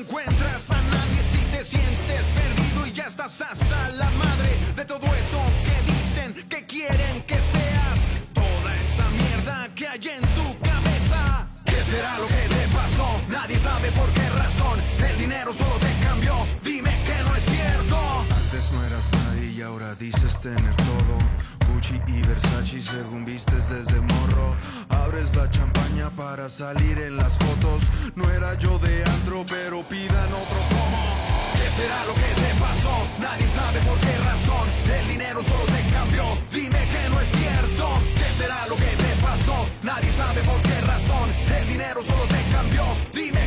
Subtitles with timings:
[0.00, 5.06] encuentras a nadie si te sientes perdido y ya estás hasta la madre de todo
[5.06, 7.98] eso que dicen que quieren que seas.
[8.32, 11.48] Toda esa mierda que hay en tu cabeza.
[11.64, 13.08] ¿Qué será lo que te pasó?
[13.28, 14.80] Nadie sabe por qué razón.
[15.10, 16.46] El dinero solo te cambió.
[16.62, 17.98] Dime que no es cierto.
[18.42, 21.17] Antes no eras nadie y ahora dices tener todo.
[21.88, 24.56] Gucci y Versace según vistes desde morro.
[24.88, 27.82] Abres la champaña para salir en las fotos.
[28.14, 30.98] No era yo de antro, pero pidan otro como.
[31.54, 32.94] ¿Qué será lo que te pasó?
[33.18, 34.68] Nadie sabe por qué razón.
[34.98, 36.24] El dinero solo te cambió.
[36.50, 37.88] Dime que no es cierto.
[38.14, 39.68] ¿Qué será lo que te pasó?
[39.82, 41.30] Nadie sabe por qué razón.
[41.60, 42.84] El dinero solo te cambió.
[43.12, 43.37] Dime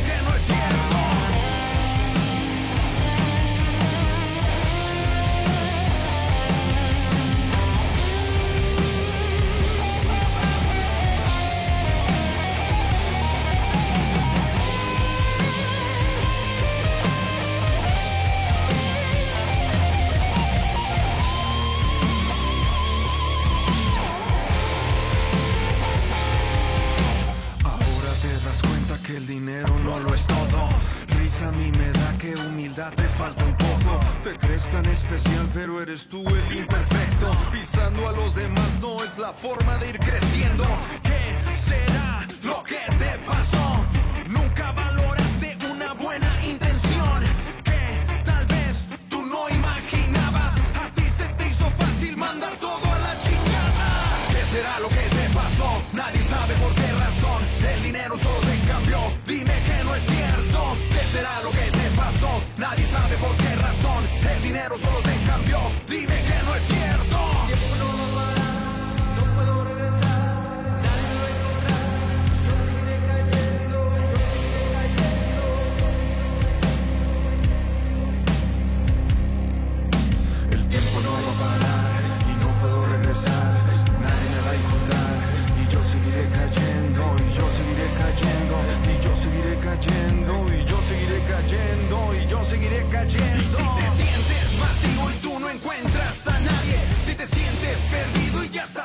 [29.16, 30.68] el dinero no lo es todo.
[31.18, 34.00] Risa a mí me da que humildad te falta un poco.
[34.22, 37.30] Te crees tan especial, pero eres tú el imperfecto.
[37.52, 40.64] Pisando a los demás no es la forma de ir creciendo.
[41.02, 43.84] ¿Qué será lo que te pasó?
[44.28, 47.20] Nunca valoraste una buena intención
[47.64, 50.54] que tal vez tú no imaginabas.
[50.82, 54.28] A ti se te hizo fácil mandar todo a la chingada.
[54.32, 55.82] ¿Qué será lo que te pasó?
[55.92, 57.42] Nadie sabe por qué razón.
[57.74, 58.51] El dinero solo te
[62.72, 64.02] Nadie sabe por qué razón.
[64.34, 65.58] El dinero solo te cambió.
[93.10, 98.48] Si te sientes vacío y tú no encuentras a nadie, si te sientes perdido y
[98.48, 98.81] ya estás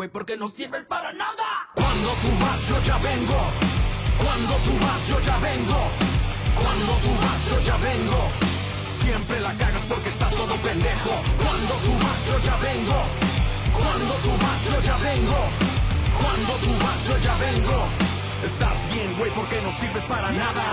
[0.00, 1.68] güey, porque no sirves para nada.
[1.74, 3.40] Cuando tú vas, yo ya vengo.
[4.16, 5.80] Cuando tú vas, yo ya vengo.
[6.56, 8.20] Cuando tú vas, yo ya vengo.
[9.02, 11.12] Siempre la cagas porque estás todo pendejo.
[11.44, 12.98] Cuando tú vas, yo ya vengo.
[13.76, 15.40] Cuando tú vas, yo ya vengo.
[16.16, 17.78] Cuando tú vas, yo ya vengo.
[18.48, 20.69] Estás bien, güey, porque no sirves para nada.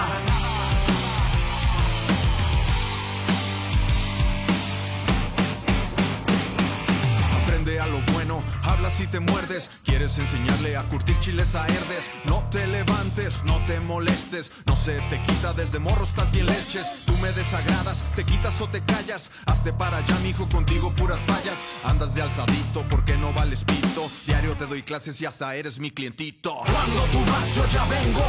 [25.08, 26.52] Y hasta eres mi clientito.
[26.66, 28.28] Cuando tú vas, yo ya vengo.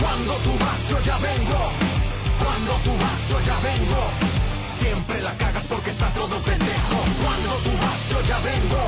[0.00, 1.60] Cuando tú vas, yo ya vengo.
[2.42, 4.02] Cuando tú vas, yo ya vengo.
[4.78, 6.96] Siempre la cagas porque estás todo pendejo.
[7.22, 8.82] Cuando tú vas, yo ya vengo.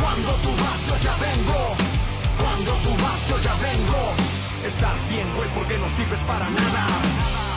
[0.00, 1.76] Cuando tú vas, yo ya vengo.
[2.38, 4.00] Cuando tú vas, yo ya vengo.
[4.64, 7.47] Estás bien, güey, porque no sirves para nada.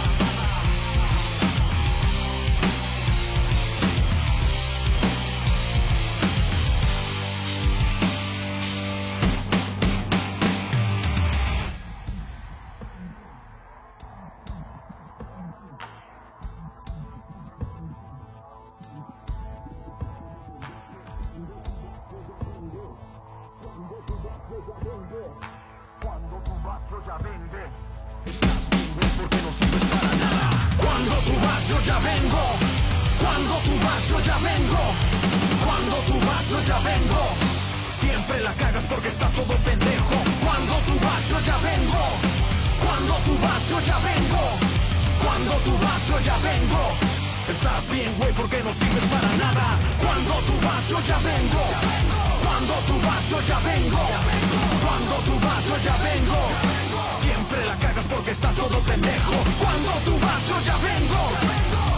[59.27, 61.21] Cuando tú vas, yo ya vengo.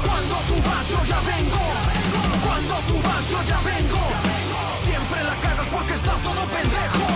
[0.06, 1.64] Cuando tú vas, yo ya vengo.
[2.44, 4.02] Cuando tú vas, yo ya vengo.
[4.84, 7.08] Siempre la cagas porque estás todo pendejo.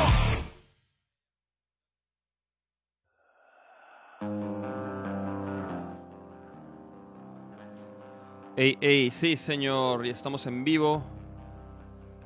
[8.55, 11.03] Ey, ey, sí, señor, ya estamos en vivo.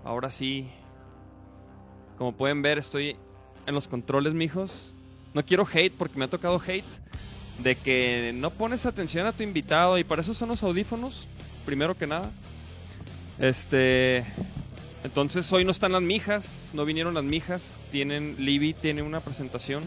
[0.05, 0.71] Ahora sí.
[2.17, 3.17] Como pueden ver, estoy
[3.65, 4.93] en los controles, mijos.
[5.33, 6.85] No quiero hate porque me ha tocado hate
[7.59, 11.27] de que no pones atención a tu invitado y para eso son los audífonos,
[11.65, 12.31] primero que nada.
[13.39, 14.25] Este,
[15.03, 19.83] entonces hoy no están las mijas, no vinieron las mijas, tienen Libby tiene una presentación.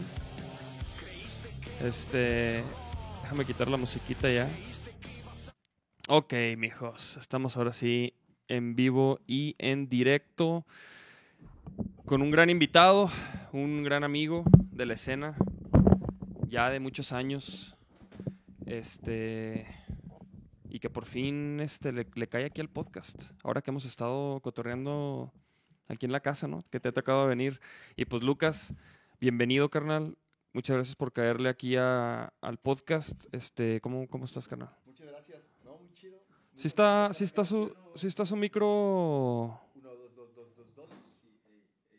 [1.83, 2.63] Este,
[3.23, 4.49] déjame quitar la musiquita ya.
[6.07, 8.13] Ok, mijos, estamos ahora sí
[8.47, 10.65] en vivo y en directo
[12.05, 13.09] con un gran invitado,
[13.51, 15.35] un gran amigo de la escena,
[16.47, 17.75] ya de muchos años,
[18.65, 19.67] este,
[20.69, 24.39] y que por fin este, le, le cae aquí al podcast, ahora que hemos estado
[24.41, 25.31] cotorreando
[25.87, 26.63] aquí en la casa, ¿no?
[26.71, 27.59] Que te ha tocado venir.
[27.95, 28.73] Y pues Lucas,
[29.19, 30.17] bienvenido, carnal.
[30.53, 33.25] Muchas gracias por caerle aquí a- al podcast.
[33.33, 34.69] Este, ¿cómo, ¿Cómo estás, carnal?
[34.85, 35.51] Muchas gracias.
[35.65, 36.17] No, muy chido.
[36.17, 39.59] Muy Si está, de está su, está su micro.
[39.75, 40.89] Uno, dos, dos, dos, dos, dos.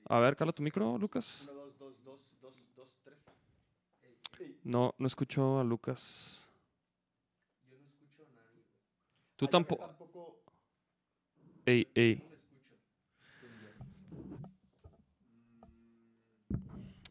[0.09, 1.43] A ver, cala tu micro, Lucas.
[1.51, 3.19] Uno, dos, dos, dos, dos, dos, tres.
[4.67, 6.49] No, no escucho a Lucas.
[9.37, 9.87] Tú Ay, yo tampoco.
[9.87, 10.43] tampoco.
[11.65, 12.21] Ey, ey.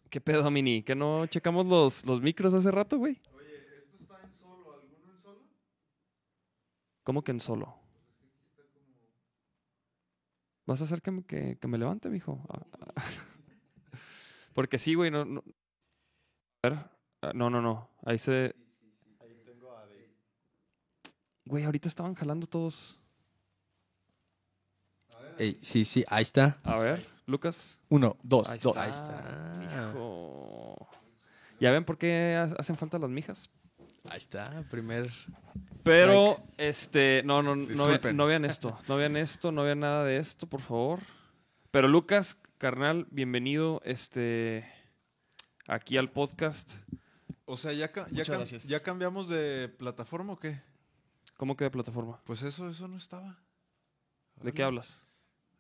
[0.10, 0.84] ¿Qué pedo, Mini?
[0.84, 3.22] ¿Que no checamos los, los micros hace rato, güey?
[3.34, 4.74] Oye, ¿esto está en solo?
[4.74, 5.42] ¿Alguno en solo?
[7.04, 7.74] ¿Cómo que en solo?
[10.66, 12.46] ¿Vas a hacer que me, que, que me levante, mijo?
[12.50, 12.66] Ah,
[12.98, 13.04] ah.
[14.54, 15.42] Porque sí, güey, no, no.
[16.64, 16.95] A ver.
[17.28, 17.90] Ah, No, no, no.
[18.06, 18.56] Ahí se.
[19.20, 20.10] Ahí tengo a Dave.
[21.46, 23.00] Güey, ahorita estaban jalando todos.
[25.38, 26.60] Ey, sí, sí, ahí está.
[26.64, 27.80] A ver, Lucas.
[27.90, 28.76] Uno, dos, Ahí dos.
[28.78, 28.84] está.
[29.60, 29.90] Ahí está.
[29.92, 30.88] Hijo.
[31.60, 33.50] ¿Ya ven por qué ha- hacen falta las mijas?
[34.10, 35.12] Ahí está, primer.
[35.84, 38.16] Pero, este, no, no, no, ve- Disculpen.
[38.18, 41.00] no vean esto, no vean esto, no vean nada de esto, por favor.
[41.72, 44.66] Pero Lucas, carnal, bienvenido, este,
[45.68, 46.76] aquí al podcast.
[47.46, 48.64] O sea, ¿ya, ya, Muchas cam- gracias.
[48.64, 50.60] ¿ya cambiamos de plataforma o qué?
[51.38, 52.20] ¿Cómo queda plataforma?
[52.26, 53.38] Pues eso, eso no estaba.
[54.42, 55.02] ¿De qué hablas?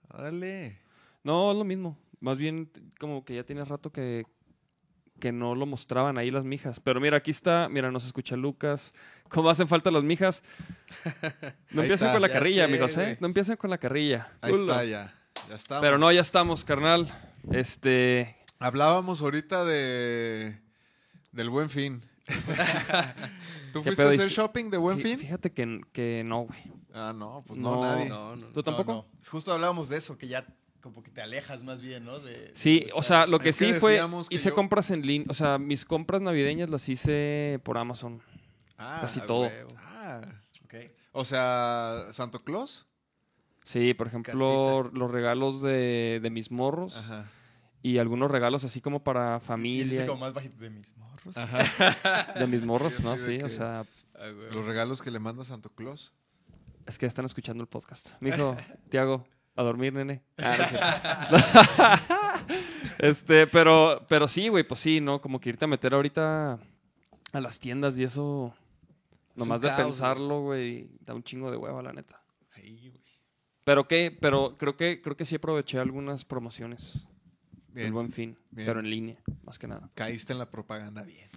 [0.09, 0.77] Órale.
[1.23, 1.97] No, es lo mismo.
[2.19, 4.25] Más bien, como que ya tiene rato que,
[5.19, 6.79] que no lo mostraban ahí las mijas.
[6.79, 8.93] Pero mira, aquí está, mira, nos escucha Lucas.
[9.29, 10.43] ¿Cómo hacen falta las mijas?
[11.71, 13.17] No empiecen con la carrilla, sé, amigos, ¿eh?
[13.19, 14.31] No empiecen con la carrilla.
[14.41, 15.13] Ahí está ya.
[15.49, 15.81] Ya estamos.
[15.81, 17.07] Pero no, ya estamos, carnal.
[17.51, 20.59] Este, Hablábamos ahorita de
[21.35, 22.01] del Buen Fin.
[23.73, 24.09] ¿Tú ¿Qué fuiste pedo?
[24.09, 25.19] a hacer sí- shopping de Buen Fin?
[25.19, 26.59] Fíjate que, que no, güey.
[26.93, 27.81] Ah, no, pues no, No.
[27.81, 28.09] nadie.
[28.09, 28.47] No, no.
[28.47, 28.91] ¿Tú tampoco?
[28.93, 29.29] No, no.
[29.29, 30.45] Justo hablábamos de eso, que ya
[30.81, 32.19] como que te alejas más bien, ¿no?
[32.19, 33.99] De, Sí, de o sea, lo que Es que sí fue,
[34.29, 38.21] hice yo- compras en línea, o sea, mis compras navideñas las hice por Amazon,
[38.77, 39.49] Ah, casi todo.
[39.77, 40.21] ah.
[40.63, 40.75] Ok.
[41.11, 42.85] O sea, Santo Claus.
[43.63, 47.25] Sí, por ejemplo, los regalos de, de mis morros Ajá.
[47.89, 51.35] Y algunos regalos así como para Y dice familia como más bajito de mis morros.
[52.39, 53.17] de mis morros, Sí, ¿no?
[53.17, 53.85] Sí, o sea,
[54.17, 54.29] Ah.
[54.53, 56.13] Los regalos que le manda Santo Claus.
[56.85, 58.13] es que están escuchando el podcast.
[58.21, 58.55] Mijo,
[58.89, 60.23] Tiago, a dormir, nene.
[60.37, 61.37] Ah, no
[62.99, 65.19] este, pero, pero sí, güey, pues sí, ¿no?
[65.21, 66.59] Como que irte a meter ahorita
[67.33, 68.53] a las tiendas y eso,
[69.35, 72.21] nomás de caos, pensarlo, güey, da un chingo de hueva, la neta.
[72.55, 73.03] Ahí, güey.
[73.65, 77.07] Pero que, pero creo que, creo que sí aproveché algunas promociones
[77.75, 77.93] Bien.
[77.93, 78.67] buen fin, bien.
[78.67, 79.89] pero en línea, más que nada.
[79.95, 81.29] Caíste en la propaganda bien.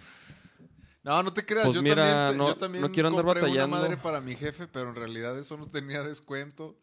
[1.03, 1.65] No, no te creas.
[1.65, 1.95] Pues yo, mira,
[2.27, 3.75] también, no- yo también no quiero andar compré batallando.
[3.75, 6.77] una madre para mi jefe, pero en realidad eso no tenía descuento.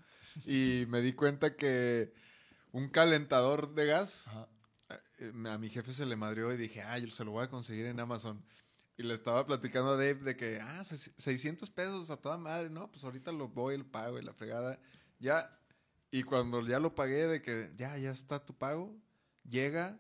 [0.47, 2.13] Y me di cuenta que
[2.73, 4.49] un calentador de gas Ajá.
[5.19, 7.49] eh, a mi jefe se le madrió y dije, ah, yo se lo voy a
[7.49, 8.43] conseguir en Amazon.
[8.99, 12.71] Y le estaba platicando a Dave de que, ah, se- 600 pesos a toda madre,
[12.71, 12.91] ¿no?
[12.91, 14.79] Pues ahorita lo voy, el pago y la fregada.
[15.19, 15.59] Ya,
[16.11, 18.95] y cuando ya lo pagué de que, ya, ya está tu pago,
[19.49, 19.99] llega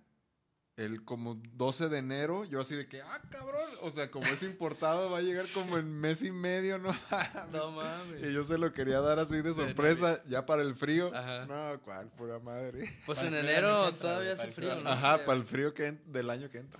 [0.76, 4.42] el como 12 de enero, yo así de que, ah, cabrón, o sea, como es
[4.42, 6.90] importado, va a llegar como en mes y medio, ¿no?
[7.50, 8.34] No Y mames.
[8.34, 11.10] yo se lo quería dar así de sorpresa, ya para el frío.
[11.14, 11.46] Ajá.
[11.46, 12.92] No, cuál, pura madre.
[13.06, 14.74] Pues en enero todavía hace frío.
[14.82, 14.90] ¿no?
[14.90, 16.78] Ajá, para el frío que del año que entra.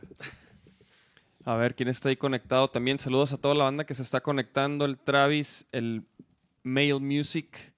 [1.46, 2.68] A ver, ¿quién está ahí conectado?
[2.68, 4.85] También saludos a toda la banda que se está conectando.
[4.85, 6.04] El Travis, el
[6.64, 7.73] Mail Music,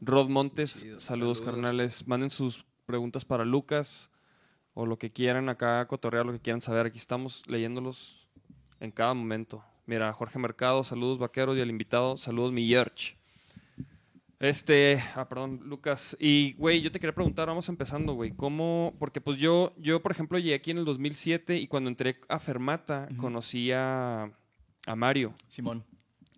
[0.00, 0.80] Rod Montes.
[0.80, 1.40] Chido, saludos, saludos.
[1.42, 2.06] carnales.
[2.06, 4.10] Manden sus preguntas para Lucas
[4.74, 6.86] o lo que quieran acá, cotorrear, lo que quieran saber.
[6.86, 8.28] Aquí estamos leyéndolos
[8.80, 9.64] en cada momento.
[9.86, 13.16] Mira, Jorge Mercado, saludos, vaqueros, y al invitado, saludos, mi Yerch.
[14.40, 16.16] Este, ah, perdón, Lucas.
[16.18, 18.94] Y, güey, yo te quería preguntar, vamos empezando, güey, ¿cómo?
[18.98, 22.38] Porque, pues, yo, yo, por ejemplo, llegué aquí en el 2007 y cuando entré a
[22.38, 24.30] Fermata conocí a,
[24.86, 25.34] a Mario.
[25.46, 25.84] Simón.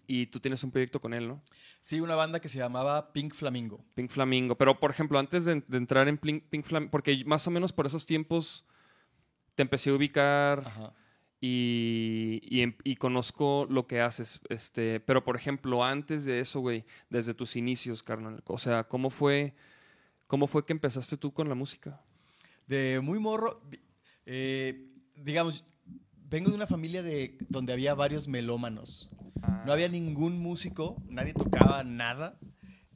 [0.06, 1.42] Y tú tienes un proyecto con él, ¿no?
[1.80, 3.84] Sí, una banda que se llamaba Pink Flamingo.
[3.94, 4.56] Pink Flamingo.
[4.56, 7.72] Pero, por ejemplo, antes de, de entrar en Pink, Pink Flamingo, porque más o menos
[7.72, 8.64] por esos tiempos
[9.54, 10.92] te empecé a ubicar Ajá.
[11.40, 14.40] y, y, em- y conozco lo que haces.
[14.48, 18.42] Este, pero, por ejemplo, antes de eso, güey, desde tus inicios, carnal.
[18.46, 19.54] O sea, ¿cómo fue,
[20.26, 22.00] cómo fue que empezaste tú con la música?
[22.66, 23.62] De muy morro,
[24.24, 25.64] eh, digamos,
[26.28, 29.08] vengo de una familia de donde había varios melómanos.
[29.64, 32.38] No había ningún músico, nadie tocaba nada,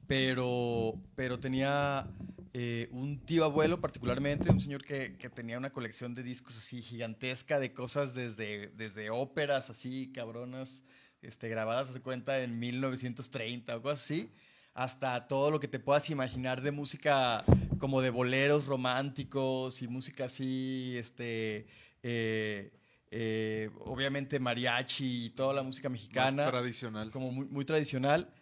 [0.06, 2.08] pero, pero tenía
[2.52, 7.58] eh, un tío abuelo particularmente, un señor que, tenía una colección de discos así gigantesca
[7.58, 10.82] de cosas desde, desde óperas así cabronas,
[11.22, 14.32] este, grabadas, se cuenta, en 1930 o cosas así,
[14.74, 17.44] hasta todo lo que te puedas imaginar de música
[17.78, 21.66] como de boleros románticos y música así, este...
[22.02, 22.79] eh,
[23.10, 27.10] eh, obviamente mariachi y toda la música mexicana Más tradicional.
[27.10, 28.32] como muy, muy tradicional.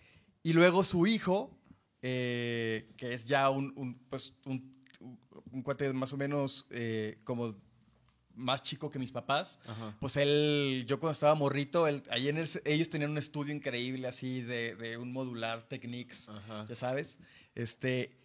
[0.43, 1.59] Y luego su hijo,
[2.03, 4.85] eh, que es ya un, un, pues, un,
[5.53, 7.55] un cuate más o menos eh, como
[8.35, 9.97] más chico que mis papás, Ajá.
[9.99, 14.07] pues él, yo cuando estaba morrito, él, ahí en el, ellos tenían un estudio increíble
[14.07, 16.65] así de, de un modular Technics, Ajá.
[16.69, 17.19] ya sabes,
[17.57, 18.17] este,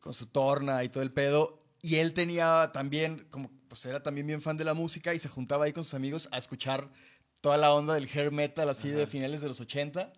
[0.00, 1.61] con su torna y todo el pedo.
[1.82, 5.28] Y él tenía también, como, pues era también bien fan de la música y se
[5.28, 6.88] juntaba ahí con sus amigos a escuchar
[7.40, 10.12] toda la onda del hair metal así de finales de los 80.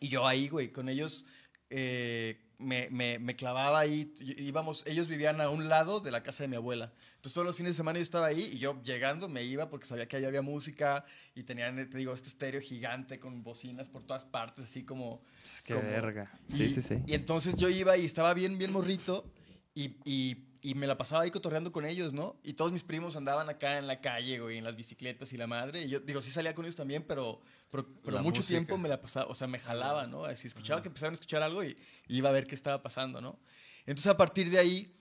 [0.00, 1.26] Y yo ahí, güey, con ellos
[1.68, 4.14] eh, me, me- me clavaba ahí.
[4.38, 6.92] Íbamos, ellos vivían a un lado de la casa de mi abuela.
[7.16, 9.86] Entonces todos los fines de semana yo estaba ahí y yo llegando me iba porque
[9.86, 14.02] sabía que allá había música y tenían, te digo, este estéreo gigante con bocinas por
[14.04, 15.22] todas partes, así como...
[15.66, 16.32] Qué como- verga.
[16.48, 16.94] y, Sí, sí, sí.
[17.06, 19.30] y entonces yo iba y estaba bien, bien morrito
[19.74, 22.38] y, y- y me la pasaba ahí cotorreando con ellos, ¿no?
[22.42, 25.46] Y todos mis primos andaban acá en la calle, güey, en las bicicletas y la
[25.46, 25.84] madre.
[25.84, 27.40] Y yo, digo, sí salía con ellos también, pero,
[27.70, 28.58] pero, pero mucho música.
[28.58, 30.24] tiempo me la pasaba, o sea, me jalaba, ¿no?
[30.24, 31.76] Así escuchaba que empezaban a escuchar algo y,
[32.08, 33.38] y iba a ver qué estaba pasando, ¿no?
[33.86, 34.94] Entonces a partir de ahí,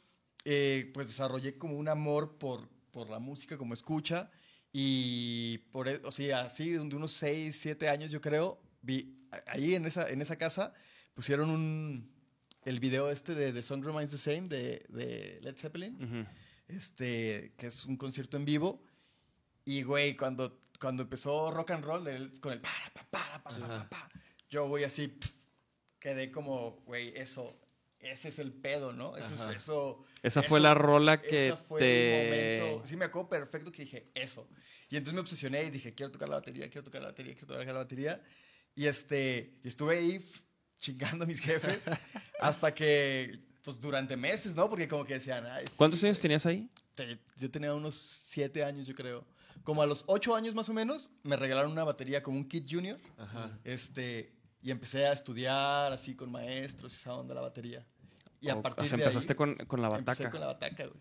[0.46, 4.32] eh, pues desarrollé como un amor por, por la música como escucha.
[4.72, 9.74] Y por, e- o sea, así de unos 6, 7 años yo creo, vi ahí
[9.76, 10.74] en esa, en esa casa
[11.14, 12.10] pusieron un,
[12.66, 16.26] el video este de The Song Remains the Same de, de Led Zeppelin, Ujú.
[16.68, 18.84] este, que es un concierto en vivo.
[19.66, 23.50] Y, güey, cuando, cuando empezó rock and roll del- con el para, pa, para, pa,
[23.52, 24.10] pa, pa, pa,
[24.50, 25.34] yo, güey, así pf,
[26.00, 27.60] quedé como, güey, eso,
[28.00, 29.16] ese es el pedo, ¿no?
[29.16, 29.54] Eso, Ajá.
[29.56, 32.58] eso, Esa fue eso- la rola que esa fue te...
[32.58, 32.88] el momento.
[32.88, 34.50] Sí, me acuerdo perfecto que dije eso.
[34.90, 37.48] Y entonces me obsesioné y dije, quiero tocar la batería, quiero tocar la batería, quiero
[37.48, 38.24] tocar la batería.
[38.74, 40.26] Y, este, y estuve ahí
[40.80, 41.86] chingando a mis jefes
[42.40, 44.70] hasta que, pues durante meses, ¿no?
[44.70, 46.22] Porque como que decían, "Ay, sí, ¿Cuántos años güey".
[46.22, 46.70] tenías ahí?
[46.96, 49.26] Te- Yo tenía unos siete años, yo creo.
[49.64, 52.66] Como a los ocho años más o menos, me regalaron una batería como un kit
[52.70, 53.00] junior.
[53.18, 53.58] Ajá.
[53.64, 57.86] Este, y empecé a estudiar así con maestros y esa onda la batería.
[58.42, 60.30] Y a partir o sea, de empezaste ahí, con, con la Empecé bataca.
[60.32, 61.00] con la bataca, güey.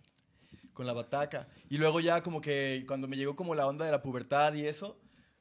[0.72, 1.48] Con la bataca.
[1.70, 4.66] Y luego ya como que cuando me llegó como la onda de la pubertad y
[4.66, 5.00] eso,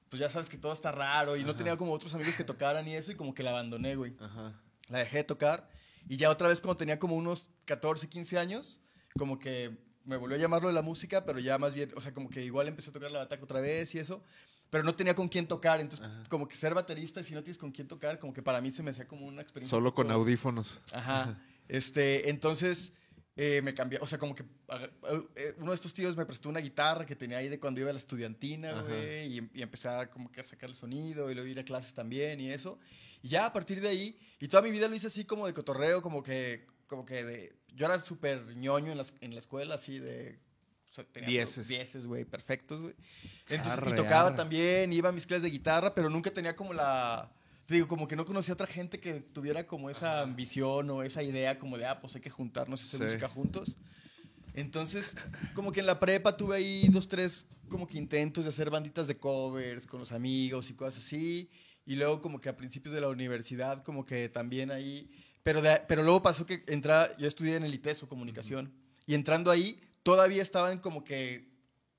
[0.09, 2.87] pues ya sabes que todo está raro y no tenía como otros amigos que tocaran
[2.87, 4.15] y eso y como que la abandoné, güey.
[4.19, 4.53] Ajá.
[4.89, 5.69] La dejé de tocar
[6.07, 8.81] y ya otra vez cuando tenía como unos 14, 15 años,
[9.17, 12.13] como que me volvió a llamarlo de la música, pero ya más bien, o sea,
[12.13, 14.23] como que igual empecé a tocar la bataca otra vez y eso,
[14.69, 17.57] pero no tenía con quién tocar, entonces como que ser baterista y si no tienes
[17.57, 19.77] con quién tocar, como que para mí se me hacía como una experiencia.
[19.77, 20.79] Solo con audífonos.
[20.93, 21.37] Ajá.
[21.67, 22.93] Este, entonces
[23.37, 24.89] eh, me cambié, o sea, como que aga-
[25.35, 27.89] eh, uno de estos tíos me prestó una guitarra que tenía ahí de cuando iba
[27.89, 31.35] a la estudiantina, güey, y, y empecé a como que a sacar el sonido y
[31.35, 32.79] luego ir a clases también y eso.
[33.21, 35.53] Y ya a partir de ahí, y toda mi vida lo hice así como de
[35.53, 39.75] cotorreo, como que, como que de, yo era súper ñoño en, las, en la escuela,
[39.75, 40.39] así de...
[41.27, 41.67] Dieces.
[41.67, 42.95] Dieces, güey, perfectos, güey.
[43.49, 44.35] Entonces, Arre, y tocaba arre.
[44.37, 47.31] también, iba a mis clases de guitarra, pero nunca tenía como la...
[47.67, 51.03] Te digo, como que no conocía a otra gente que tuviera como esa ambición o
[51.03, 53.05] esa idea como de, ah, pues hay que juntarnos y hacer Sí.
[53.05, 53.75] música juntos.
[54.53, 55.15] Entonces,
[55.53, 59.07] como que en la prepa tuve ahí dos, tres como que intentos de hacer banditas
[59.07, 61.49] de covers con los amigos y cosas así.
[61.85, 65.09] Y luego como que a principios de la universidad, como que también ahí...
[65.43, 68.73] Pero, de- pero luego pasó que entra, yo estudié en el ITESO, comunicación.
[69.05, 71.49] Y entrando ahí, todavía estaban como que,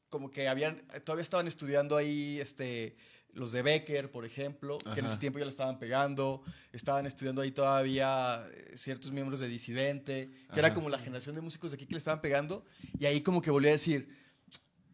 [0.08, 2.96] como que habían, todavía estaban estudiando ahí, este,
[3.38, 6.42] los de Becker, por ejemplo, que en ese tiempo ya le estaban pegando.
[6.72, 11.40] Estaban estudiando ahí todavía eh, ciertos miembros de Disidente, que era como la generación de
[11.40, 12.64] músicos de aquí que le estaban pegando.
[12.98, 14.08] Y ahí como que volví a decir,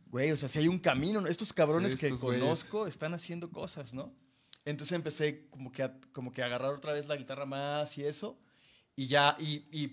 [0.07, 1.29] güey, o sea, si hay un camino, ¿no?
[1.29, 2.43] estos cabrones Sí, que güeyes.
[2.43, 4.15] conozco están haciendo cosas, ¿no?
[4.65, 8.05] Entonces empecé como que a, como que a agarrar otra vez la guitarra más y
[8.05, 8.39] eso.
[8.97, 9.93] Y ya, y, y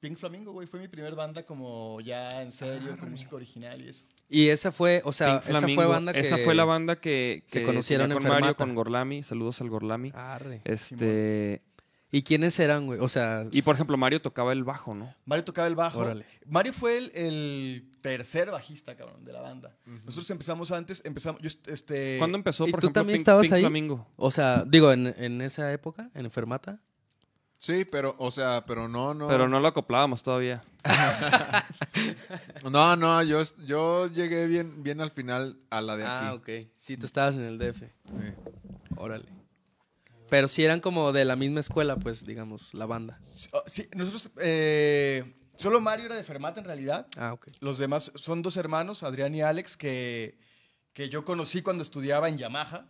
[0.00, 3.88] Pink Flamingo, güey, fue mi primer banda como ya en serio, con música original y
[3.88, 4.04] eso.
[4.28, 5.82] Y esa fue, o sea, Pink esa Flamingo.
[5.82, 6.20] fue banda que...
[6.20, 9.22] Esa fue la banda que, se que conocieron tenía en con Mario, con Gorlami.
[9.22, 10.12] Saludos al Gorlami.
[10.14, 10.62] Arre.
[10.64, 11.62] este...
[12.12, 13.00] ¿Y quiénes eran, güey?
[13.00, 13.44] O sea...
[13.50, 15.12] Y por ejemplo, Mario tocaba el bajo, ¿no?
[15.26, 15.98] Mario tocaba el bajo.
[15.98, 16.24] Órale.
[16.46, 19.76] Mario fue el, el tercer bajista, cabrón, de la banda.
[19.84, 22.16] Nosotros empezamos antes, empezamos, yo, este...
[22.18, 23.60] ¿Cuándo empezó, ¿y por tú ejemplo, también Pink, estabas Pink ahí?
[23.62, 24.08] Flamingo?
[24.16, 26.80] O sea, digo, en, en esa época, en Enfermata.
[27.66, 29.26] Sí, pero, o sea, pero no, no.
[29.26, 30.62] Pero no lo acoplábamos todavía.
[32.70, 36.36] No, no, yo, yo llegué bien, bien al final a la de Ah, aquí.
[36.36, 36.68] ok.
[36.78, 37.78] Sí, tú estabas en el DF.
[37.80, 38.34] Sí.
[38.96, 39.24] Órale.
[40.28, 43.18] Pero sí eran como de la misma escuela, pues, digamos, la banda.
[43.32, 47.06] Sí, oh, sí, nosotros, eh, solo Mario era de Fermata en realidad.
[47.16, 47.48] Ah, ok.
[47.60, 50.38] Los demás son dos hermanos, Adrián y Alex, que,
[50.92, 52.86] que yo conocí cuando estudiaba en Yamaha.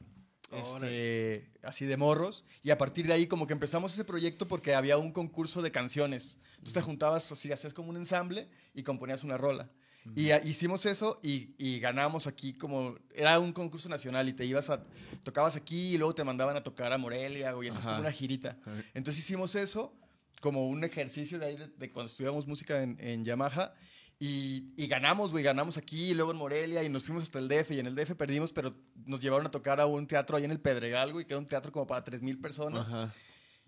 [0.53, 2.45] Este, así de morros.
[2.63, 5.71] Y a partir de ahí como que empezamos ese proyecto porque había un concurso de
[5.71, 6.39] canciones.
[6.53, 9.71] Entonces te juntabas así, hacías como un ensamble y componías una rola.
[10.15, 12.97] Y hicimos eso y, y ganamos aquí como...
[13.13, 14.85] Era un concurso nacional y te ibas a...
[15.25, 17.97] Tocabas aquí y luego te mandaban a tocar a Morelia güey, y hacías Ajá.
[17.97, 18.57] como una girita.
[18.95, 19.93] Entonces hicimos eso
[20.41, 23.75] como un ejercicio de ahí de, de cuando estudiamos música en, en Yamaha.
[24.19, 27.49] Y, y ganamos, güey, ganamos aquí y luego en Morelia y nos fuimos hasta el
[27.49, 28.75] DF y en el DF perdimos, pero
[29.05, 31.47] nos llevaron a tocar a un teatro ahí en el Pedregal, güey, que era un
[31.47, 32.87] teatro como para 3.000 personas.
[32.87, 33.15] Ajá.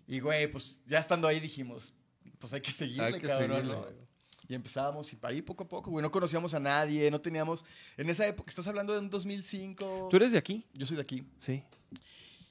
[0.07, 1.93] Y, güey, pues ya estando ahí dijimos,
[2.39, 3.57] pues hay que seguirle, Hay que cabrón.
[3.57, 3.75] seguirle.
[3.75, 4.09] ¿no?
[4.47, 7.63] Y empezábamos y ahí poco a poco, güey, no conocíamos a nadie, no teníamos...
[7.97, 10.07] En esa época, estás hablando de un 2005...
[10.09, 10.65] ¿Tú eres de aquí?
[10.73, 11.23] Yo soy de aquí.
[11.37, 11.63] Sí.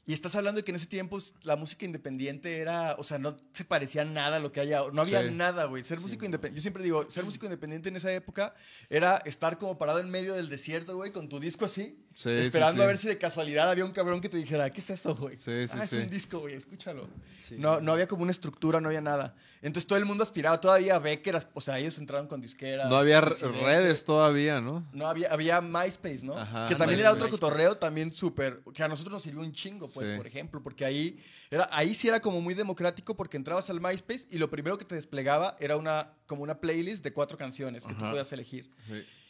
[0.09, 3.37] Y estás hablando de que en ese tiempo la música independiente era, o sea, no
[3.53, 4.90] se parecía nada a lo que hay ahora.
[4.94, 5.35] No había Sí.
[5.35, 5.83] nada, güey.
[5.83, 8.55] Ser músico independiente, yo siempre digo, ser músico independiente en esa época
[8.88, 12.72] era estar como parado en medio del desierto, güey, con tu disco así, Sí, esperando
[12.72, 12.83] sí, sí.
[12.83, 15.37] a ver si de casualidad había un cabrón que te dijera, ¿qué es eso, güey?
[15.37, 17.09] Sí, sí, ah, es un disco, güey, escúchalo.
[17.40, 17.54] Sí.
[17.61, 19.37] No, no había como una estructura, no había nada.
[19.62, 22.90] Entonces todo el mundo aspiraba, todavía Becker, o sea, ellos entraron con disqueras.
[22.90, 24.85] No había redes todavía, ¿no?
[24.92, 26.37] No había, había MySpace, ¿no?
[26.37, 29.88] Ajá, que también era otro cotorreo, también súper, que a nosotros nos sirvió un chingo,
[29.94, 30.16] pues, Sí.
[30.16, 34.26] por ejemplo, porque ahí, era, ahí sí era como muy democrático porque entrabas al MySpace
[34.28, 37.94] y lo primero que te desplegaba era una, como una playlist de cuatro canciones que
[37.94, 38.11] tú Ajá.
[38.11, 38.68] podías elegir.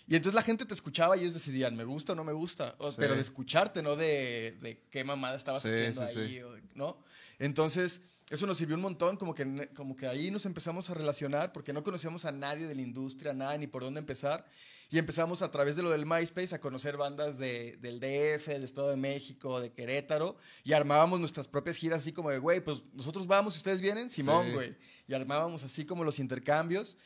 [0.09, 2.75] Y entonces la gente te escuchaba y ellos decidían, me gusta o no me gusta,
[2.79, 2.97] o- Sí.
[2.99, 6.99] pero de escucharte, no de, de qué mamada estabas Sí, haciendo sí, ahí, o- ¿no?
[7.39, 11.53] Entonces, eso nos sirvió un montón, como que, como que ahí nos empezamos a relacionar,
[11.53, 14.47] porque no conocíamos a nadie de la industria, nada, ni por dónde empezar.
[14.91, 18.65] Y empezamos a través de lo del MySpace a conocer bandas de, del DF, del
[18.65, 22.81] Estado de México, de Querétaro, y armábamos nuestras propias giras así como de, güey, pues
[22.95, 24.75] nosotros vamos y ustedes vienen, Simón, güey.
[25.07, 26.97] Y armábamos así como los intercambios.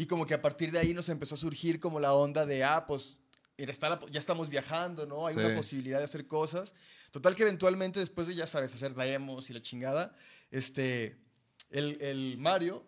[0.00, 2.64] Y como que a partir de ahí nos empezó a surgir como la onda de,
[2.64, 3.18] ah, pues
[3.58, 5.26] mira, está la- ya estamos viajando, ¿no?
[5.26, 5.40] Hay Sí.
[5.40, 6.72] una posibilidad de hacer cosas.
[7.10, 10.16] Total que eventualmente después de, ya sabes, hacer demos y la chingada,
[10.50, 11.18] este,
[11.68, 12.86] el, el Mario,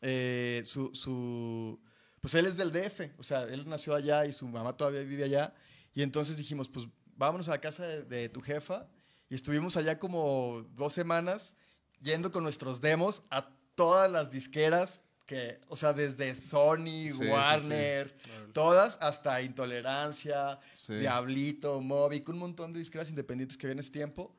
[0.00, 1.80] eh, su, su,
[2.20, 5.24] pues él es del DF, o sea, él nació allá y su mamá todavía vive
[5.24, 5.54] allá.
[5.94, 6.86] Y entonces dijimos, pues
[7.16, 8.88] vámonos a la casa de, de tu jefa.
[9.28, 11.56] Y estuvimos allá como dos semanas
[12.00, 18.14] yendo con nuestros demos a todas las disqueras que, o sea, desde Sony, sí, Warner,
[18.52, 20.94] todas, hasta Intolerancia, Sí.
[20.96, 24.34] Diablito, Movic, un montón de disqueras independientes que había en ese tiempo.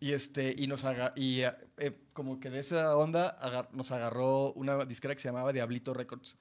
[0.00, 3.90] Y, este, y, nos aga- y eh, eh, como que de esa onda agar- nos
[3.90, 6.36] agarró una disquera que se llamaba Diablito Records.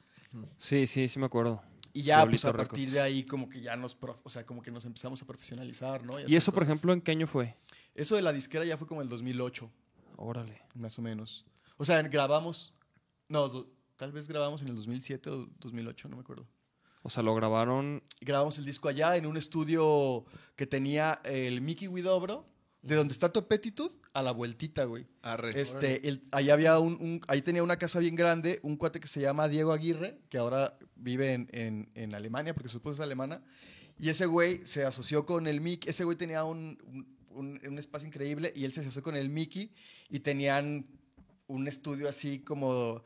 [0.57, 1.63] Sí, sí, sí me acuerdo.
[1.93, 2.91] Y ya, pues a partir Records.
[2.93, 6.03] de ahí como que ya nos, prof- o sea, como que nos empezamos a profesionalizar,
[6.03, 6.19] ¿no?
[6.19, 7.55] ¿Y eso, por ejemplo, en qué año fue?
[7.95, 9.71] Eso de la disquera ya fue como el 2008,
[10.17, 10.61] Órale.
[10.75, 11.43] más o menos.
[11.77, 12.73] O sea, grabamos,
[13.29, 16.47] no, do- tal vez grabamos en el 2007 o 2008, no me acuerdo.
[17.03, 18.03] O sea, lo grabaron.
[18.21, 22.45] grabamos el disco allá en un estudio que tenía el Mickey Widobro,
[22.81, 25.07] de donde está tu Petitud, a la vueltita, güey.
[25.21, 25.49] Arre.
[25.59, 29.07] Este, el- ahí había un, un- ahí tenía una casa bien grande, un cuate que
[29.07, 32.99] se llama Diego Aguirre, que ahora vive en, en- en Alemania, porque su esposa es
[33.01, 33.41] alemana.
[33.99, 37.79] Y ese güey se asoció con el Mickey, ese güey tenía un, un- un- un
[37.79, 39.71] espacio increíble y él se asoció con el Mickey
[40.09, 40.85] y tenían
[41.47, 43.03] un estudio así como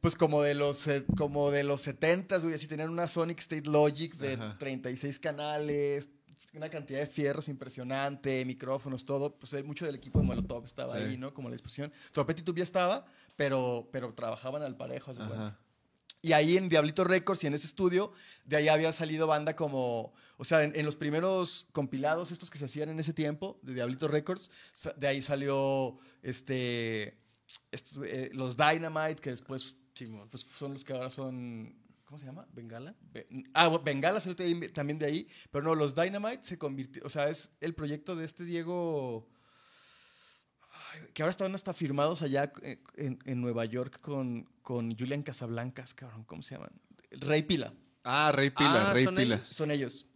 [0.00, 3.68] pues como de los eh, como de los 70s, güey, así tenían una Sonic State
[3.70, 4.56] Logic de Ajá.
[4.58, 6.10] 36 canales,
[6.54, 10.96] una cantidad de fierros impresionante, micrófonos, todo, pues eh, mucho del equipo de Molotov estaba
[10.98, 11.04] Sí.
[11.04, 11.32] ahí, ¿no?
[11.32, 11.92] Como la disposición.
[12.10, 13.06] Trompeta y ya estaba,
[13.36, 15.12] pero pero trabajaban al parejo.
[15.12, 15.58] Ajá.
[16.24, 18.12] Y ahí en Diablito Records y en ese estudio,
[18.44, 22.58] de ahí había salido banda como, o sea, en, en los primeros compilados estos que
[22.58, 24.48] se hacían en ese tiempo, de Diablito Records,
[24.96, 27.18] de ahí salió este,
[27.70, 29.76] estos, eh, los Dynamite, que después
[30.30, 32.46] pues, son los que ahora son, ¿cómo se llama?
[32.52, 32.94] ¿Bengala?
[33.12, 34.36] Be- Ah, Bengala salió
[34.72, 38.24] también de ahí, pero no, los Dynamite se convirtió, o sea, es el proyecto de
[38.24, 39.28] este Diego,
[40.94, 45.22] ay, que ahora están hasta firmados allá eh, en, en Nueva York con, con Julian
[45.22, 46.72] Casablancas, cabrón, ¿cómo se llaman?
[47.10, 47.72] Rey Pila,
[48.04, 49.36] Ah, Rey Pila, Ah, Rey ¿son Pila.
[49.36, 49.48] ellos?
[49.48, 50.06] son ellos.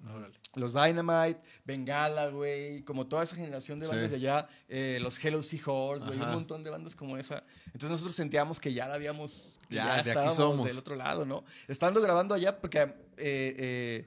[0.55, 4.11] Los Dynamite, Bengala, güey, como toda esa generación de bandas Sí.
[4.11, 7.45] de allá, eh, los Hello Seahorse, güey, un montón de bandas como esa.
[7.67, 10.67] Entonces nosotros sentíamos que ya la habíamos, que Ya, ya, de aquí estábamos somos.
[10.67, 11.45] del otro lado, ¿no?
[11.69, 14.07] Estando grabando allá, porque eh, eh,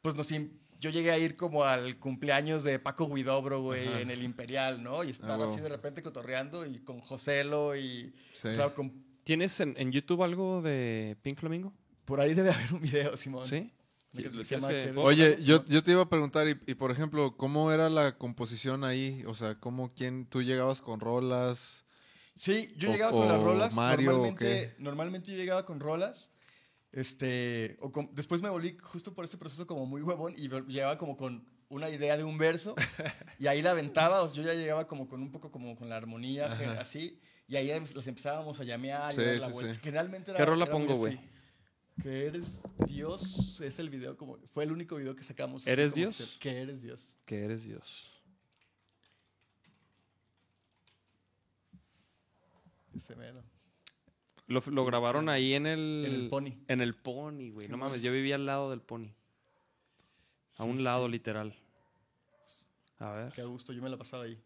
[0.00, 4.22] pues nos, yo llegué a ir como al cumpleaños de Paco Guidobro, güey, en el
[4.22, 5.02] Imperial, ¿no?
[5.02, 5.52] Y estar huevo.
[5.52, 8.48] así de repente cotorreando y con Joselo y, Sí.
[8.48, 11.74] o sea, con- ¿Tienes en, en YouTube algo de Pink Flamingo?
[12.08, 13.46] Por ahí debe haber un video, Simón.
[13.48, 13.72] ¿Sí?
[14.16, 16.58] Que se ¿Decías llama que- que eres- Oye, yo, yo te iba a preguntar, y,
[16.66, 19.22] y, por ejemplo, ¿cómo era la composición ahí?
[19.26, 21.84] O sea, ¿cómo, quién, tú llegabas con rolas?
[22.34, 23.74] Sí, yo O- llegaba con las rolas.
[23.74, 26.32] Mario, ¿o normalmente, normalmente yo llegaba con rolas.
[26.90, 30.96] Este, o con- después me volví justo por ese proceso como muy huevón y llegaba
[30.96, 32.74] como con una idea de un verso
[33.38, 34.22] y ahí la aventaba.
[34.22, 36.80] O sea, yo ya llegaba como con un poco como con la armonía, Ajá.
[36.80, 37.20] así.
[37.46, 39.12] Y ahí em- los empezábamos a llamear.
[39.12, 39.74] y dar la sí, vuelta.
[39.74, 39.80] sí.
[39.82, 41.20] Generalmente era, ¿Qué rola era pongo, güey?
[42.02, 45.62] Que eres Dios es el video como fue el único video que sacamos.
[45.62, 46.16] así ¿Eres como Dios?
[46.16, 47.16] Que, que eres Dios.
[47.26, 48.12] Que eres Dios.
[52.94, 53.42] Ese mero.
[54.46, 56.04] Lo, lo grabaron ahí en el...
[56.06, 56.52] En el Pony.
[56.68, 57.68] En el Pony, güey.
[57.68, 59.08] No mames, yo vivía al lado del Pony.
[60.56, 61.12] A Sí, un lado, sí.
[61.12, 61.54] literal.
[62.98, 63.32] A ver.
[63.32, 64.40] Qué gusto, yo me la pasaba ahí.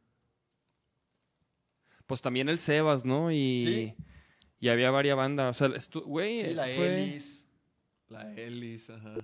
[2.07, 3.31] Pues también el Sebas, ¿no?
[3.31, 3.95] Y, Sí.
[4.61, 5.63] y había varias bandas.
[5.63, 6.41] O sea, güey.
[6.41, 7.42] Sí, la fue- Elis.
[8.13, 9.15] La Elis, ajá.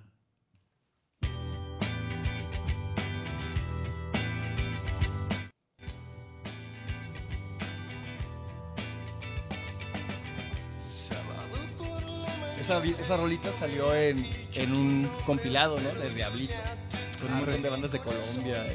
[12.59, 14.25] Esa, esa rolita salió en,
[14.55, 15.93] en un compilado, ¿no?
[15.93, 16.75] De Diablita.
[17.21, 18.65] Con un montón de bandas de Colombia.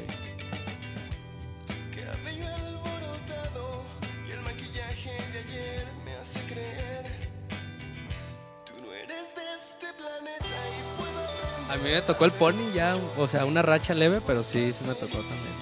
[11.85, 14.95] Mí me tocó el pony ya, o sea, una racha leve, pero sí, sí me
[14.95, 15.53] tocó también.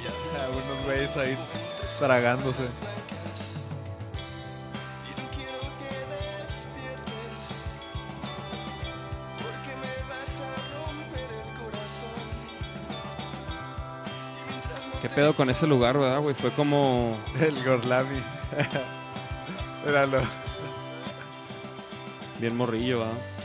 [0.66, 1.38] unos güeyes ahí
[2.00, 2.64] tragándose.
[2.64, 2.68] y
[5.22, 5.90] no quiero que
[6.40, 7.46] despiertes.
[9.38, 10.56] Porque me vas a
[10.88, 12.24] romper el corazón.
[14.40, 16.36] Y mientras no ¿Qué pedo con ese lugar, verdad, güey?
[16.36, 17.18] Fue como...
[17.38, 18.24] El Gorlami.
[19.86, 20.22] Míralo.
[22.40, 23.43] Bien morrillo, ¿verdad?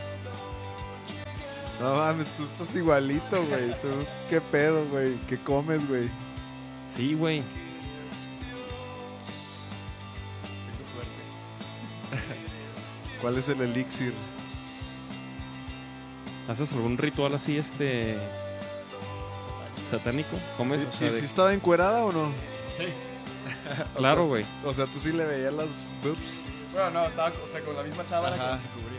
[1.80, 3.70] No mames, tú estás igualito, güey.
[3.80, 3.88] Tú,
[4.28, 5.16] ¿Qué pedo, güey?
[5.26, 6.10] ¿Qué comes, güey?
[6.88, 7.42] Sí, güey.
[10.72, 11.22] Tengo suerte.
[13.20, 14.12] ¿Cuál es el elixir?
[16.48, 18.16] ¿Haces algún ritual así, este...
[19.88, 20.36] satánico?
[20.56, 20.80] ¿Comes?
[20.80, 22.32] O ¿Y, sea, y de- si estaba encuerada o no?
[22.76, 22.86] Sí.
[23.96, 24.44] Claro, güey.
[24.64, 25.68] O sea, tú sí le veías las
[26.02, 26.46] boobs.
[26.72, 28.56] Bueno, no, estaba o sea, con la misma sábana Ajá.
[28.56, 28.97] que se cubría.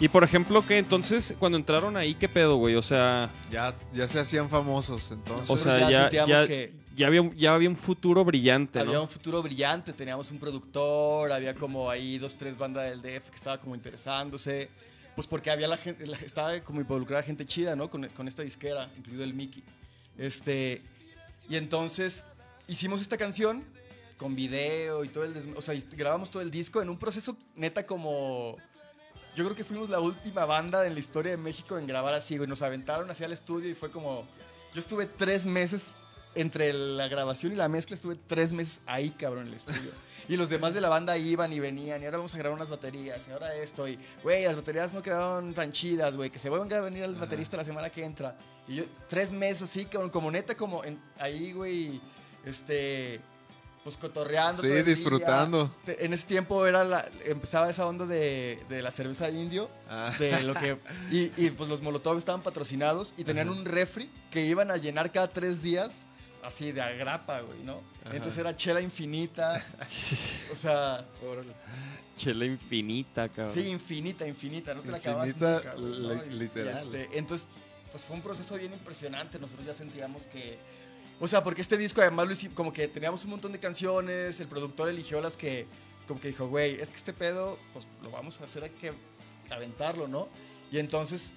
[0.00, 2.76] Y por ejemplo, que entonces, cuando entraron ahí, ¿qué pedo, güey?
[2.76, 3.30] O sea...
[3.50, 5.50] Ya, ya se hacían famosos, entonces.
[5.50, 8.78] O sea, ya ya, sentíamos ya, que- ya había, un- ya había un futuro brillante,
[8.80, 9.02] Había ¿no?
[9.02, 13.36] un futuro brillante, teníamos un productor, había como ahí dos, tres bandas del DF que
[13.36, 14.68] estaba como interesándose.
[15.16, 17.90] Pues porque había la gente, la- estaba como involucrada gente chida, ¿no?
[17.90, 19.64] Con, con esta disquera, incluido el Mickey.
[20.16, 20.80] Este,
[21.48, 22.24] y entonces
[22.68, 23.64] hicimos esta canción
[24.16, 25.34] con video y todo el...
[25.34, 28.56] desm- O sea, grabamos todo el disco en un proceso neta como...
[29.38, 32.36] Yo creo que fuimos la última banda en la historia de México en grabar así,
[32.36, 32.48] güey.
[32.48, 34.26] Nos aventaron hacia el estudio y fue como...
[34.74, 35.94] Yo estuve tres meses
[36.34, 39.92] entre la grabación y la mezcla, estuve tres meses ahí, cabrón, en el estudio.
[40.28, 42.68] Y los demás de la banda iban y venían, y ahora vamos a grabar unas
[42.68, 46.50] baterías, y ahora esto, y, güey, las baterías no quedaron tan chidas, güey, que se
[46.50, 48.36] vuelvan a venir el baterista la semana que entra.
[48.66, 51.98] Y yo, tres meses así, cabrón, como neta, como en- ahí, güey,
[52.44, 53.20] este,
[53.88, 54.60] pues cotorreando.
[54.60, 54.94] Sí, todo el día.
[54.94, 55.74] disfrutando.
[55.86, 60.12] En ese tiempo era la, empezaba esa onda de, de la cerveza indio, Ah.
[60.18, 60.78] de lo que
[61.10, 65.10] y, y, pues los Molotov estaban patrocinados y tenían un refri que iban a llenar
[65.10, 66.06] cada tres días
[66.42, 67.82] así de agrapa, güey, ¿no?
[68.04, 69.62] Entonces era chela infinita,
[70.52, 71.04] o sea.
[72.16, 73.54] Chela infinita, cabrón.
[73.54, 76.14] sí, infinita, infinita, no te la acabas nunca, güey, ¿no?
[76.14, 76.76] li- Y- y, literal.
[76.94, 77.46] este, entonces,
[77.92, 80.58] pues fue un proceso bien impresionante, nosotros ya sentíamos que...
[81.20, 84.38] O sea, porque este disco además lo hicimos, como que teníamos un montón de canciones,
[84.40, 85.66] el productor eligió las que,
[86.06, 88.92] como que dijo, güey, es que este pedo, pues lo vamos a hacer, hay que
[89.50, 90.28] aventarlo, ¿no?
[90.70, 91.32] Y entonces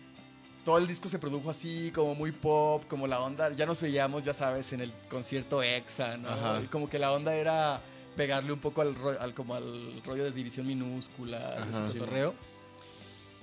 [0.64, 4.24] todo el disco se produjo así, como muy pop, como la onda, ya nos veíamos,
[4.24, 6.30] ya sabes, en el concierto EXA, ¿no?
[6.30, 6.62] Ajá.
[6.64, 7.82] Y como que la onda era
[8.16, 11.86] pegarle un poco al, al- como al rollo de división minúscula, Ajá.
[11.88, 12.36] ese cotorreo.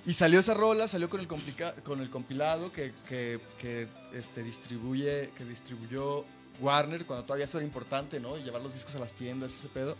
[0.05, 5.31] Y salió esa rola, salió con el, con el compilado que, que, que, este, distribuye,
[5.35, 6.25] que distribuyó
[6.59, 8.37] Warner cuando todavía eso era importante, ¿no?
[8.37, 9.97] Y llevar los discos a las tiendas, ese pedo.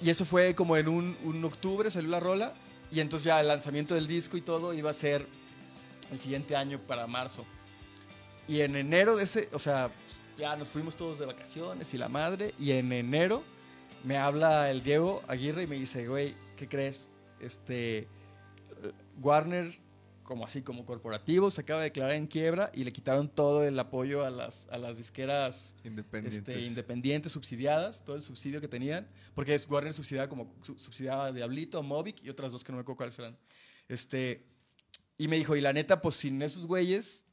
[0.00, 2.54] Y eso fue como en un, un octubre, salió la rola.
[2.90, 5.26] Y entonces ya el lanzamiento del disco y todo iba a ser
[6.10, 7.44] el siguiente año para marzo.
[8.46, 9.90] Y en enero de ese, o sea,
[10.38, 12.54] ya nos fuimos todos de vacaciones y la madre.
[12.58, 13.42] Y en enero
[14.04, 17.08] me habla el Diego Aguirre y me dice, güey, ¿qué crees?
[17.40, 18.08] Este,
[19.20, 19.78] Warner,
[20.22, 23.78] como así, como corporativo, se acaba de declarar en quiebra y le quitaron todo el
[23.78, 26.38] apoyo a las, a las disqueras Independientes.
[26.54, 31.32] este, independientes, subsidiadas, todo el subsidio que tenían, porque es Warner subsidiaba como su- subsidiaba
[31.32, 33.38] Diablito, Movic y otras dos que no me acuerdo cuáles eran.
[33.88, 34.46] Este,
[35.16, 37.24] y me dijo, y la neta, pues sin esos güeyes,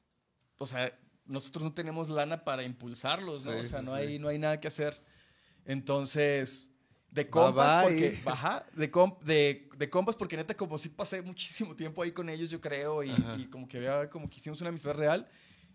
[0.58, 3.52] o sea, nosotros no tenemos lana para impulsarlos, ¿no?
[3.52, 3.98] Sí, o sea, no, sí.
[4.00, 5.02] hay, no hay nada que hacer.
[5.66, 6.70] Entonces,
[7.16, 7.92] de compas, bye.
[7.92, 12.12] porque, ajá, de, comp- de, de compas, porque neta, como sí pasé muchísimo tiempo ahí
[12.12, 15.28] con ellos, yo creo, y, y como que había, como que hicimos una amistad real,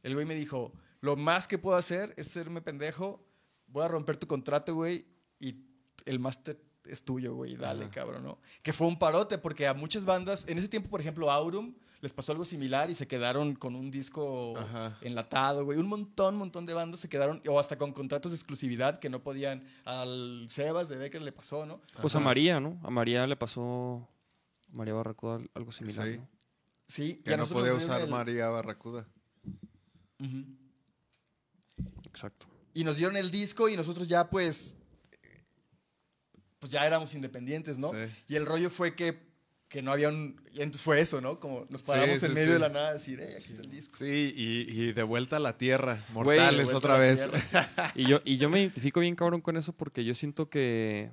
[0.03, 3.26] el güey me dijo, lo más que puedo hacer es serme pendejo,
[3.66, 5.07] voy a romper tu contrato, güey,
[5.38, 5.57] y
[6.05, 7.90] el máster es tuyo, güey, dale, Ajá.
[7.90, 8.38] cabrón, ¿no?
[8.62, 12.12] Que fue un parote, porque a muchas bandas, en ese tiempo, por ejemplo, Aurum, les
[12.12, 14.96] pasó algo similar y se quedaron con un disco Ajá.
[15.02, 15.78] enlatado, güey.
[15.78, 19.22] Un montón, montón de bandas se quedaron, o hasta con contratos de exclusividad que no
[19.22, 19.64] podían.
[19.84, 21.78] Al Sebas de Becker le pasó, ¿no?
[22.00, 22.80] Pues a María, ¿no?
[22.82, 24.08] A María le pasó.
[24.72, 26.06] a María Barracuda algo similar.
[26.08, 26.18] Sí.
[26.18, 26.28] ¿no?
[26.86, 29.06] Sí, Que no nosotros podía usar el- María Barracuda.
[32.04, 32.46] Exacto.
[32.74, 34.76] Y nos dieron el disco y nosotros ya, pues,
[36.58, 37.90] pues ya éramos independientes, ¿no?
[37.90, 37.96] Sí.
[38.28, 39.29] Y el rollo fue que,
[39.70, 40.38] que no había un...
[40.52, 41.38] Y entonces fue eso, ¿no?
[41.38, 42.52] Como nos paramos Sí, en medio sí.
[42.54, 43.94] de la nada a decir, eh, aquí está el disco.
[43.96, 46.04] Sí, y, y de vuelta a la tierra.
[46.12, 47.30] Mortales otra vez.
[47.30, 47.92] tierra.
[47.94, 51.12] Y yo, y yo me identifico bien cabrón con eso porque yo siento que.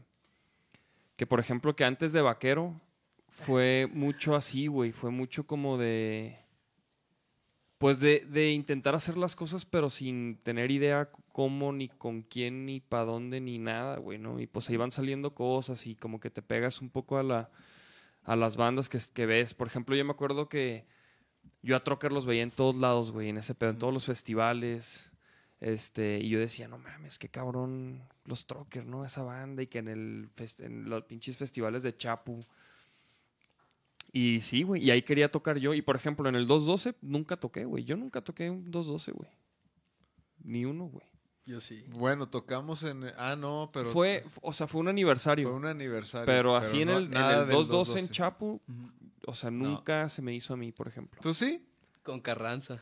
[1.17, 2.81] Que por ejemplo, que antes de Vaquero
[3.27, 4.91] fue mucho así, güey.
[4.91, 6.39] Fue mucho como de.
[7.77, 12.65] Pues de, de intentar hacer las cosas, pero sin tener idea cómo, ni con quién,
[12.65, 14.39] ni para dónde, ni nada, güey, ¿no?
[14.39, 17.51] Y pues ahí van saliendo cosas y como que te pegas un poco a, la,
[18.27, 19.53] a las bandas que, que ves.
[19.53, 20.85] Por ejemplo, yo me acuerdo que
[21.63, 24.05] yo a Trocker los veía en todos lados, güey, en ese pedo, en todos los
[24.05, 25.11] festivales.
[25.61, 29.05] Este, y yo decía, no mames, qué cabrón los Trocker, ¿no?
[29.05, 32.45] Esa banda y que en, el en los pinches festivales de Chapu.
[34.11, 35.73] Y sí, güey, y ahí quería tocar yo.
[35.73, 37.85] Y por ejemplo, en el 212 nunca toqué, güey.
[37.85, 39.29] Yo nunca toqué un 212, güey.
[40.43, 41.07] Ni uno, güey.
[41.47, 41.83] Yo sí.
[41.89, 43.05] Bueno, tocamos en.
[43.17, 43.91] Ah, no, pero.
[43.91, 45.47] Fue, o sea, fue un aniversario.
[45.47, 46.25] fue un aniversario.
[46.27, 48.13] pero así en no- el, en nada el del 212 en 212.
[48.13, 48.61] Chapu,
[49.25, 51.19] o sea, nunca se me hizo a mí, por ejemplo.
[51.21, 51.65] ¿Tú sí?
[52.03, 52.77] Con Carranza.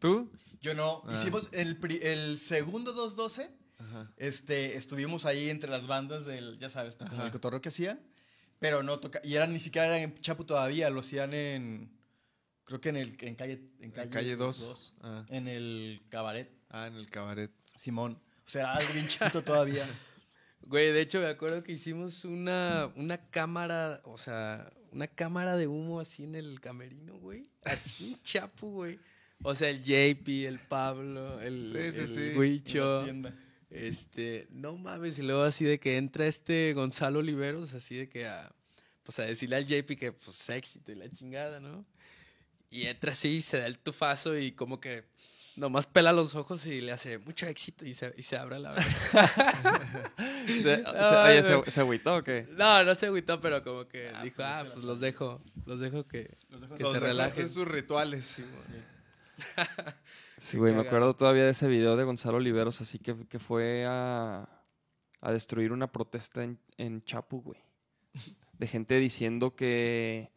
[0.00, 0.30] ¿Tú?
[0.60, 1.02] Yo no.
[1.06, 1.14] Ah.
[1.14, 3.50] Hicimos el, pri- el segundo 212.
[3.78, 4.10] Ajá.
[4.16, 8.00] Este, estuvimos ahí entre las bandas del, ya sabes, como el cotorreo que hacían,
[8.58, 11.96] pero no toca, y eran ni siquiera eran en Chapu todavía, lo hacían en,
[12.64, 14.58] creo que en el, en calle, en calle, En calle 2.
[14.66, 15.24] dos, Ah.
[15.28, 17.50] en el cabaret, Ah, en el cabaret.
[17.74, 19.88] Simón, o sea, algo bien chiquito todavía.
[20.62, 25.66] Güey, de hecho me acuerdo que hicimos una, una cámara, o sea, una cámara de
[25.66, 27.48] humo así en el camerino, güey.
[27.64, 28.98] Así en chapu, güey.
[29.42, 32.20] O sea, el JP, el Pablo, el, Sí, sí, el sí.
[32.20, 33.04] en la Huicho.
[33.70, 38.26] Este, no mames, y luego así de que entra este Gonzalo Oliveros, así de que
[38.26, 38.52] a,
[39.02, 41.86] pues a decirle al JP que pues éxito y la chingada, ¿no?
[42.70, 45.04] Y entra así, se da el tufazo y como que
[45.58, 48.70] nomás pela los ojos y le hace mucho éxito y se, y se abre la
[48.72, 49.28] verga.
[50.46, 51.70] ¿Se, se- Ay, oye, ¿se, güey.
[51.70, 52.46] se agüitó o qué?
[52.56, 55.80] No, no se agüitó, pero como que Ah, dijo, pues, ah, pues los dejo, los
[55.80, 57.32] dejo que, Los dejo que en se relajen.
[57.44, 58.40] Hacen sus rituales.
[60.38, 63.84] Sí, güey, me acuerdo todavía de ese video de Gonzalo Oliveros, así que, que fue
[63.88, 64.48] a,
[65.20, 67.60] a destruir una protesta en, en Chapu, güey.
[68.52, 70.30] De gente diciendo que,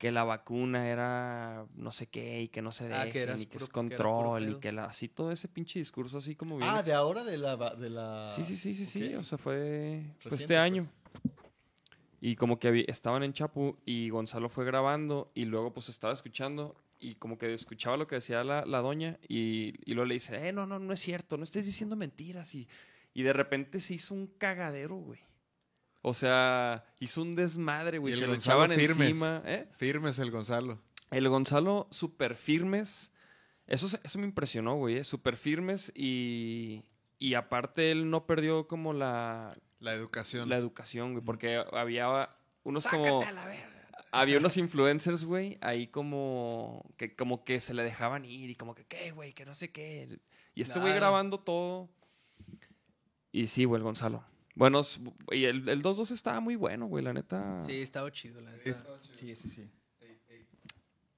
[0.00, 3.36] que la vacuna era no sé qué y que no se Ah, dejen que era
[3.38, 6.34] y que puro- es que control y que la, así todo ese pinche discurso así
[6.34, 6.70] como bien.
[6.70, 8.26] Ah, de ahora de la, de la...
[8.26, 10.50] Sí, sí, sí, sí, sí, o sea, fue, este pues.
[10.52, 10.88] año.
[12.20, 16.12] Y como que había- estaban en Chapu y Gonzalo fue grabando y luego pues estaba
[16.14, 20.14] escuchando y como que escuchaba lo que decía la, la doña y, y luego le
[20.14, 22.54] dice, eh, no, no, no es cierto, no estés diciendo mentiras.
[22.54, 22.66] Y,
[23.12, 25.20] y de repente se hizo un cagadero, güey.
[26.02, 28.14] O sea, hizo un desmadre, güey.
[28.14, 29.08] Se lo echaban firmes.
[29.08, 29.42] encima.
[29.44, 29.68] ¿eh?
[29.76, 30.80] Firmes el Gonzalo.
[31.10, 33.12] El Gonzalo, súper firmes.
[33.66, 34.98] Eso, eso me impresionó, güey.
[34.98, 35.04] ¿eh?
[35.04, 36.84] Súper firmes y,
[37.18, 40.48] y aparte él no perdió como la, La educación.
[40.48, 41.24] la educación, güey.
[41.24, 42.30] Porque había
[42.62, 43.22] unos como...
[44.12, 48.74] Había unos influencers, güey, ahí como que, como que se le dejaban ir y como
[48.74, 49.32] que, ¿qué, güey?
[49.32, 50.18] Que no sé qué.
[50.52, 51.88] Y este güey grabando todo.
[53.30, 54.24] Y sí, güey, el Gonzalo.
[54.54, 57.62] Bueno, s- y el, el 2-2 estaba muy bueno, güey, la neta.
[57.62, 58.76] Sí, estaba chido, la neta.
[59.12, 59.70] Sí, sí, sí.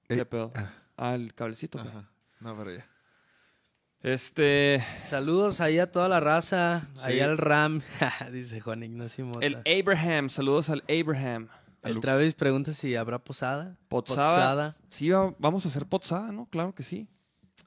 [0.08, 0.52] ¿Qué Eh, pedo?
[0.96, 1.90] Ah, el cablecito, güey.
[1.90, 2.10] Ajá.
[2.40, 2.86] No, pero ya.
[4.00, 4.84] Este...
[5.04, 7.20] Saludos ahí a toda la raza, ahí Sí.
[7.20, 7.82] al Ram,
[8.32, 9.46] dice Juan Ignacio Mota.
[9.46, 11.48] El Abraham, saludos al Abraham.
[11.82, 13.76] El Travis pregunta si habrá posada.
[13.88, 14.74] Potsada.
[14.88, 16.46] Sí, va- vamos a hacer potsada, ¿no?
[16.46, 17.08] Claro que sí.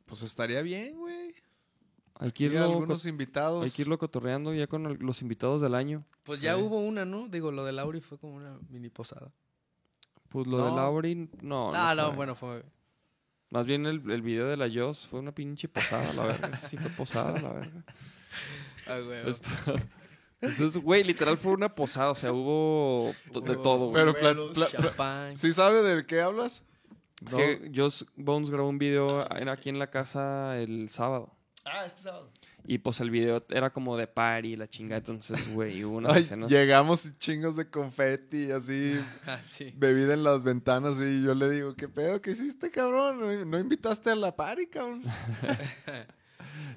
[0.06, 1.25] Pues estaría bien, güey.
[2.18, 3.64] Hay que irlo, algunos invitados.
[3.64, 6.06] hay que irlo cotorreando ya con el- los invitados del año.
[6.24, 6.62] Pues ya Sí.
[6.62, 7.28] hubo una, ¿no?
[7.28, 9.32] Digo, lo de Lauri fue como una mini posada.
[10.30, 10.66] Pues lo No.
[10.70, 11.72] de Lauri, no.
[11.74, 12.16] ah, no, fue.
[12.16, 12.64] bueno, fue.
[13.52, 16.48] Más bien el, el video de la Joss fue una pinche posada, la verga.
[16.50, 17.84] Ese sí fue posada, la verga.
[18.88, 19.30] Ah, güey.
[19.30, 19.50] Esto-
[20.42, 23.94] Entonces, güey, literal fue una posada, o sea, hubo to- de Hubo- todo, güey.
[23.94, 25.38] Pero pla- Vuelos, pla- pla- Champán.
[25.38, 26.64] ¿Sí sabe de qué hablas?
[27.26, 31.32] Es que Joss Bones grabó un video en- aquí en la casa el sábado.
[31.66, 32.32] Ah, este sábado.
[32.68, 35.00] Y pues el video era como de party la chingada.
[35.00, 36.50] Entonces, güey, hubo unas Ay, escenas.
[36.50, 39.74] llegamos chingos de confeti, así, Ah, sí.
[39.76, 42.22] bebida en las ventanas, y yo le digo, ¿qué pedo?
[42.22, 43.20] ¿Qué hiciste, cabrón?
[43.20, 45.04] ¿No, no invitaste a la party, cabrón?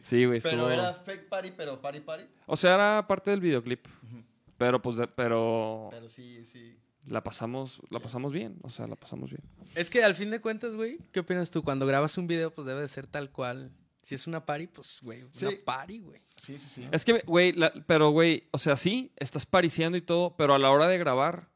[0.00, 2.24] Sí, güey, Pero estuvo- era fake party, pero party party.
[2.46, 3.86] O sea, era parte del videoclip.
[4.56, 6.76] Pero pues, de- pero Pero sí, sí.
[7.06, 8.58] la pasamos, la pasamos bien.
[8.62, 9.42] O sea, la pasamos bien.
[9.74, 11.62] Es que al fin de cuentas, güey, ¿qué opinas tú?
[11.62, 13.70] Cuando grabas un video, pues debe de ser tal cual.
[14.08, 15.60] Si es una party, pues, güey, una Sí.
[15.64, 16.22] party, güey.
[16.42, 16.88] Sí, sí, sí.
[16.90, 17.54] Es que, güey,
[17.86, 21.50] pero, güey, o sea, sí, estás pariciando y todo, pero a la hora de grabar,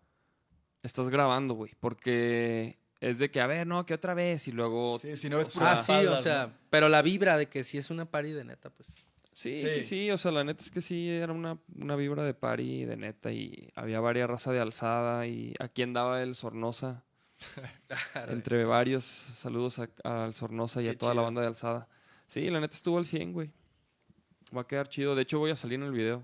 [0.83, 1.73] estás grabando, güey.
[1.81, 4.49] Porque es de que, a ver, no, que otra vez.
[4.49, 4.99] Y luego.
[4.99, 6.53] Sí, Sí, si no ves Ah, sí, o sea, ¿no?
[6.69, 9.07] pero la vibra de que si es una party de neta, pues.
[9.33, 9.83] sí, Sí.
[9.83, 12.97] sí, O sea, la neta es que sí, era una, una vibra de party de
[12.99, 13.33] neta.
[13.33, 15.27] Y había varias raza de alzada.
[15.27, 17.03] Y aquí andaba el Sornosa.
[18.29, 19.05] Entre varios.
[19.05, 21.89] Saludos a- al Sornosa y a toda la banda de alzada.
[22.33, 23.51] Sí, la neta estuvo al 100, güey.
[24.57, 25.15] Va a quedar chido.
[25.15, 26.23] De hecho, voy a salir en el video.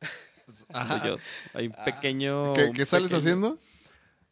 [1.54, 2.52] Hay un pequeño.
[2.54, 3.58] ¿Qué, un qué sales pequeño- haciendo?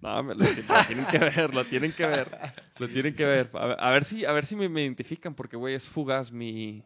[0.01, 2.29] No, me- lo, lo tienen que ver, lo tienen que ver.
[2.81, 3.51] Lo tienen que ver.
[3.53, 6.33] A ver, a ver si, a ver si me, me identifican, porque, güey, es fugaz
[6.33, 6.83] mi,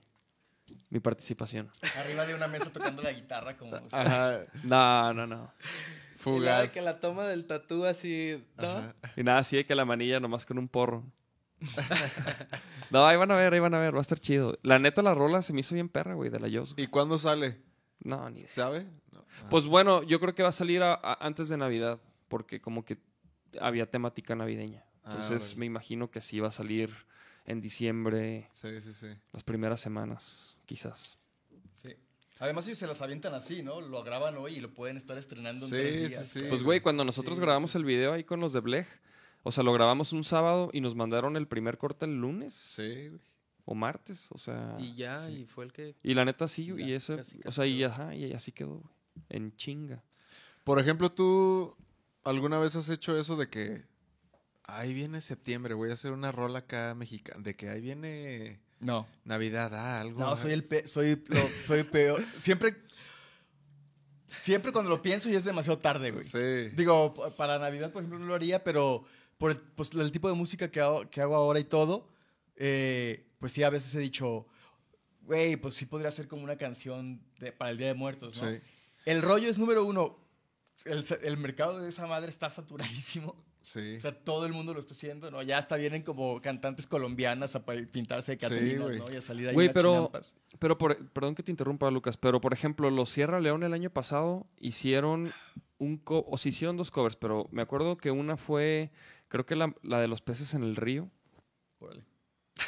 [0.90, 1.71] mi participación.
[1.97, 3.75] Arriba de una mesa tocando la guitarra como...
[3.90, 5.53] Ajá, No, no, no.
[5.57, 6.75] Y la de fugaz.
[6.75, 8.67] que la toma del tatú así, ¿no?
[8.69, 8.95] Ajá.
[9.17, 11.05] Y nada, así de que la manilla nomás con un porro.
[12.90, 14.59] No, ahí van a ver, ahí van a ver, va a estar chido.
[14.62, 16.74] La neta, la rola se me hizo bien perra, güey, de la Joss.
[16.77, 17.61] ¿Y cuándo sale?
[18.00, 18.48] No, ni idea.
[18.50, 18.87] ¿Sabe?
[19.11, 19.24] No.
[19.50, 22.85] Pues bueno, yo creo que va a salir a- a- antes de Navidad, porque como
[22.85, 22.98] que
[23.61, 24.85] había temática navideña.
[25.03, 26.90] Ah, Entonces me imagino que sí va a salir
[27.46, 29.09] en diciembre, Sí, sí, sí.
[29.33, 31.18] las primeras semanas, quizás.
[31.74, 31.94] Sí.
[32.39, 33.80] Además ellos se las avientan así, ¿no?
[33.80, 36.28] Lo graban hoy y lo pueden estar estrenando en Sí, tres sí, días.
[36.28, 36.41] sí.
[36.49, 38.89] Pues güey, cuando nosotros Sí, grabamos el video ahí con los de Blech,
[39.45, 43.09] o sea, lo grabamos un sábado y nos mandaron el primer corte el lunes Sí,
[43.11, 43.20] güey.
[43.64, 44.74] o martes, o sea...
[44.80, 45.30] Y ya, Sí.
[45.42, 45.95] y fue el que.
[46.03, 48.95] Y la neta sí, y eso, casi, o sea, y, ajá, y así quedó, güey.
[49.28, 50.03] En chinga.
[50.64, 51.76] Por ejemplo, ¿tú
[52.24, 53.84] alguna vez has hecho eso de que
[54.64, 59.07] ahí viene septiembre, voy a hacer una rola acá mexicana, de que ahí viene No.
[59.24, 60.18] Navidad, ah, algo?
[60.18, 62.24] No, soy el pe- soy, lo- soy peor.
[62.40, 62.76] Siempre...
[64.36, 66.24] Siempre cuando lo pienso ya es demasiado tarde, güey.
[66.24, 66.70] Sí.
[66.74, 69.05] Digo, para Navidad, por ejemplo, no lo haría, pero
[69.45, 72.09] por el, pues, el tipo de música que hago, que hago ahora y todo,
[72.57, 74.47] eh, pues sí, a veces he dicho,
[75.20, 78.49] güey, pues sí podría ser como una canción de- para el Día de Muertos, ¿no?
[78.51, 78.57] Sí.
[79.05, 80.16] El rollo es número uno.
[80.86, 83.36] El, el mercado de esa madre está saturadísimo.
[83.61, 83.97] Sí.
[83.97, 85.42] O sea, todo el mundo lo está haciendo, ¿no?
[85.42, 88.99] Ya hasta vienen como cantantes colombianas a pintarse de Catalinas, güey.
[88.99, 89.05] ¿no?
[89.12, 90.36] Y a salir ahí Güey, pero- chinampas.
[90.59, 93.90] Pero, por, perdón que te interrumpa, Lucas, pero por ejemplo, los Sierra León el año
[93.90, 95.32] pasado hicieron
[95.78, 98.90] un co o se hicieron dos covers, pero me acuerdo que una fue,
[99.29, 101.11] creo que la, la de los peces en el río,
[101.79, 102.05] Órale.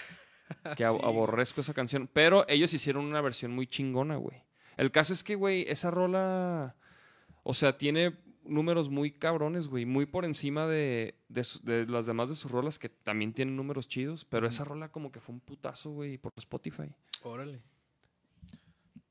[0.76, 4.42] que ab- aborrezco esa canción, pero ellos hicieron una versión muy chingona, güey.
[4.76, 6.76] El caso es que, güey, esa rola,
[7.42, 12.06] o sea, tiene números muy cabrones, güey, muy por encima de, de, su- de las
[12.06, 15.34] demás de sus rolas que también tienen números chidos, pero esa rola como que fue
[15.34, 16.94] un putazo, güey, por Spotify.
[17.22, 17.60] Órale.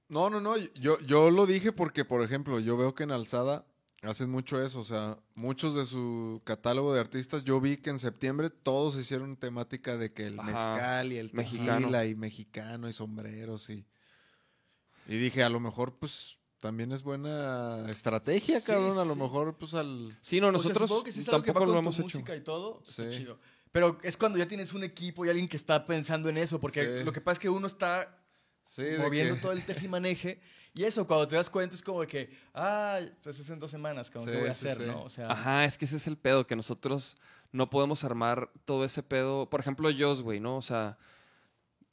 [0.07, 0.55] No, no, no.
[0.75, 3.65] Yo, yo lo dije porque, por ejemplo, yo veo que en Alzada
[4.05, 7.99] Hacen mucho eso, o sea, muchos de su catálogo de artistas, yo vi que en
[7.99, 11.79] septiembre todos hicieron temática de que el Ajá, mezcal y el mexicano.
[11.87, 13.85] tequila y mexicano y sombreros y...
[15.07, 19.19] Y dije, a lo mejor, pues, también es buena estrategia, Sí, cabrón, a lo sí.
[19.19, 20.17] mejor, pues, al...
[20.21, 21.83] Sí, no, O sea, nosotros supongo que sí es algo que va tampoco lo con
[21.83, 22.17] tu hemos hecho.
[22.19, 23.17] música y todo, está Sí.
[23.19, 23.39] chido.
[23.71, 26.99] Pero es cuando ya tienes un equipo y alguien que está pensando en eso, porque
[26.99, 27.03] Sí.
[27.05, 28.19] lo que pasa es que uno está
[28.99, 30.41] moviendo que- todo el tejimaneje
[30.75, 33.71] y eso, cuando te das cuenta es como de que, ah, pues es en dos
[33.71, 34.91] semanas, como Sí, ¿qué voy a sí, hacer, sí.
[34.91, 35.01] no?
[35.03, 37.15] O sea, Ajá, es que ese es el pedo, que nosotros
[37.51, 39.49] no podemos armar todo ese pedo.
[39.49, 40.57] Por ejemplo, Joss, güey, ¿no?
[40.57, 40.97] O sea,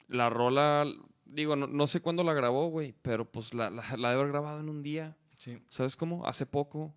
[0.07, 0.85] la rola,
[1.25, 4.31] digo, no, no sé cuándo la grabó, güey, pero pues la, la, la debe haber
[4.31, 5.15] grabado en un día.
[5.37, 5.57] sí.
[5.69, 6.27] ¿Sabes cómo?
[6.27, 6.93] Hace poco,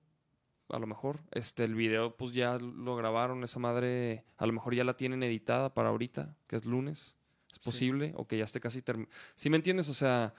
[0.69, 1.21] a lo mejor.
[1.31, 5.23] Este, el video, pues ya lo grabaron, esa madre, a lo mejor ya la tienen
[5.23, 7.15] editada para ahorita, que es lunes.
[7.51, 7.61] Es Sí.
[7.65, 9.15] posible, o que ya esté casi terminado.
[9.37, 9.89] ¿Sí me entiendes?
[9.89, 10.35] O sea,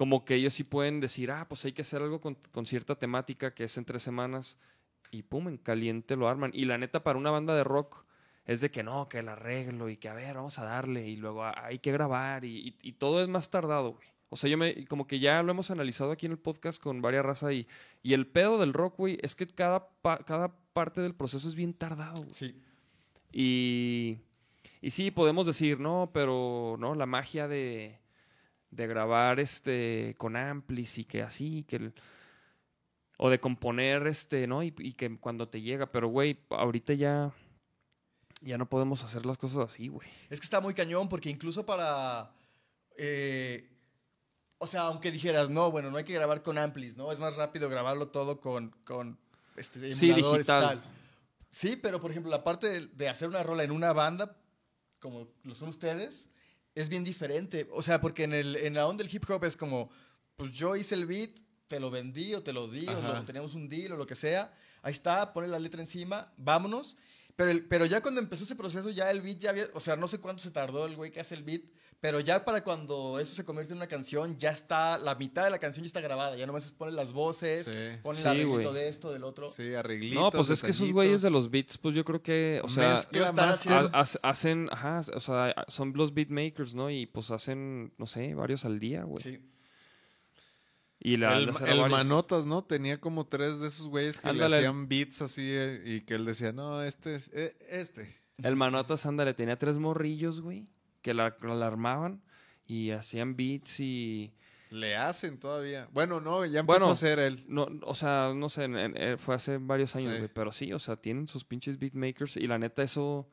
[0.00, 2.94] como que ellos sí pueden decir, ah, pues hay que hacer algo con, con cierta
[2.98, 4.58] temática que es en tres semanas,
[5.10, 6.52] y pum, en caliente lo arman.
[6.54, 8.06] Y la neta, para una banda de rock,
[8.46, 11.16] es de que no, que el arreglo y que a ver, vamos a darle, y
[11.16, 14.08] luego ah, hay que grabar, y, y- y todo es más tardado, güey.
[14.30, 17.02] O sea, yo me, como que ya lo hemos analizado aquí en el podcast con
[17.02, 17.68] varias razas y,
[18.02, 21.54] y el pedo del rock, güey, es que cada, pa- cada parte del proceso es
[21.54, 22.32] bien tardado, güey.
[22.32, 22.54] Sí.
[23.32, 24.16] Y,
[24.80, 27.99] y sí, podemos decir, no, pero no, la magia de,
[28.70, 31.94] de grabar este con amplis y que así, que el-
[33.18, 34.62] o de componer este, ¿no?
[34.62, 37.32] Y, y que cuando te llega, pero güey, ahorita ya
[38.42, 40.08] ya no podemos hacer las cosas así, güey.
[40.30, 42.32] Es que está muy cañón porque incluso para...
[42.96, 43.68] eh,
[44.56, 47.12] o sea, aunque dijeras, no, bueno, no hay que grabar con amplis, ¿no?
[47.12, 49.18] Es más rápido grabarlo todo con, con
[49.56, 50.80] este, Sí, emuladores y digital.
[50.80, 50.90] tal.
[51.50, 54.36] Sí, pero por ejemplo, la parte de, de hacer una rola en una banda,
[55.00, 56.30] como lo son ustedes,
[56.74, 57.68] es bien diferente.
[57.72, 59.90] O sea, porque en, el, en la onda del hip hop es como,
[60.36, 61.30] pues yo hice el beat,
[61.66, 64.14] te lo vendí o te lo di, o lo- teníamos un deal o lo que
[64.14, 64.52] sea.
[64.82, 66.96] Ahí está, pone la letra encima, vámonos.
[67.36, 69.96] Pero, el- pero ya cuando empezó ese proceso, ya el beat ya había, o sea,
[69.96, 71.62] no sé cuánto se tardó el güey que hace el beat,
[72.00, 75.50] pero ya para cuando eso se convierte en una canción, ya está, la mitad de
[75.50, 78.00] la canción ya está grabada, ya nomás pone las voces, Sí.
[78.02, 79.50] pone Sí, el arreglito de esto, del otro.
[79.50, 82.60] Sí, arreglitos, No, pues es que esos güeyes de los beats, pues yo creo que,
[82.64, 83.00] o sea,
[83.34, 86.90] más- ha- hacen, ajá, o sea, son los beatmakers, ¿no?
[86.90, 89.22] Y pues hacen, no sé, varios al día, güey.
[89.22, 89.38] Sí.
[91.02, 91.80] Y la, el, el.
[91.90, 92.62] Manotas, ¿no?
[92.62, 94.50] Tenía como tres de esos güeyes que Ándale.
[94.60, 98.14] le hacían beats así eh, y que él decía, no, este es, eh, este.
[98.42, 100.66] El Manotas, ándale, tenía tres morrillos, güey,
[101.02, 102.22] que la, la armaban
[102.66, 104.32] y hacían beats y...
[104.70, 105.88] Le hacen todavía.
[105.92, 107.44] Bueno, no, ya empezó Bueno, a hacer él.
[107.48, 110.18] No, o sea, no sé, en- en- eh, fue hace varios años, Sí.
[110.18, 113.28] güey, pero sí, o sea, tienen sus pinches beatmakers y la neta eso,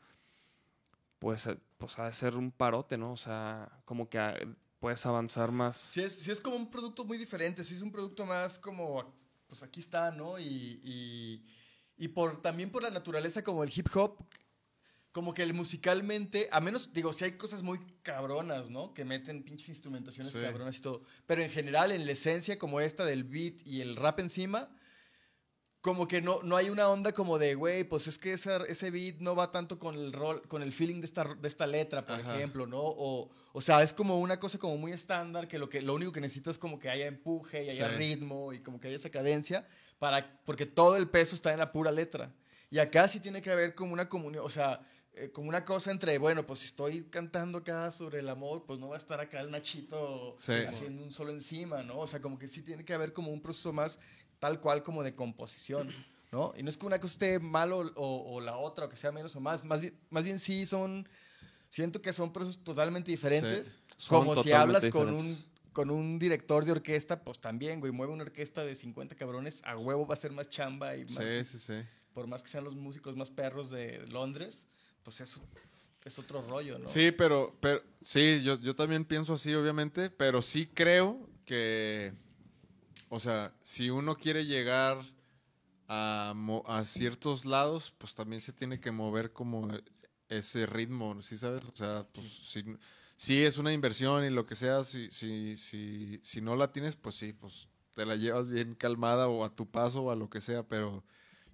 [1.19, 3.11] pues, eh, pues ha de ser un parote, ¿no?
[3.11, 4.35] O sea, como que ah,
[4.79, 5.77] puedes avanzar más.
[5.77, 9.13] Sí es, sí es como un producto muy diferente, sí es un producto más como,
[9.47, 10.39] pues aquí está, ¿no?
[10.39, 11.45] Y, y,
[11.97, 14.17] y por, también por la naturaleza como el hip hop,
[15.17, 18.93] como que el musicalmente, a menos, digo, si hay cosas muy cabronas, ¿no?
[18.93, 20.37] Que meten pinches instrumentaciones Sí.
[20.39, 23.95] cabronas y todo, pero en general, en la esencia como esta del beat y el
[23.95, 24.69] rap encima,
[25.81, 28.91] como que no, no hay una onda como de, güey, pues es que esa- ese
[28.91, 32.05] beat no va tanto con el rol, con el feeling de esta, de esta letra,
[32.05, 32.35] por Ajá.
[32.35, 32.79] ejemplo, ¿no?
[32.83, 36.11] O, o sea, es como una cosa como muy estándar, que lo, que lo único
[36.11, 37.95] que necesitas es como que haya empuje y haya Sí.
[37.95, 41.71] ritmo y como que haya esa cadencia, para, porque todo el peso está en la
[41.71, 42.31] pura letra.
[42.69, 44.81] Y acá sí tiene que haber como una comunión, o sea,
[45.19, 48.79] eh, como una cosa entre, bueno, pues si estoy cantando acá sobre el amor, pues
[48.79, 50.53] no va a estar acá el Nachito Sí.
[50.67, 51.99] haciendo un solo encima, ¿no?
[51.99, 53.97] O sea, como que sí tiene que haber como un proceso más
[54.39, 55.87] tal cual como de composición,
[56.31, 56.53] ¿no?
[56.57, 58.95] Y no es que una cosa esté mal o, o- o la otra, o que
[58.95, 61.07] sea menos o más, más bien, más bien sí son,
[61.69, 66.19] siento que son procesos totalmente diferentes, Son como si totalmente hablas con un, con un
[66.19, 70.13] director de orquesta, pues también, güey, mueve una orquesta de 50 cabrones, a huevo va
[70.13, 71.87] a ser más chamba y más, Sí, sí, sí.
[72.13, 74.67] por más que sean los músicos más perros de Londres,
[75.07, 75.39] pues eso
[76.03, 76.85] es otro rollo, ¿no?
[76.85, 82.13] Sí, pero, pero sí, yo, yo también pienso así, obviamente, pero sí creo que,
[83.07, 84.99] o sea, si uno quiere llegar
[85.87, 86.33] a,
[86.65, 89.69] a ciertos lados, pues también se tiene que mover como
[90.27, 91.63] ese ritmo, ¿sí sabes?
[91.63, 92.65] O sea, pues si,
[93.15, 96.97] si es una inversión y lo que sea, si, si, si, si no la tienes,
[96.97, 100.29] pues sí, pues te la llevas bien calmada o a tu paso o a lo
[100.29, 101.05] que sea, pero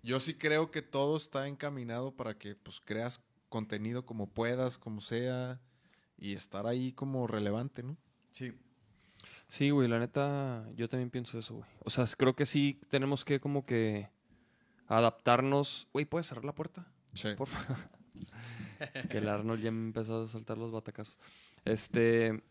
[0.02, 3.22] yo sí creo que todo está encaminado para que pues creas
[3.54, 5.62] contenido como puedas, como sea,
[6.18, 7.98] y estar ahí como relevante, ¿no?
[8.32, 8.52] Sí.
[9.48, 11.70] Sí, güey, la neta, yo también pienso eso, güey.
[11.86, 14.10] O sea, creo que sí tenemos que como que
[14.88, 15.88] adaptarnos.
[15.94, 16.92] Güey, ¿puedes cerrar la puerta?
[17.14, 17.36] Sí.
[17.38, 17.78] Por favor.
[19.12, 21.20] que el Arnold ya me empezó a soltar los batacazos.
[21.64, 22.42] Este,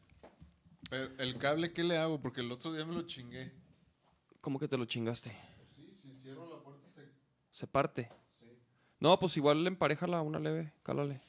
[0.88, 2.20] Pero, ¿El cable qué le hago?
[2.20, 3.50] Porque el otro día me lo chingué.
[4.40, 5.36] ¿cómo que te lo chingaste?
[5.74, 6.62] Sí, si cierro la
[7.50, 8.08] Se parte.
[9.02, 11.20] No, pues igual emparejala una leve, cálale.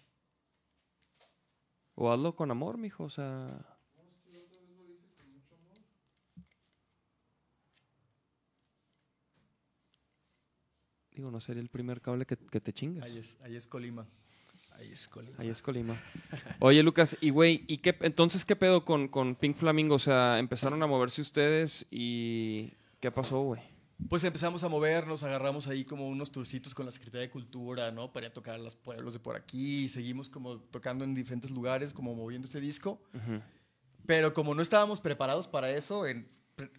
[1.96, 3.66] O hazlo con amor, mijo, o sea.
[11.10, 13.08] Digo, no sería el primer cable que, que te chingas.
[13.08, 14.06] Ahí es, ahí es Colima.
[14.74, 15.36] Ahí es Colima.
[15.40, 15.96] Ahí es Colima.
[16.60, 19.96] Oye, Lucas, y güey, ¿y qué, entonces qué pedo con, con Pink Flamingo?
[19.96, 23.73] O sea, empezaron a moverse ustedes y ¿qué pasó, güey?
[24.10, 28.12] Pues empezamos a movernos, agarramos ahí como unos turcitos con la Secretaría de Cultura, ¿no?
[28.12, 31.14] Para ir a tocar a los pueblos de por aquí y seguimos como tocando en
[31.14, 33.02] diferentes lugares, como moviendo ese disco.
[34.06, 36.28] Pero como no estábamos preparados para eso en,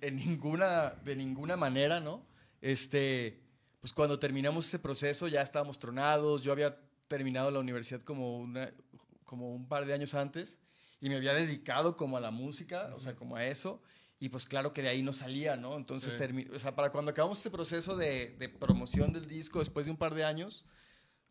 [0.01, 2.27] en ninguna, de ninguna manera, ¿no?
[2.61, 3.41] Este,
[3.81, 8.73] pues cuando terminamos ese proceso ya estábamos tronados, yo había terminado la universidad como, una,
[9.25, 10.59] como un par de años antes
[11.01, 13.83] y me había dedicado como a la música, o sea, como a eso.
[14.25, 15.77] Y pues claro que de ahí no salía, ¿no?
[15.77, 16.49] Entonces, Sí.
[16.55, 19.99] o sea, para cuando acabamos este proceso de, de promoción del disco después de un
[19.99, 20.65] par de años,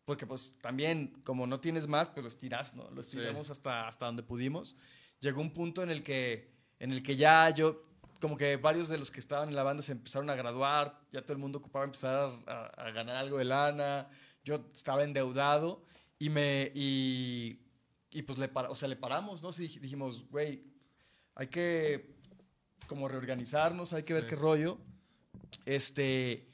[0.04, 2.88] porque pues también como no tienes más, pues lo estiras, ¿no?
[2.92, 4.76] Lo estiramos hasta, hasta donde pudimos.
[5.18, 7.82] Llegó un punto en el que, en el que ya yo,
[8.20, 11.20] como que varios de los que estaban en la banda se empezaron a graduar, ya
[11.22, 12.14] todo el mundo ocupaba empezar
[12.46, 14.08] a, a- a ganar algo de lana,
[14.44, 15.84] yo estaba endeudado
[16.16, 17.58] y me, y,
[18.12, 19.52] y pues le, para- o sea, le paramos, ¿no?
[19.52, 20.62] Sí, dijimos, güey,
[21.34, 22.13] hay que
[22.86, 24.30] como reorganizarnos, hay que ver Sí.
[24.30, 24.78] qué rollo.
[25.66, 26.46] Este,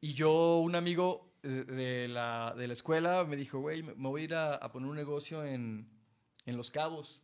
[0.00, 4.22] y yo, un amigo eh, de la, de la escuela me dijo, güey, me voy
[4.22, 5.88] a ir a, a poner un negocio en,
[6.44, 7.20] en Los Cabos.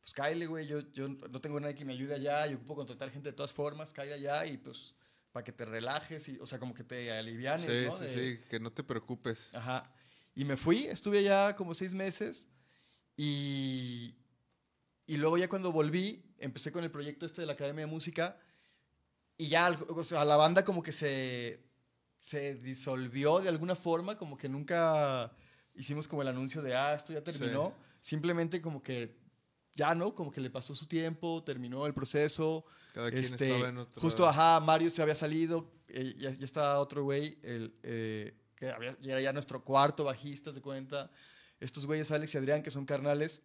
[0.00, 3.10] Pues cáele, güey, yo, yo no tengo nadie que me ayude allá, yo ocupo contratar
[3.10, 4.94] gente de todas formas, cáele allá y pues
[5.32, 7.96] para que te relajes, y, o sea, como que te alivianes, Sí, ¿no?
[7.96, 9.48] sí, De- sí, que no te preocupes.
[9.54, 9.90] Ajá.
[10.34, 12.46] Y me fui, estuve allá como seis meses
[13.16, 14.14] y,
[15.06, 18.38] y luego ya cuando volví, empecé con el proyecto este de la Academia de Música
[19.36, 21.64] y ya o sea, la banda como que se,
[22.18, 25.32] se disolvió de alguna forma, como que nunca
[25.74, 27.74] hicimos como el anuncio de, ah, esto ya terminó.
[28.00, 29.16] Simplemente como que
[29.74, 30.14] ya, ¿no?
[30.14, 32.64] Como que le pasó su tiempo, terminó el proceso.
[32.92, 34.00] Cada quien Este, estaba en otro.
[34.00, 38.70] Justo, ajá, Mario se había salido, eh, ya, ya estaba otro güey, el, eh, que
[38.70, 41.10] había- ya era ya nuestro cuarto bajista, de cuenta.
[41.58, 43.42] Estos güeyes, Alex y Adrián, que son carnales,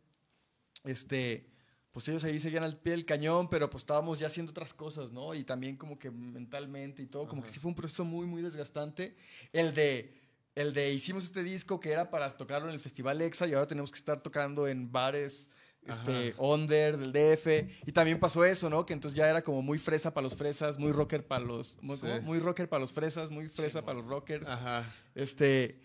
[0.83, 1.49] este,
[1.91, 5.11] pues ellos ahí seguían al pie del cañón, pero pues estábamos ya haciendo otras cosas,
[5.11, 5.33] ¿no?
[5.33, 8.41] Y también como que mentalmente y todo, como que sí fue un proceso muy, muy
[8.41, 9.15] desgastante.
[9.53, 10.13] El de,
[10.55, 13.67] el de hicimos este disco que era para tocarlo en el Festival EXA y ahora
[13.67, 15.49] tenemos que estar tocando en bares
[15.83, 17.47] este, under del DF.
[17.87, 18.85] Y también pasó eso, ¿no?
[18.85, 21.79] Que entonces ya era como muy fresa para los fresas, muy rocker para los...
[21.81, 24.47] Muy, muy rocker para los fresas, muy fresa para los rockers.
[24.47, 24.93] Ajá.
[25.15, 25.81] Este,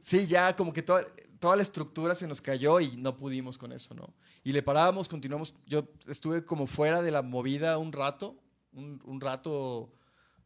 [0.00, 1.04] sí, ya como que toda,
[1.40, 4.14] toda la estructura se nos cayó y no pudimos con eso, ¿no?
[4.44, 5.54] Y le parábamos, continuamos.
[5.66, 8.38] Yo estuve como fuera de la movida un rato,
[8.72, 9.92] un, un rato,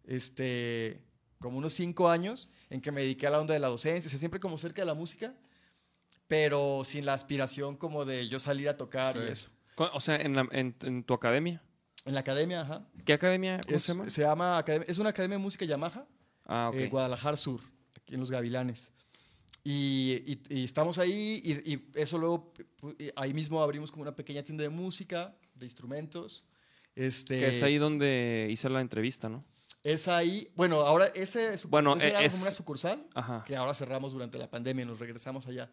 [0.04, 1.02] este,
[1.40, 4.10] como unos cinco años, en que me dediqué a la onda de la docencia, o
[4.10, 5.34] sea, siempre como cerca de la música,
[6.26, 9.50] pero sin la aspiración como de yo salir a tocar y eso.
[9.76, 11.62] O sea, en, la- en- en tu academia.
[12.04, 12.86] En la academia, ajá.
[13.04, 13.60] ¿Qué academia?
[13.64, 14.10] ¿Cómo Es, se llama?
[14.10, 16.06] se llama academia- es una academia de música Yamaha.
[16.46, 17.60] Ah, eh, Guadalajara Sur,
[17.96, 18.90] aquí en Los Gavilanes.
[19.66, 22.52] Y, y- y estamos ahí y, y eso luego,
[23.16, 26.44] ahí mismo abrimos como una pequeña tienda de música, de instrumentos.
[26.94, 29.42] Este, que es ahí donde hice la entrevista, ¿no?
[29.82, 33.42] Es ahí, bueno, ahora ese, es- Bueno, ese era es- como una sucursal Ajá.
[33.46, 35.70] que ahora cerramos durante la pandemia y nos regresamos allá.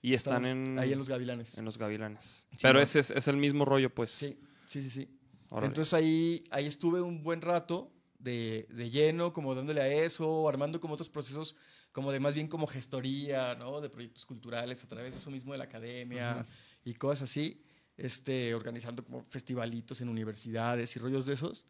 [0.00, 1.58] Y están en, ahí en Los Gavilanes.
[1.58, 2.46] en los gavilanes.
[2.52, 2.80] Sí, Pero ¿no?
[2.80, 4.10] ese es, es el mismo rollo, pues.
[4.10, 4.36] Sí,
[4.68, 5.08] sí, sí, sí.
[5.50, 5.66] Órale.
[5.68, 10.80] Entonces ahí, ahí estuve un buen rato de, de lleno, como dándole a eso, armando
[10.80, 11.54] como otros procesos,
[11.92, 13.80] como de más bien como gestoría, ¿no?
[13.80, 16.46] De proyectos culturales a través de eso mismo de la academia
[16.84, 17.62] y cosas así,
[17.96, 21.64] este, organizando como festivalitos en universidades y rollos de esos.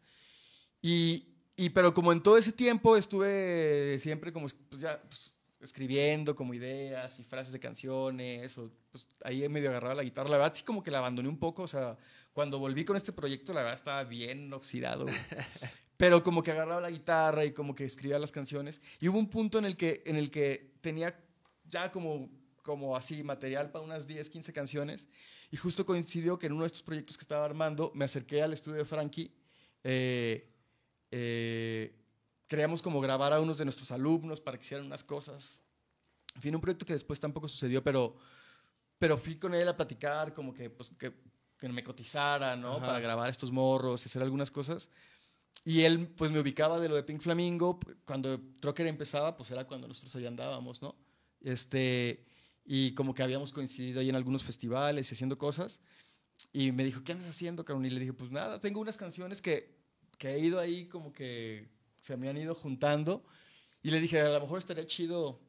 [0.81, 6.35] Y, y pero como en todo ese tiempo estuve siempre como pues ya, pues, escribiendo
[6.35, 10.29] como ideas y frases de canciones, o pues ahí medio agarraba la guitarra.
[10.29, 11.97] La verdad sí como que la abandoné un poco, o sea,
[12.33, 15.05] cuando volví con este proyecto la verdad estaba bien oxidado.
[15.97, 18.81] Pero como que agarraba la guitarra y como que escribía las canciones.
[18.99, 21.17] Y hubo un punto en el que, en el que tenía
[21.69, 22.29] ya como,
[22.61, 25.05] como así material para unas 10, 15 canciones.
[25.51, 28.53] Y justo coincidió que en uno de estos proyectos que estaba armando me acerqué al
[28.53, 29.31] estudio de Frankie.
[29.83, 30.49] eh,
[31.11, 31.95] eh,
[32.47, 35.57] queríamos como grabar a unos de nuestros alumnos para que hicieran unas cosas.
[36.35, 38.15] En fin, un proyecto que después tampoco sucedió, pero,
[38.99, 41.13] pero fui con él a platicar, como que, pues, que,
[41.57, 42.77] que me cotizara, ¿no?
[42.77, 42.87] Ajá.
[42.87, 44.89] Para grabar estos morros y hacer algunas cosas.
[45.65, 47.79] Y él, pues, me ubicaba de lo de Pink Flamingo.
[48.05, 50.95] Cuando Trocker empezaba, pues, era cuando nosotros ahí andábamos, ¿no?
[51.41, 52.25] Este,
[52.65, 55.79] y como que habíamos coincidido ahí en algunos festivales y haciendo cosas.
[56.51, 57.85] Y me dijo, ¿qué andas haciendo, cabrón?
[57.85, 59.77] Y le dije, pues nada, tengo unas canciones que,
[60.17, 61.69] que he ido ahí como que
[62.01, 63.23] se me han ido juntando.
[63.81, 65.39] Y le dije, a lo mejor estaría chido,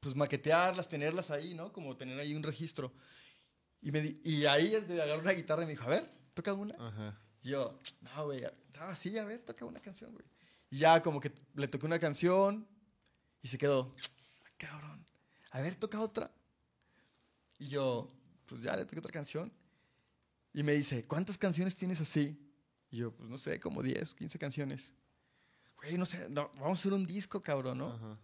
[0.00, 1.72] pues maquetearlas, tenerlas ahí, ¿no?
[1.72, 2.92] Como tener ahí un registro.
[3.82, 6.74] Y, me di- y ahí agarrar una guitarra y me dijo, a ver, toca una.
[6.78, 7.18] Ajá.
[7.42, 8.44] Y yo, no, güey,
[8.78, 10.24] ah, sí, a ver, toca una canción, güey.
[10.70, 12.66] Y ya como que le toqué una canción
[13.42, 13.94] y se quedó,
[14.44, 15.04] "Ah, cabrón,
[15.50, 16.30] a ver, toca otra.
[17.58, 18.10] Y yo,
[18.46, 19.52] pues ya le toqué otra canción.
[20.54, 22.38] Y me dice, ¿cuántas canciones tienes así?
[22.90, 24.92] Y yo, pues no sé, como 10, 15 canciones.
[25.78, 27.88] Güey, no sé, no, vamos a hacer un disco, cabrón, ¿no?
[27.94, 28.18] Ajá.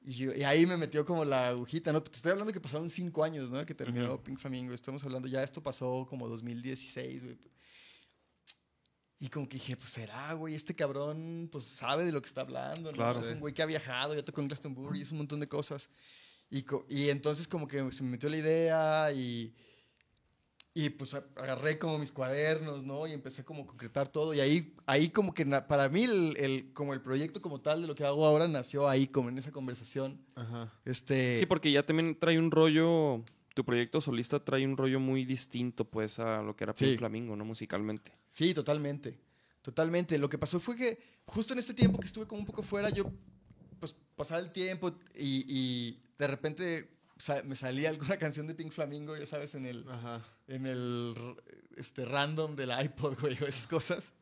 [0.00, 2.02] Y, y ahí me metió como la agujita, ¿no?
[2.02, 3.64] Te estoy hablando que pasaron cinco años, ¿no?
[3.66, 4.72] Que terminó Pink Flamingo.
[4.72, 7.38] Estamos hablando, ya esto pasó como 2016, güey.
[9.20, 12.42] Y como que dije, pues será, güey, este cabrón, pues sabe de lo que está
[12.42, 12.96] hablando, ¿no?
[12.96, 13.20] Claro.
[13.20, 15.90] es un güey que ha viajado, ya tocó en Glastonbury, es un montón de cosas.
[16.50, 19.54] Y, y entonces como que se me metió la idea y,
[20.80, 23.06] y pues agarré como mis cuadernos, ¿no?
[23.08, 24.32] Y empecé como a concretar todo.
[24.32, 27.88] Y ahí, ahí como que para mí el, el- como el proyecto como tal de
[27.88, 30.20] lo que hago ahora nació ahí como en esa conversación.
[30.36, 30.72] Ajá.
[30.84, 33.24] Este, Sí, porque ya también trae un rollo,
[33.54, 36.96] tu proyecto solista trae un rollo muy distinto, pues, a lo que era Sí.
[36.96, 37.44] Flamingo, ¿no?
[37.44, 38.12] Musicalmente.
[38.28, 39.18] Sí, totalmente.
[39.62, 40.16] Totalmente.
[40.16, 42.88] Lo que pasó fue que justo en este tiempo que estuve como un poco fuera,
[42.90, 43.10] yo
[43.80, 48.72] pues pasaba el tiempo y, y de repente sa- me salía alguna canción de Pink
[48.72, 50.20] Flamingo, ya sabes, en el, Ajá.
[50.46, 51.14] en el
[51.76, 54.12] este, random del iPod, güey, o esas cosas.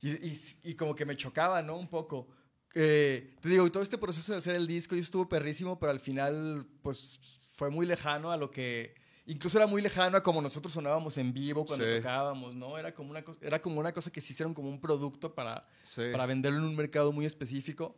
[0.00, 1.76] y, y- y como que me chocaba, ¿no?
[1.76, 2.28] Un poco.
[2.74, 6.00] Eh, te digo, todo este proceso de hacer el disco y estuvo perrísimo, pero al
[6.00, 7.18] final, pues,
[7.54, 8.94] fue muy lejano a lo que...
[9.26, 11.98] Incluso era muy lejano a como nosotros sonábamos en vivo cuando Sí.
[11.98, 12.76] tocábamos, ¿no?
[12.76, 16.02] Era como, una, era como una cosa que se hicieron como un producto para, Sí.
[16.10, 17.96] para venderlo en un mercado muy específico.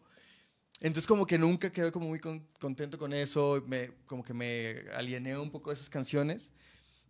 [0.81, 4.85] Entonces como que nunca quedé como muy con- contento con eso, me, como que me
[4.95, 6.51] aliené un poco de esas canciones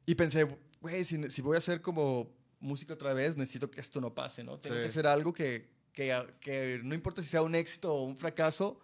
[0.07, 0.47] y pensé,
[0.81, 4.45] güey, si, si voy a hacer como música otra vez, necesito que esto no pase,
[4.45, 4.59] ¿no?
[4.59, 4.83] Tengo Sí.
[4.83, 8.79] que hacer algo que, que, que no importa si sea un éxito o un fracaso,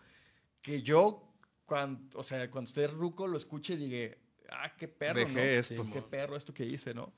[0.62, 1.30] que yo,
[1.66, 4.16] cuando, o sea, cuando esté ruco, lo escuche y diga,
[4.50, 5.40] ah, qué perro, Dejé ¿no?
[5.40, 5.90] esto.
[5.92, 7.12] Qué perro esto que hice, ¿no?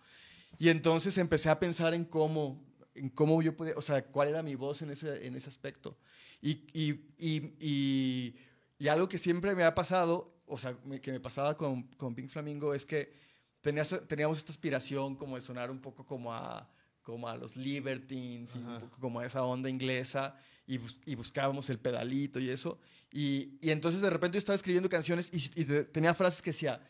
[0.59, 2.63] Y entonces empecé a pensar en cómo,
[2.95, 5.97] en cómo yo podía, o sea, cuál era mi voz en ese, en ese aspecto.
[6.43, 8.35] Y, y, y,
[8.79, 12.29] y, algo que siempre me ha pasado, o sea, que me pasaba con, con Pink
[12.29, 13.15] Flamingo, es que
[13.61, 16.69] tenías, teníamos esta aspiración como de sonar un poco como a,
[17.01, 20.35] como a los Libertines, y un poco como a esa onda inglesa,
[20.67, 22.79] y, bus- y buscábamos el pedalito y eso.
[23.13, 26.51] Y, y entonces de repente yo estaba escribiendo canciones y, y te- tenía frases que
[26.51, 26.81] decía,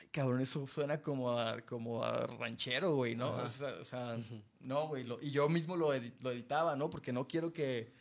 [0.00, 3.28] ay cabrón, eso suena como a, como a ranchero, güey, ¿no?
[3.28, 3.44] Ajá.
[3.44, 4.18] O sea, o sea,
[4.60, 5.04] no, güey.
[5.04, 6.90] lo- y yo mismo lo, edi- lo editaba, ¿no?
[6.90, 7.92] Porque no quiero que,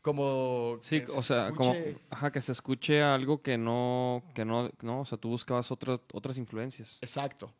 [0.00, 0.78] como...
[0.82, 1.74] Sí, o sea, como
[2.10, 6.00] ajá, que se escuche algo que no, que no, no, o sea, tú buscabas otras
[6.12, 6.98] otras influencias.
[7.02, 7.52] Exacto.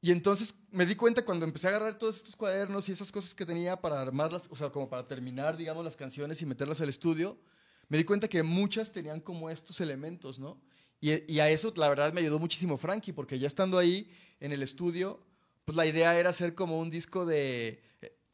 [0.00, 3.34] Y entonces me di cuenta cuando empecé a agarrar todos estos cuadernos y esas cosas
[3.34, 6.88] que tenía para armarlas, o sea, como para terminar, digamos, las canciones y meterlas al
[6.88, 7.36] estudio,
[7.88, 10.60] me di cuenta que muchas tenían como estos elementos, ¿no?
[11.00, 14.10] Y, y a eso, la verdad, me ayudó muchísimo Frankie, porque ya estando ahí
[14.40, 15.20] en el estudio,
[15.64, 17.82] pues la idea era hacer como un disco de...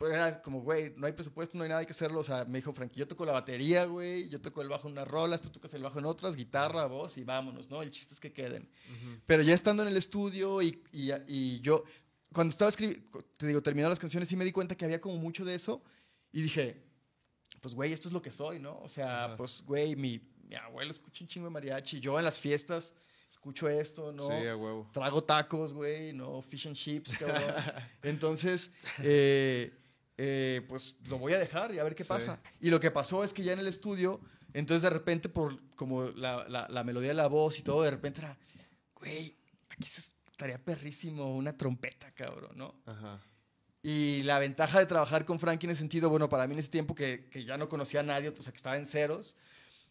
[0.05, 2.21] pues era como, güey, no hay presupuesto, no hay nada hay que hacerlo.
[2.21, 4.93] O sea, me dijo Frankie, yo toco la batería, güey, yo toco el bajo en
[4.93, 7.81] unas rolas, tú tocas el bajo en otras, guitarra, voz y vámonos, ¿no?
[7.81, 8.69] El chiste es que queden.
[9.25, 11.85] Pero ya estando en el estudio y, y, y yo,
[12.35, 15.17] cuando estaba escribiendo, te digo, terminando las canciones, sí me di cuenta que había como
[15.17, 15.83] mucho de eso
[16.33, 16.83] y dije,
[17.63, 18.79] pues, güey, esto es lo que soy, ¿no?
[18.81, 19.37] O sea, Ajá.
[19.39, 22.93] pues, güey, mi, mi abuelo escucha un chingo de mariachi, yo en las fiestas
[23.31, 24.27] escucho esto, ¿no?
[24.27, 24.91] Sí, a huevo.
[24.93, 27.43] Trago tacos, güey, no fish and chips, cabrón.
[28.03, 28.71] Entonces,
[29.03, 29.73] eh,
[30.17, 32.09] eh, pues lo voy a dejar y a ver qué Sí.
[32.09, 32.41] pasa.
[32.61, 34.21] Y lo que pasó es que ya en el estudio,
[34.53, 37.91] entonces de repente, por como la, la- la melodía de la voz y todo, de
[37.91, 38.39] repente era,
[38.95, 39.35] güey,
[39.69, 42.81] aquí se estaría perrísimo una trompeta, cabrón, ¿no?
[42.87, 43.21] Ajá.
[43.83, 46.71] Y la ventaja de trabajar con Frankie en ese sentido, bueno, para mí en ese
[46.71, 49.37] tiempo que, que ya no conocía a nadie, o sea, que estaba en ceros,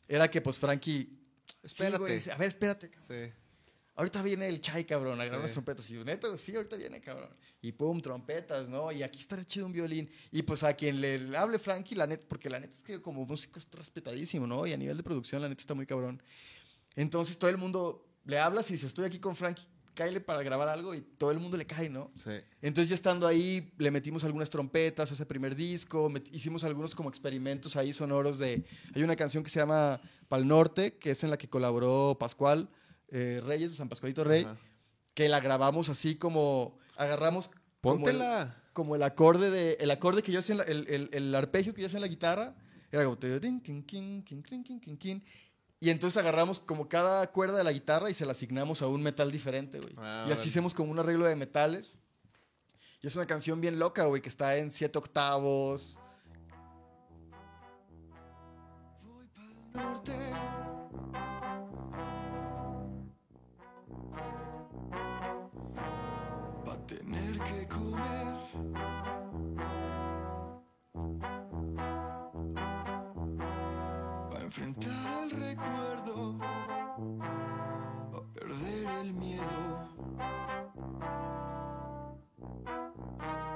[0.08, 1.98] era que pues Frankie, sí, Espérate.
[2.00, 3.32] güey, dice, a ver, espérate, Sí.
[3.96, 5.48] Ahorita viene el chai, cabrón, a grabar Sí.
[5.48, 5.90] las trompetas.
[5.90, 7.30] Y yo, neta, sí, ahorita viene, cabrón.
[7.62, 8.92] Y pum, trompetas, ¿no?
[8.92, 10.10] Y aquí estaría chido un violín.
[10.32, 13.26] Y pues a quien le hable Frankie, la neta, porque la neta es que como
[13.26, 14.66] músico está respetadísimo, ¿no?
[14.68, 16.22] Y a nivel de producción, la neta está muy cabrón.
[16.96, 19.66] Entonces todo el mundo le hablas y dice, estoy aquí con Frankie,
[19.96, 22.12] cáele para grabar algo y todo el mundo le cae, ¿no?
[22.16, 22.32] Sí.
[22.62, 26.96] Entonces ya estando ahí, le metimos algunas trompetas a ese primer disco, met- hicimos algunos
[26.96, 28.66] como experimentos ahí sonoros de...
[28.96, 32.70] Hay una canción que se llama Pal Norte, que es en la que colaboró Pascual
[33.14, 34.58] eh, Reyes, de San Pascualito Rey, Ajá.
[35.14, 36.78] que la grabamos así como...
[36.98, 37.50] Agarramos
[37.82, 38.64] como el, Póntela.
[38.74, 39.78] como el acorde de...
[39.80, 42.02] El acorde que yo hacía, en la- el, el, el arpegio que yo hacía en
[42.02, 42.56] la guitarra,
[42.92, 43.18] era como...
[43.18, 45.24] tin, kin, kin, kin, kin, kin, kin, kin.
[45.80, 49.04] Y entonces agarramos como cada cuerda de la guitarra y se la asignamos a un
[49.04, 49.94] metal diferente, güey.
[49.98, 51.98] Ah, y así hacemos como un arreglo de metales.
[53.02, 56.00] Y es una canción bien loca, güey, que está en siete octavos.
[59.74, 60.14] norte.
[74.56, 76.38] Enfrentar el recuerdo.
[76.38, 79.90] Va a perder el miedo.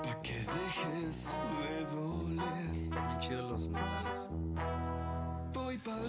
[0.03, 1.25] Pa' que dejes
[1.59, 2.89] de doler.
[2.89, 4.29] También chidos los metales.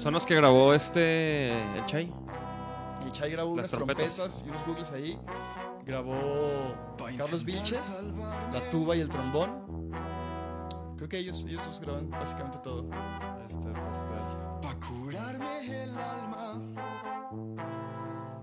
[0.01, 1.51] Son los que grabó este.
[1.77, 2.11] El Chai.
[3.07, 4.17] Y Chai grabó Las unas trompetas.
[4.17, 5.19] trompetas y unos bucles ahí.
[5.85, 6.17] Grabó
[7.17, 8.01] Carlos Vilches,
[8.53, 9.91] la tuba y el trombón.
[10.97, 12.89] Creo que ellos, ellos dos graban básicamente todo.
[13.47, 14.48] Este Pascual.
[14.69, 16.61] Pa' curarme el alma,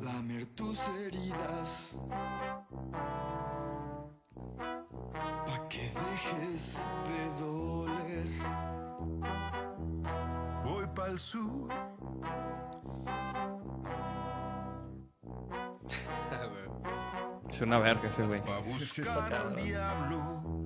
[0.01, 1.93] lamer tus heridas.
[5.45, 8.27] Pa' que dejes de doler.
[10.63, 11.69] Voy pa'l sur,
[16.31, 16.49] Ah.
[17.47, 18.41] Es una verga ese güey.
[18.79, 20.65] Sí está cabrón.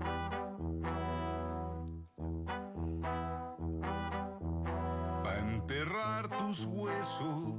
[6.40, 7.54] Tus huesos,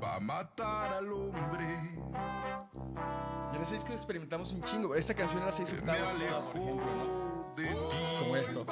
[0.00, 1.98] pa' matar al hombre.
[3.52, 4.94] Y en ese disco experimentamos un chingo.
[4.94, 6.12] Esta canción era 6 Me octavos.
[8.20, 8.64] Como esto.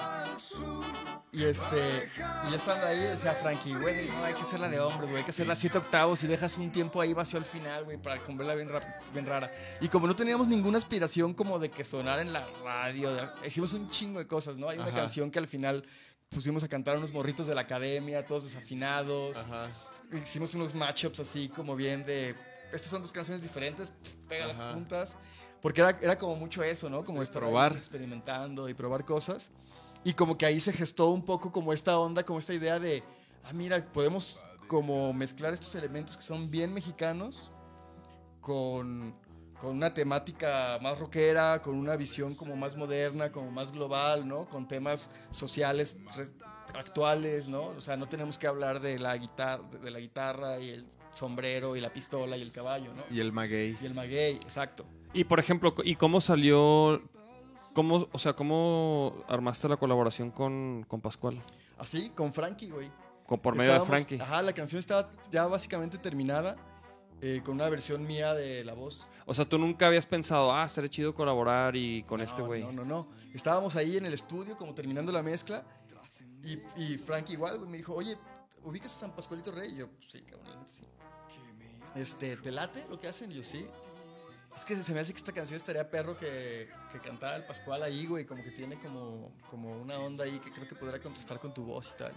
[1.33, 5.11] Y este, y ya estando ahí, decía Frankie, güey, no hay que hacerla de hombres,
[5.11, 7.85] güey, hay que hacerla a 7 octavos y dejas un tiempo ahí vacío al final,
[7.85, 9.51] güey, para verla bien, ra- bien rara.
[9.81, 13.73] Y como no teníamos ninguna aspiración como de que sonara en la radio, de- hicimos
[13.75, 14.69] un chingo de cosas, ¿no?
[14.69, 15.01] Hay una Ajá.
[15.01, 15.85] canción que al final
[16.31, 19.37] pusimos a cantar a unos morritos de la academia, todos desafinados.
[19.37, 19.69] Ajá.
[20.13, 22.35] Hicimos unos matchups así como bien de.
[22.73, 23.93] Estas son dos canciones diferentes,
[24.29, 24.73] pégalas Ajá.
[24.73, 25.17] juntas.
[25.63, 27.05] Porque era, era como mucho eso, ¿no?
[27.05, 27.73] Como Sí, estar probar.
[27.77, 29.51] experimentando y probar cosas.
[30.05, 33.03] Y como que ahí se gestó un poco como esta onda, como esta idea de,
[33.45, 37.51] ah, mira, podemos como mezclar estos elementos que son bien mexicanos
[38.41, 39.17] con,
[39.59, 44.49] con una temática más rockera, con una visión como más moderna, como más global, ¿no?
[44.49, 45.97] Con temas sociales
[46.75, 47.67] actuales, ¿no?
[47.69, 51.77] O sea, no tenemos que hablar de la guitarra, de la guitarra y el sombrero
[51.77, 53.03] y la pistola y el caballo, ¿no?
[53.11, 53.77] Y el maguey.
[53.81, 54.85] Y el maguey, exacto.
[55.13, 57.03] Y por ejemplo, ¿y cómo salió?
[57.73, 61.43] ¿Cómo, o sea, cómo armaste la colaboración con, con Pascual?
[61.79, 62.91] Así, con Frankie, güey.
[63.27, 64.19] Con, por medio de Frankie.
[64.21, 66.57] Ajá, la canción estaba ya básicamente terminada
[67.23, 69.09] eh, con una versión mía de la voz.
[69.29, 72.63] O sea, tú nunca habías pensado, ah, estaría chido colaborar y con este No, güey.
[72.63, 73.09] No, no, no.
[73.35, 75.65] Estábamos ahí en el estudio, como terminando la mezcla.
[76.45, 78.17] Y, y Frank igual, güey, me dijo, oye,
[78.63, 79.73] ¿ubicas a San Pascualito Rey?
[79.73, 80.83] Y yo, "Pues sí, cabrón, sí.
[81.97, 83.33] Este, ¿te late lo que hacen?
[83.33, 83.67] Y yo, sí.
[84.55, 87.83] Es que se me hace que esta canción estaría perro que, que cantara el Pascual
[87.83, 88.25] ahí, güey.
[88.25, 91.65] Como que tiene como, como una onda ahí que creo que podría contrastar con tu
[91.65, 92.13] voz y tal.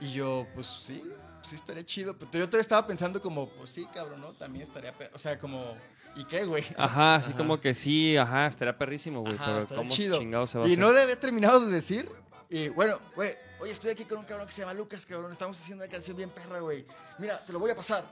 [0.00, 1.02] Y yo, pues sí,
[1.42, 2.16] sí estaría chido.
[2.16, 4.28] Pero yo todavía estaba pensando como, pues sí, cabrón, ¿no?
[4.32, 4.94] También estaría.
[5.14, 5.76] O sea, como,
[6.16, 6.64] ¿y qué, güey?
[6.76, 9.34] Ajá, así como que sí, ajá, estaría perrísimo, güey.
[9.34, 10.18] Ajá, pero estaría ¿cómo chido.
[10.18, 10.78] chingado se va a Y hacer?
[10.84, 12.08] no le había terminado de decir.
[12.48, 15.32] Y bueno, güey, oye, estoy aquí con un cabrón que se llama Lucas, cabrón.
[15.32, 16.86] Estamos haciendo una canción bien perra, güey.
[17.18, 18.04] Mira, te lo voy a pasar.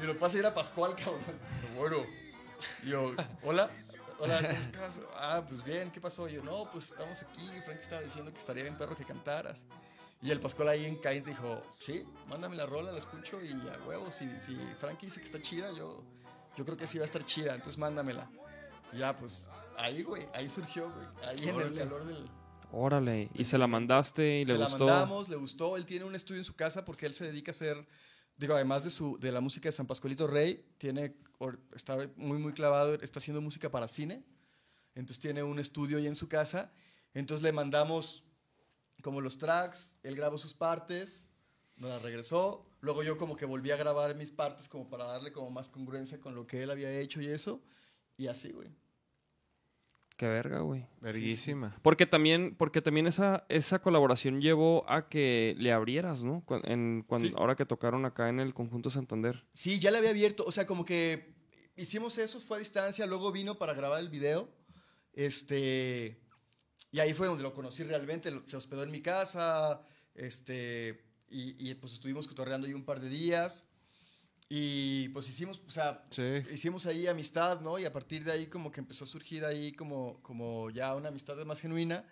[0.00, 1.20] Y lo pasa a ir a Pascual, cabrón.
[1.76, 1.98] Bueno.
[2.82, 3.70] Y yo, hola.
[4.22, 5.00] Hola, ¿cómo estás?
[5.16, 6.28] Ah, pues bien, ¿qué pasó?
[6.28, 7.48] Y yo, no, pues estamos aquí.
[7.64, 9.62] Frank estaba diciendo que estaría bien perro que cantaras.
[10.22, 13.86] Y el Pascual ahí en caliente dijo, sí, mándame la rola, la escucho y a
[13.86, 14.12] huevo.
[14.12, 16.04] Si, si Frankie dice que está chida, yo,
[16.56, 18.30] yo creo que sí va a estar chida, entonces mándamela.
[18.92, 19.48] Y ya, pues
[19.78, 21.06] ahí, güey, ahí surgió, güey.
[21.24, 22.28] Ahí en el calor del,
[22.72, 24.86] Órale, y se la mandaste y le se gustó.
[24.86, 25.76] la mandamos, le gustó.
[25.76, 27.86] Él tiene un estudio en su casa porque él se dedica a hacer,
[28.36, 31.16] digo, además de, su, de la música de San Pascualito Rey, tiene,
[31.74, 34.22] está muy, muy clavado, está haciendo música para cine.
[34.94, 36.72] Entonces tiene un estudio ahí en su casa.
[37.12, 38.22] Entonces le mandamos
[39.00, 41.28] como los tracks, él grabó sus partes,
[41.76, 42.66] nos las regresó.
[42.80, 46.20] Luego yo como que volví a grabar mis partes como para darle como más congruencia
[46.20, 47.62] con lo que él había hecho y eso.
[48.16, 48.70] Y así, güey.
[50.20, 50.86] Qué verga, güey.
[51.00, 51.78] Verguísima.
[51.80, 56.44] Porque también, porque también esa, esa colaboración llevó a que le abrieras, ¿no?
[56.64, 57.34] En, cuando, Sí.
[57.38, 59.42] Ahora que tocaron acá en el Conjunto Santander.
[59.54, 60.44] Sí, ya le había abierto.
[60.46, 61.32] O sea, como que
[61.74, 64.50] hicimos eso, fue a distancia, luego vino para grabar el video.
[65.14, 66.19] Este.
[66.92, 68.32] Y ahí fue donde lo conocí realmente.
[68.46, 69.82] Se hospedó en mi casa.
[70.14, 71.04] Este.
[71.28, 73.64] Y, y, pues estuvimos cotorreando ahí un par de días.
[74.48, 76.42] Y pues hicimos, o sea, Sí.
[76.52, 77.78] hicimos ahí amistad, ¿no?
[77.78, 81.08] Y a partir de ahí como que empezó a surgir ahí como, como ya una
[81.10, 82.04] amistad más genuina.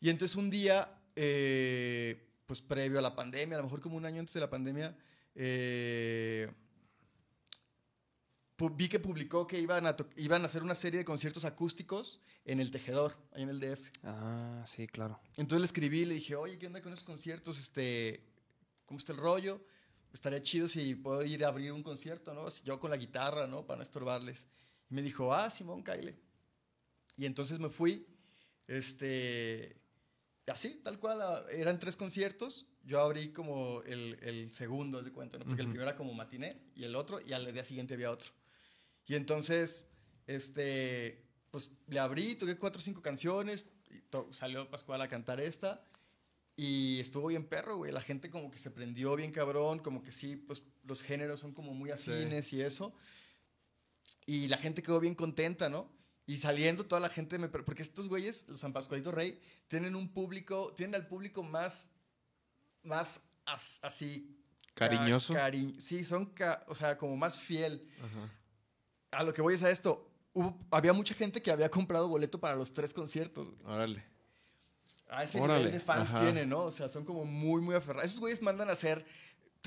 [0.00, 4.04] Y entonces un día, eh, pues previo a la pandemia, a lo mejor como un
[4.04, 4.96] año antes de la pandemia,
[5.36, 6.50] eh,
[8.68, 12.60] vi que publicó que iban a, iban a hacer una serie de conciertos acústicos en
[12.60, 13.80] el Tejedor, ahí en el DF.
[14.04, 15.18] Ah, sí, claro.
[15.36, 17.58] Entonces le escribí y le dije, oye, ¿qué onda con esos conciertos?
[17.58, 18.22] Este,
[18.84, 19.64] ¿Cómo está el rollo?
[20.12, 22.46] Estaría chido si puedo ir a abrir un concierto, ¿no?
[22.64, 23.66] Yo con la guitarra, ¿no?
[23.66, 24.46] Para no estorbarles.
[24.90, 26.18] Y me dijo, ah, Simón, Kyle.
[27.16, 28.06] Y entonces me fui,
[28.66, 29.76] este,
[30.46, 32.66] así, tal cual, eran tres conciertos.
[32.82, 35.44] Yo abrí como el, el segundo, de cuenta, ¿no?
[35.44, 38.32] Porque el primero era como matiné y el otro, y al día siguiente había otro.
[39.10, 39.88] Y entonces,
[40.28, 44.00] este, pues le abrí, toqué cuatro o cinco canciones, y
[44.32, 45.84] salió Pascual a cantar esta,
[46.54, 47.90] y estuvo bien perro, güey.
[47.90, 51.52] La gente como que se prendió bien cabrón, como que sí, pues los géneros son
[51.52, 52.94] como muy afines y eso.
[54.26, 55.90] Y la gente quedó bien contenta, ¿no?
[56.26, 60.08] Y saliendo toda la gente, me, porque estos güeyes, los San Pascualito Rey, tienen un
[60.12, 61.90] público, tienen al público más,
[62.84, 64.36] más as- así.
[64.74, 65.34] ca- Cariñoso.
[65.34, 67.88] cari- sí, son, ca- o sea, como más fiel.
[69.12, 70.06] A lo que voy es a esto.
[70.32, 73.50] Hubo- había mucha gente que había comprado boleto para los tres conciertos.
[73.50, 73.74] güey.
[73.74, 74.04] Órale.
[75.08, 75.58] A ese Órale.
[75.58, 76.20] nivel de fans Ajá.
[76.20, 76.58] tienen, ¿no?
[76.66, 78.04] O sea, son como muy, muy aferrados.
[78.08, 79.04] Esos güeyes mandan a hacer.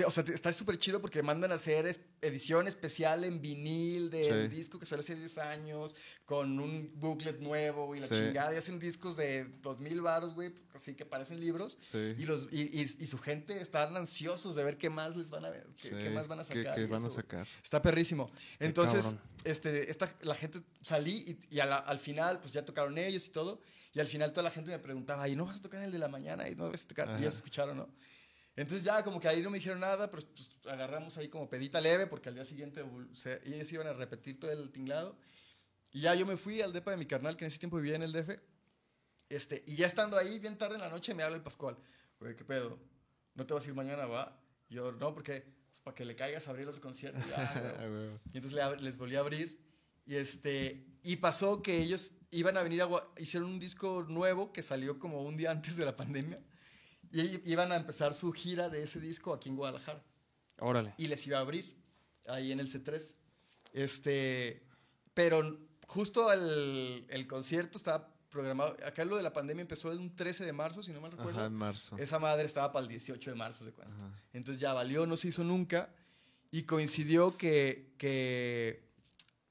[0.08, 1.86] O sea, está súper chido porque mandan a hacer
[2.20, 4.56] edición especial en vinil del Sí.
[4.56, 5.94] disco que salió hace 10 años,
[6.26, 8.16] con un booklet nuevo y la Sí.
[8.16, 8.52] chingada.
[8.56, 11.78] Y hacen discos de 2000 baros, güey, así que parecen libros.
[11.82, 12.16] Sí.
[12.18, 15.46] Y, los, y, y- y su gente están ansiosos de ver qué más les van
[15.46, 16.76] a ver, qué, más van a ¿Qué- sacar.
[16.76, 17.48] qué y van a eso, sacar?
[17.64, 18.32] Está perrísimo.
[18.58, 19.22] Qué Entonces, cabrón.
[19.44, 23.28] este, esta, la gente salí y, y a la- al final, pues ya tocaron ellos
[23.28, 23.62] y todo.
[23.94, 26.00] Y al final toda la gente me preguntaba, ¿y no vas a tocar el de
[26.00, 26.50] la mañana?
[26.50, 27.08] ¿Y no vas a tocar?
[27.10, 27.20] Y Ajá.
[27.20, 27.88] ellos escucharon, ¿no?
[28.56, 31.82] Entonces ya como que ahí no me dijeron nada, pero pues, agarramos ahí como pedita
[31.82, 32.84] leve porque al día siguiente
[33.14, 35.18] se- ellos iban a repetir todo el tinglado.
[35.92, 37.96] Y ya yo me fui al depa de mi carnal, que en ese tiempo vivía
[37.96, 38.40] en el DF.
[39.30, 41.78] Este, y ya estando ahí, bien tarde en la noche, me habla el Pascual.
[42.20, 42.80] Güey, ¿qué pedo?
[43.36, 44.40] ¿No te vas a ir mañana, va?
[44.70, 47.20] Y yo, no, porque pues, para que le caigas a abrir otro concierto.
[47.20, 47.32] Y.
[48.34, 49.60] Y entonces le les volví a abrir.
[50.06, 52.90] Y, este, y pasó que ellos iban a venir a...
[53.18, 56.40] Hicieron un disco nuevo que salió como un día antes de la pandemia.
[57.14, 60.04] Y iban a empezar su gira de ese disco aquí en Guadalajara.
[60.60, 60.96] Órale.
[60.98, 61.78] Y les iba a abrir
[62.28, 63.16] ahí en el C3.
[63.72, 64.64] Este,
[65.14, 68.76] pero justo el, el concierto estaba programado.
[68.84, 71.38] Acá lo de la pandemia empezó el 13 de marzo, si no mal recuerdo.
[71.38, 71.96] Ajá, en marzo.
[72.00, 73.94] Esa madre estaba para el 18 de marzo, de cuenta.
[73.96, 74.12] Ajá.
[74.34, 75.94] Entonces ya valió, no se hizo nunca.
[76.50, 78.90] Y coincidió que, que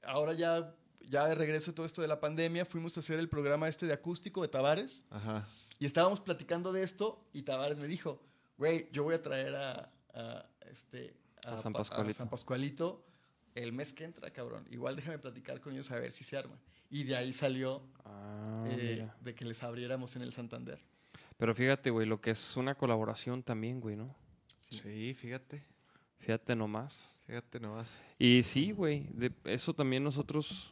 [0.03, 3.29] ahora ya, ya de regreso de todo esto de la pandemia, fuimos a hacer el
[3.29, 5.05] programa este de acústico de Tavares.
[5.09, 5.47] Ajá.
[5.79, 8.21] Y estábamos platicando de esto y Tavares me dijo,
[8.57, 11.13] güey, yo voy a traer a, a, este,
[11.45, 12.13] A San Pa- Pascualito.
[12.17, 13.05] San Pascualito
[13.55, 14.65] el mes que entra, cabrón.
[14.71, 16.57] Igual déjame platicar con ellos a ver si se arma.
[16.89, 20.79] Y de ahí salió Ah, eh, de que les abriéramos en el Santander.
[21.37, 24.15] Pero fíjate, güey, lo que es una colaboración también, güey, ¿no?
[24.47, 25.63] Sí, fíjate.
[26.19, 27.17] Fíjate nomás.
[27.25, 28.01] Fíjate nomás.
[28.17, 30.71] Y sí, güey, de eso también nosotros...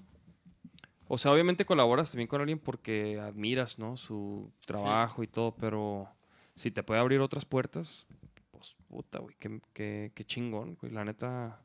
[1.14, 3.98] O sea, obviamente colaboras también con alguien porque admiras, ¿no?
[3.98, 6.08] Su trabajo y todo, pero
[6.56, 8.08] si te puede abrir otras puertas,
[8.50, 11.62] pues puta, güey, qué, qué, qué chingón, güey, la neta...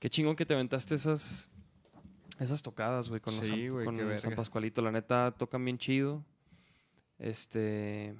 [0.00, 1.48] Qué chingón que te aventaste esas,
[2.40, 4.34] esas tocadas, güey, con, los Sí, San- güey, con San.
[4.34, 4.82] Pascualito.
[4.82, 6.24] La neta, tocan bien chido.
[7.20, 8.16] Este...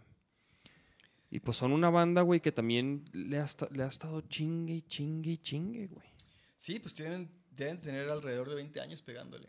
[1.28, 4.82] Y pues son una banda, güey, que también le ha, le ha estado chingue y
[4.82, 6.06] chingue y chingue, güey.
[6.56, 9.48] Sí, pues tienen, deben tener alrededor de 20 años pegándole.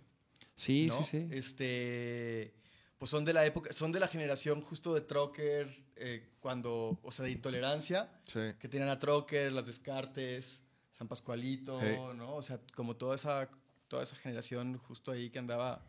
[0.55, 0.97] Sí, ¿no?
[0.97, 1.27] sí, sí.
[1.31, 2.53] Este,
[2.97, 7.11] pues son de la época, son de la generación justo de Trocker, eh, cuando, o
[7.11, 8.39] sea, de intolerancia, Sí.
[8.59, 10.61] que tenían a Trocker, las Descartes,
[10.93, 11.87] San Pascualito, Sí.
[12.15, 12.35] ¿no?
[12.35, 13.49] O sea, como toda esa,
[13.87, 15.85] toda esa generación justo ahí que andaba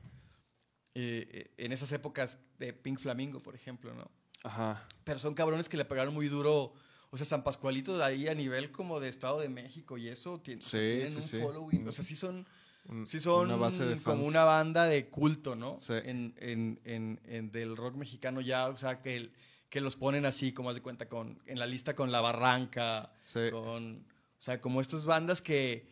[0.94, 4.10] eh, eh, en esas épocas de Pink Flamingo, por ejemplo, ¿no?
[4.42, 4.86] Ajá.
[5.04, 6.72] Pero son cabrones que le pegaron muy duro.
[7.10, 10.42] O sea, San Pascualito de ahí a nivel como de Estado de México y eso
[10.42, 11.40] tien- o sea, Sí, tienen sí, un sí.
[11.40, 11.86] following.
[11.88, 12.46] O sea, sí son,
[13.05, 15.78] sí son una base de como una banda de culto, ¿no?
[15.80, 15.93] Sí.
[16.05, 19.32] En, en- en- en del rock mexicano ya, o sea, que, el-
[19.68, 23.12] que los ponen así, como haz de cuenta, con, en la lista con La Barranca,
[23.20, 23.51] Sí.
[23.51, 25.89] con, o sea, como estas bandas que,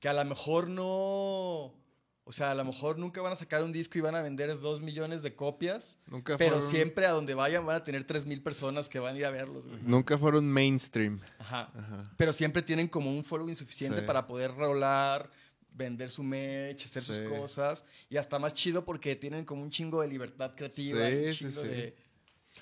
[0.00, 1.74] que a lo mejor no...
[2.26, 4.58] O sea, a lo mejor nunca van a sacar un disco y van a vender
[4.58, 8.24] dos millones de copias, Nunca pero fueron- siempre a donde vayan van a tener tres
[8.24, 9.78] mil personas que van a ir a verlos, güey.
[9.82, 11.20] Nunca fueron mainstream.
[11.38, 11.70] Ajá.
[11.76, 12.14] Ajá.
[12.16, 14.06] Pero siempre tienen como un following suficiente Sí.
[14.06, 15.30] para poder rolar,
[15.74, 17.84] vender su merch, hacer sus cosas.
[18.08, 21.06] Y hasta más chido porque tienen como un chingo de libertad creativa.
[21.08, 21.68] Sí, y un sí, chingo sí.
[21.68, 21.96] de-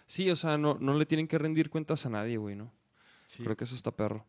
[0.07, 2.73] Sí, o sea, no, no le tienen que rendir cuentas a nadie, güey, ¿no?
[3.27, 3.43] Sí.
[3.45, 4.27] Creo que eso está perro.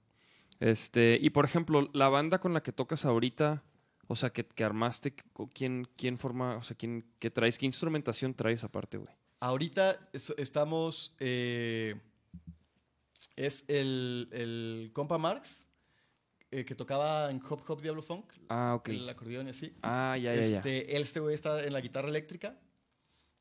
[0.59, 3.63] Este, y por ejemplo, la banda con la que tocas ahorita,
[4.07, 5.13] o sea, que, que armaste,
[5.53, 9.09] ¿quién, ¿quién forma, o sea, quién, qué traes, qué instrumentación traes aparte, güey?
[9.39, 11.15] Ahorita es- estamos.
[11.19, 11.95] eh,
[13.35, 15.67] es el, el compa Marx.
[16.59, 18.89] Eh, que tocaba en Hop Hop Diablo Funk, Ah, ok.
[18.89, 19.73] el acordeón y así.
[19.81, 20.57] Ah, ya, ya, ya.
[20.57, 22.57] Este, él, este güey está en la guitarra eléctrica.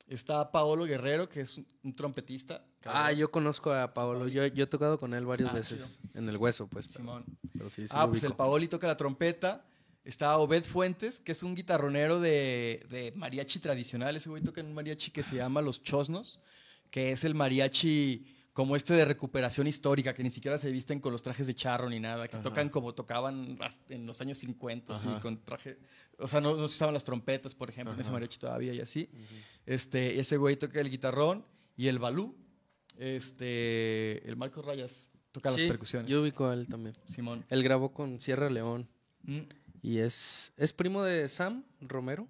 [0.08, 2.66] Está Paolo Guerrero, que es un, un trompetista.
[2.84, 4.26] Ah, yo conozco a Paolo.
[4.28, 6.00] Yo, yo he tocado con él varias Ah, veces.
[6.14, 6.88] En el hueso, pues.
[6.88, 7.24] Pero, Simón.
[7.52, 8.34] pero sí, sí ah, pues el.
[8.34, 9.64] Paoli toca la trompeta.
[10.04, 14.16] Está Obed Fuentes, que es un guitarronero de, de mariachi tradicional.
[14.16, 16.40] Ese güey toca en un mariachi que se llama Los Chosnos,
[16.90, 21.12] que es el mariachi como este de recuperación histórica, que ni siquiera se visten con
[21.12, 25.08] los trajes de charro ni nada, que tocan como tocaban en los años 50, así,
[25.08, 25.20] Ajá.
[25.20, 25.78] con traje.
[26.18, 28.80] O sea, no, no se usaban las trompetas, por ejemplo, en ese mariachi todavía y
[28.80, 29.08] así.
[29.64, 31.44] este, ese güey toca el guitarrón
[31.76, 32.36] y el balú.
[32.98, 36.08] Este, el Marcos Rayas toca las Sí, percusiones.
[36.08, 36.96] Yo ubico a él también.
[37.04, 37.44] Simón.
[37.48, 38.88] Él grabó con Sierra León.
[39.22, 39.40] Mm.
[39.82, 42.28] Y es, es primo de Sam Romero.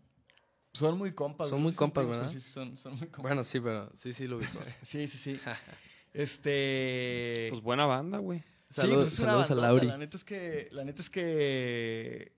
[0.73, 1.51] Son muy compas.
[1.51, 2.29] Son muy compas, ¿verdad?
[2.29, 3.23] Sí, sí, son, son muy compas.
[3.23, 4.59] Bueno, sí, pero sí, sí lo ubico.
[4.83, 5.41] Sí, sí, sí.
[6.13, 7.47] Este.
[7.51, 8.41] Pues buena banda, güey.
[8.69, 9.87] sí, saludos- pues es una saludos a Lauri.
[9.87, 10.69] La neta es que.
[10.73, 12.33] La neta es que.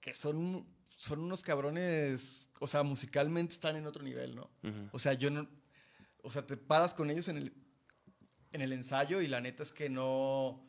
[0.00, 0.66] Que son.
[0.96, 2.48] Son unos cabrones.
[2.60, 4.50] O sea, musicalmente están en otro nivel, ¿no?
[4.92, 5.48] O sea, yo no.
[6.22, 7.52] O sea, te paras con ellos en el.
[8.52, 10.64] En el ensayo y la neta es que no.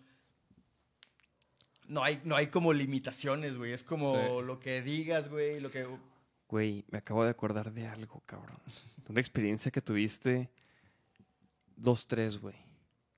[1.88, 3.72] No hay, no hay como limitaciones, güey.
[3.72, 4.46] Es como Sí.
[4.46, 5.60] lo que digas, güey.
[5.60, 5.88] Lo que.
[6.48, 8.58] Güey, me acabo de acordar de algo, cabrón.
[9.08, 10.50] Una experiencia que tuviste.
[11.76, 12.56] Dos, tres, güey.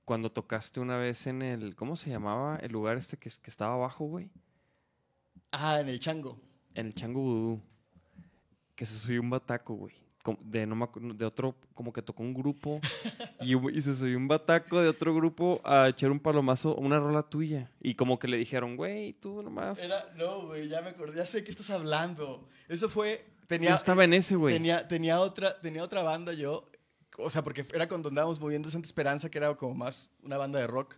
[0.04, 1.76] Cuando tocaste una vez en el.
[1.76, 2.56] ¿Cómo se llamaba?
[2.56, 4.30] El lugar este que, que estaba abajo, güey.
[5.52, 6.40] Ah, en el chango.
[6.74, 7.62] En el Chango Vudú.
[8.74, 9.94] Que se subió un bataco, güey.
[10.42, 12.80] De, no me de otro, como que tocó un grupo.
[13.40, 17.22] y, y se subió un bataco de otro grupo a echar un palomazo, una rola
[17.22, 17.70] tuya.
[17.80, 19.82] Y como que le dijeron, güey, tú nomás.
[19.82, 22.46] Era, no, güey, ya me acordé, ya sé de qué estás hablando.
[22.68, 24.54] Eso fue, Yo tenía, estaba en ese, güey.
[24.54, 26.70] tenía, tenía, otra, tenía otra banda yo,
[27.18, 30.58] o sea, porque era cuando andábamos moviendo Santa Esperanza, que era como más una banda
[30.58, 30.94] de rock.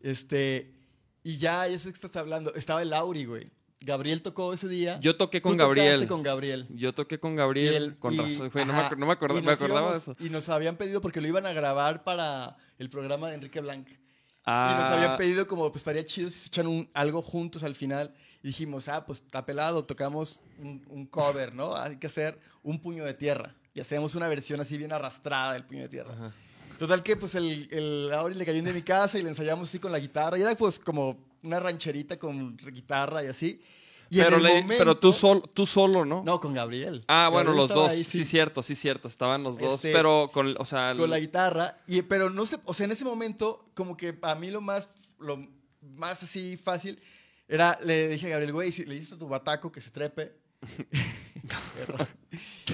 [0.00, 0.74] Este,
[1.22, 2.52] y ya, ya sé de qué estás hablando.
[2.54, 3.44] Estaba el Lauri, güey.
[3.80, 5.00] Gabriel tocó ese día.
[5.00, 6.06] Yo toqué Tú con tocaste Gabriel.
[6.08, 6.66] con Gabriel.
[6.70, 7.74] Yo toqué con Y Gabriel.
[7.74, 8.50] el- con y- razón.
[8.52, 10.24] Güey, no, me, no me acordaba, y me acordaba de íbamos- eso.
[10.24, 13.88] Y nos habían pedido porque lo iban a grabar para el programa de Enrique Blanc.
[13.88, 13.96] Y
[14.44, 17.74] Ah, nos habían pedido como, pues estaría chido si se echan un- algo juntos al
[17.74, 18.14] final.
[18.42, 21.74] Y dijimos, ah, pues está pelado, tocamos un, un cover, ¿no?
[21.76, 23.54] Hay que hacer un puño de tierra.
[23.74, 26.32] Y hacemos una versión así bien arrastrada del puño de tierra.
[26.78, 29.68] Total que pues el, el Auri le cayó en de mi casa y le ensayamos
[29.68, 30.38] así con la guitarra.
[30.38, 33.62] Y era pues como una rancherita con guitarra y así.
[34.10, 36.22] Y pero, el le- momento- pero tú, sol, tú solo, ¿no?
[36.22, 37.02] No, con Gabriel.
[37.08, 37.88] Ah, bueno, los dos.
[37.88, 38.26] ahí, sí.
[38.26, 39.08] cierto, sí, cierto.
[39.08, 39.76] Estaban los dos.
[39.76, 41.78] Este, pero con, o sea, con la guitarra.
[41.86, 44.90] Y, pero no sé, o sea, en ese momento, como que a mí lo más,
[45.18, 45.38] lo
[45.80, 47.00] más así fácil
[47.48, 50.36] era, le dije a Gabriel, güey, si le dices a tu bataco que se trepe.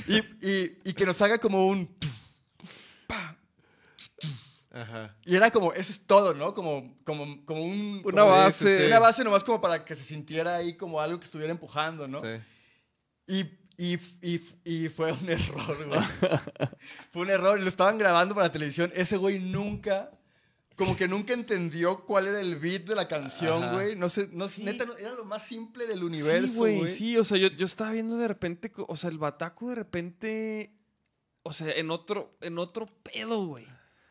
[0.09, 0.17] Y,
[0.47, 1.89] y- y que nos haga como un.
[4.71, 5.17] Ajá.
[5.25, 6.53] Y era como, eso es todo, ¿no?
[6.55, 8.03] Como, como, como un.
[8.05, 8.87] Una como- base.
[8.87, 12.21] Una base nomás como para que se sintiera ahí como algo que estuviera empujando, ¿no?
[12.21, 12.41] Sí.
[13.27, 13.41] Y,
[13.77, 16.01] y, y, y fue un error, güey.
[17.11, 17.59] fue un error.
[17.59, 18.93] y Lo estaban grabando para televisión.
[18.95, 20.11] Ese güey nunca,
[20.79, 23.97] como que nunca entendió cuál era el beat de la canción, güey.
[23.97, 26.79] No sé, no, sé, neta, no- era lo más simple del universo, Sí, güey.
[26.79, 26.89] güey.
[26.91, 30.73] Sí, o sea, yo, yo estaba viendo de repente, o sea, el bataco de repente,
[31.43, 33.67] o sea, en otro, en otro pedo, güey.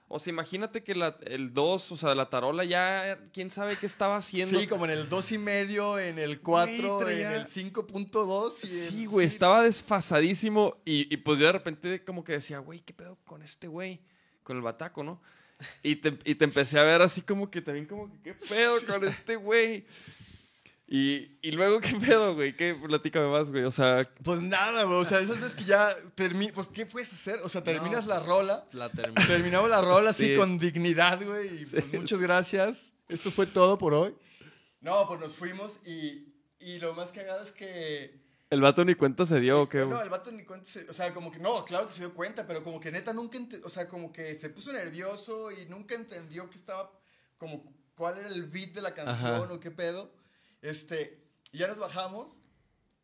[0.10, 3.86] O sea, imagínate que la- el 2, o sea, la tarola ya, quién sabe qué
[3.86, 4.58] estaba haciendo.
[4.58, 8.64] Sí, como en el 2 y medio, en el 4, traía- en el 5.2.
[8.64, 10.78] y en- Sí, güey, estaba desfasadísimo.
[10.86, 14.00] Y, y pues yo de repente como que decía, güey, ¿qué pedo con este güey?
[14.44, 15.22] Con el bataco, ¿no?
[15.82, 18.76] Y te, y te empecé a ver así como que también como que, ¿qué pedo
[18.86, 19.86] con este güey?
[20.90, 22.56] Y, y luego, ¿qué pedo, güey?
[22.56, 22.74] ¿Qué?
[22.74, 23.64] Platícame más, güey.
[23.64, 24.98] O sea, Pues nada, güey.
[25.00, 27.40] O sea, esas veces que ya terminas, pues, ¿qué puedes hacer?
[27.44, 28.66] O sea, terminas No, la rola.
[28.72, 29.26] La terminé.
[29.26, 30.36] Terminamos la rola así Sí.
[30.36, 31.62] con dignidad, güey.
[31.62, 31.76] Y Sí.
[31.78, 32.94] pues muchas gracias.
[33.10, 34.16] Esto fue todo por hoy.
[34.80, 38.27] No, pues nos fuimos y, y lo más cagado es que.
[38.50, 39.80] El vato ni cuenta se dio, ¿o qué?
[39.80, 40.68] No, el vato ni cuenta.
[40.68, 43.14] se- o sea, como que no, claro que se dio cuenta, pero como que neta
[43.14, 43.38] nunca.
[43.38, 46.92] ente- o sea, como que se puso nervioso y nunca entendió que estaba.
[47.38, 47.64] Como
[47.96, 49.54] cuál era el beat de la canción Ajá.
[49.54, 50.12] o qué pedo.
[50.62, 51.24] Este.
[51.52, 52.42] Y ya nos bajamos.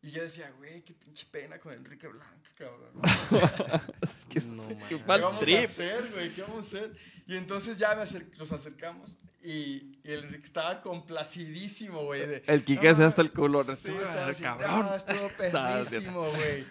[0.04, 2.90] Y yo decía, güey, qué pinche pena con Enrique Blanco, cabrón.
[4.02, 4.88] Es que No, qué man.
[4.88, 5.64] ¿Qué mal vamos a trip.
[5.64, 6.34] hacer, güey?
[6.34, 6.96] ¿Qué vamos a hacer?
[7.26, 12.26] Y entonces ya me acer- nos acercamos y, y el Enrique estaba complacidísimo, güey.
[12.26, 13.64] de, El Quique "No, se hasta el culo.
[13.64, 14.70] Sí, Estuvo, estaba así, cabrón.
[14.86, 16.64] "No, estuvo perrísimo, güey.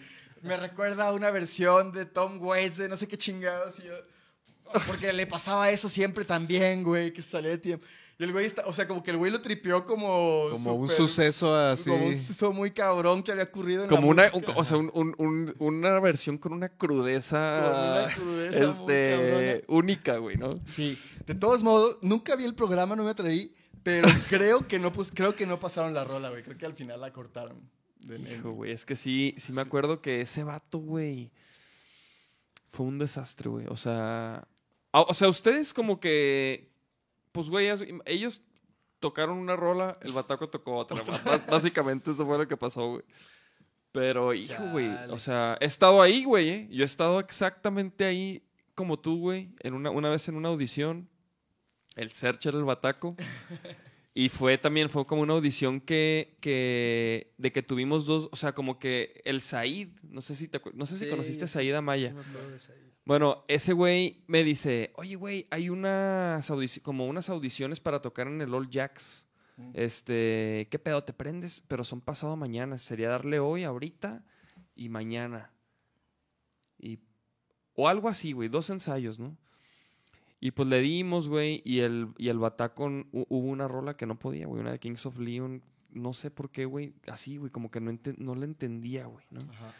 [0.43, 3.79] Me recuerda a una versión de Tom Waits de no sé qué chingados.
[3.79, 7.85] y yo- porque le pasaba eso siempre también, güey, que salía de tiempo.
[8.19, 10.47] Y el güey, está, o sea, como que el güey lo tripeó como...
[10.51, 11.89] Como un suceso así.
[11.89, 14.77] Como un suceso muy cabrón que había ocurrido en Como la una, un- o sea,
[14.77, 20.49] un- un- un- una versión con una crudeza, Con una crudeza este, única, güey, ¿no?
[20.67, 24.91] Sí, de todos modos, nunca vi el programa, no me atreví, Pero creo que no,
[24.93, 26.41] pues, creo que no pasaron la rola, güey.
[26.43, 27.69] Creo que al final la cortaron.
[27.99, 31.31] De- Hijo, güey, es que sí, sí me acuerdo que ese vato, güey,
[32.67, 33.65] fue un desastre, güey.
[33.67, 34.47] O sea,
[34.91, 36.69] o sea, ustedes como que,
[37.33, 37.67] pues, güey,
[38.05, 38.41] ellos
[38.99, 41.01] tocaron una rola, el bataco tocó otra.
[41.03, 43.03] Bás- Básicamente eso fue lo que pasó, güey.
[43.91, 46.67] Pero, hijo, güey, o sea, he estado ahí, güey, ¿eh?
[46.71, 48.41] Yo he estado exactamente ahí
[48.73, 51.09] como tú, güey, en una, una vez en una audición.
[51.95, 53.15] El Search era el bataco.
[54.15, 58.51] Y fue también, fue como una audición que, que, de que tuvimos dos, o sea,
[58.53, 61.47] como que el Said, no sé si te no sé si Sí, conociste a.
[61.47, 62.09] Said Amaya.
[62.09, 62.92] Sí me acuerdo de ahí.
[63.05, 66.49] Bueno, ese güey me dice, oye, güey, hay unas
[66.81, 69.27] como unas audiciones para tocar en el All Jacks.
[69.73, 71.03] Este, ¿qué pedo?
[71.03, 71.63] ¿Te prendes?
[71.67, 72.77] Pero son pasado mañana.
[72.77, 74.23] Sería darle hoy, ahorita
[74.75, 75.51] y mañana.
[76.79, 76.99] Y,
[77.75, 78.49] o algo así, güey.
[78.49, 79.37] Dos ensayos, ¿no?
[80.39, 84.05] Y pues le dimos, güey, y el, y el batacón, hu- hubo una rola que
[84.05, 85.61] no podía, güey, una de Kings of Leon.
[85.91, 89.39] No sé por qué, güey, así, güey, como que no, no le entendía, güey, ¿no?
[89.53, 89.73] Ajá.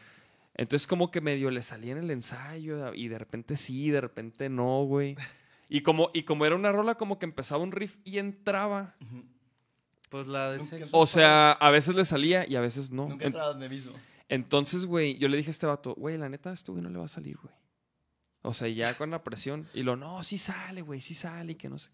[0.56, 4.50] Entonces como que medio le salía en el ensayo y de repente sí, de repente
[4.50, 5.16] no, güey.
[5.70, 8.96] Y como, y como era una rola como que empezaba un riff y entraba.
[10.10, 10.90] Pues la de sexo.
[10.96, 13.08] O sea, a veces le salía y a veces no.
[13.08, 13.92] Nunca he En- entrado donde mismo.
[14.30, 16.90] entonces, güey, yo le dije a este vato, güey, la neta, a este güey no
[16.92, 17.54] le va a salir, güey.
[18.44, 19.68] O sea, ya con la presión.
[19.74, 21.90] Y lo, no, sí sale, güey, sí sale y que no sé.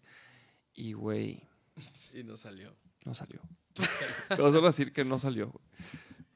[0.74, 1.42] Y, güey,
[2.12, 2.74] Y no salió.
[3.06, 3.40] no salió.
[4.28, 5.64] Te vas a decir que no salió, güey.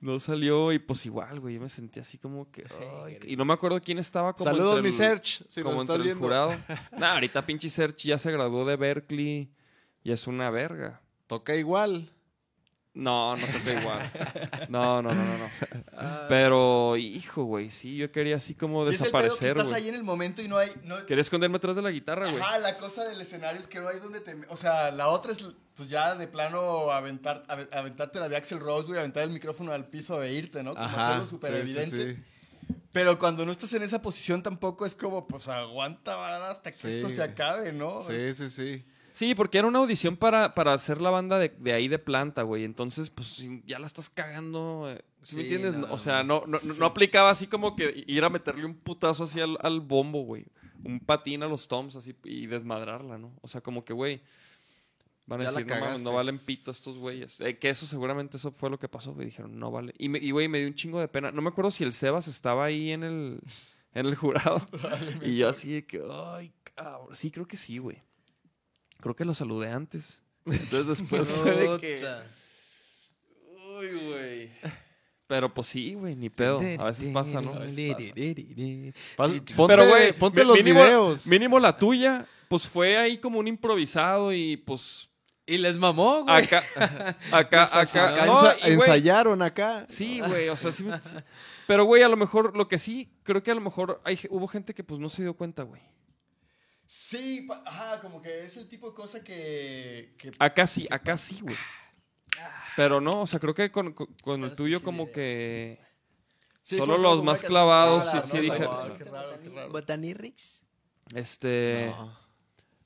[0.05, 2.67] No salió y pues igual, güey, yo me sentí así como que...
[3.07, 5.77] ay, y no me acuerdo quién estaba como Saludos, entre mi el- Serge, si como
[5.77, 6.53] nos entre estás el jurado.
[6.99, 9.51] Nah, ahorita pinche Serge ya se graduó de Berkeley
[10.03, 11.01] y es una verga.
[11.27, 12.11] Toca igual.
[12.95, 14.11] No, no toca igual.
[14.69, 15.51] No, no, no, no, no.
[16.29, 19.69] Pero, hijo, güey, sí, yo quería así como Y es el pedo que desaparecer, estás
[19.69, 19.83] güey.
[19.83, 20.71] ahí en el momento y no hay...
[20.85, 22.41] No, Quería esconderme atrás de la guitarra, güey.
[22.41, 24.35] Ajá, la cosa del escenario es que no hay donde te...
[24.49, 25.39] O sea, la otra es,
[25.75, 29.73] pues ya de plano aventar, ave- aventarte la de Axel Rose, güey, aventar el micrófono
[29.73, 30.75] al piso e irte, ¿no?
[30.75, 32.15] Como hacerlo súper sí, sí, evidente.
[32.15, 32.75] sí.
[32.93, 36.77] Pero cuando no estás en esa posición tampoco es como, pues aguanta vara, hasta que
[36.77, 36.89] Sí.
[36.91, 38.01] esto se acabe, ¿no?
[38.03, 38.85] Sí, sí, sí.
[39.15, 42.43] Sí, porque era una audición para, para hacer la banda de, de ahí de planta,
[42.43, 42.65] güey.
[42.65, 44.91] Entonces, pues ya la estás cagando.
[44.91, 45.75] eh, ¿Sí, me entiendes?
[45.75, 49.23] no, o sea, no, no, no aplicaba así como que ir a meterle un putazo
[49.25, 50.45] así al, al bombo, güey.
[50.83, 53.33] Un patín a los toms así y desmadrarla, ¿no?
[53.41, 54.21] O sea, como que, güey.
[55.27, 56.03] Van a Ya decir, no, mames, cagaste".
[56.05, 57.41] no valen pito estos güeyes.
[57.41, 59.27] Eh, que eso seguramente eso fue lo que pasó, güey.
[59.27, 59.95] Dijeron, no vale.
[59.97, 61.31] Y, me- y, güey, me dio un chingo de pena.
[61.31, 63.41] No me acuerdo si el Sebas estaba ahí en el,
[63.95, 64.61] en el jurado.
[65.23, 67.15] y yo así de que, ay, cabrón.
[67.15, 68.03] Sí, creo que sí, güey.
[69.05, 70.23] Creo que lo saludé antes.
[70.47, 72.03] Entonces después fue de que...
[73.79, 74.51] Uy, güey.
[75.27, 76.59] Pero pues sí, güey, ni pedo.
[76.79, 77.53] A veces pasa, ¿no?
[77.53, 78.95] Ponte,
[79.69, 81.27] Pero, güey, ponte los mínimo, videos.
[81.27, 85.09] Mínimo la tuya, pues fue ahí como un improvisado y pues
[85.47, 86.45] Y les mamó, güey.
[86.45, 86.63] acá,
[87.31, 87.81] acá, acá.
[87.81, 89.85] Acá no, ensa- y, güey, ensayaron acá.
[89.89, 90.83] Sí, güey, o sea, sí.
[90.85, 91.17] me- sí.
[91.67, 94.47] Pero, güey, a lo mejor, lo que sí, creo que a lo mejor hay, hubo
[94.49, 95.83] gente que pues no se dio cuenta, güey.
[96.87, 100.15] Sí, ajá, como que es el tipo de cosa que...
[100.19, 101.57] que Acá sí, acá sí, güey.
[102.77, 105.79] Pero no, o sea, creo que con, con- con el tuyo como que...
[106.63, 108.43] sí, solo los más clavados sí- sí ¿no?
[108.43, 108.75] dijeron.
[108.75, 109.71] Como, Qué raro, qué raro.
[109.71, 110.65] Botanirix.
[111.15, 111.93] Este...
[111.97, 112.19] No.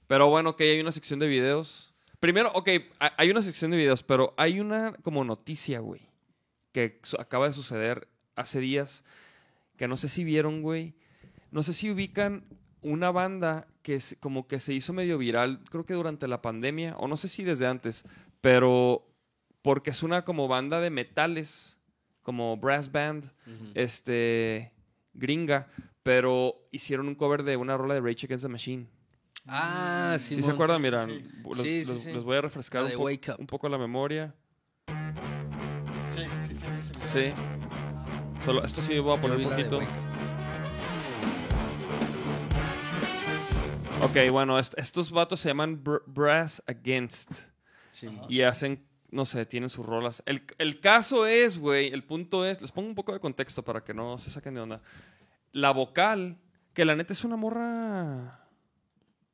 [0.06, 1.92] Pero bueno, ok, hay una sección de videos.
[2.20, 2.68] Primero, ok,
[3.00, 6.08] ha- hay una sección de videos, pero hay una como noticia, güey,
[6.72, 9.04] que acaba de suceder hace días,
[9.76, 10.94] que no sé si vieron, güey.
[11.50, 12.44] No sé si ubican
[12.82, 16.96] una banda que es, como que se hizo medio viral, creo que durante la pandemia,
[16.98, 18.04] o no sé si desde antes,
[18.40, 19.04] pero
[19.62, 21.78] porque es una como banda de metales,
[22.22, 23.30] como brass band,
[23.74, 24.72] este,
[25.14, 25.68] gringa,
[26.02, 28.86] pero hicieron un cover de una rola de Rage Against the Machine.
[29.46, 30.34] Ah, sí.
[30.34, 30.80] ¿Sí se acuerdan?
[30.82, 31.22] Mira, sí.
[31.44, 32.12] Les, Sí, sí, les- sí.
[32.12, 34.34] les voy a refrescar un, po- un poco la memoria.
[36.10, 37.18] Sí, sí, sí, sí, sí, sí.
[37.30, 37.32] Sí.
[38.44, 39.80] Solo, esto sí voy a poner un poquito.
[44.02, 47.48] Ok, bueno, est- estos vatos se llaman Br- Brass Against.
[48.28, 50.22] Y hacen, no sé, tienen sus rolas.
[50.26, 53.82] El, el caso es, güey, el punto es, les pongo un poco de contexto para
[53.82, 54.80] que no se saquen de onda.
[55.52, 56.38] La vocal,
[56.74, 58.30] que la neta es una morra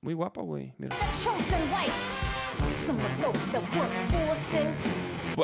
[0.00, 0.72] muy guapa, güey.
[0.78, 0.96] Mira.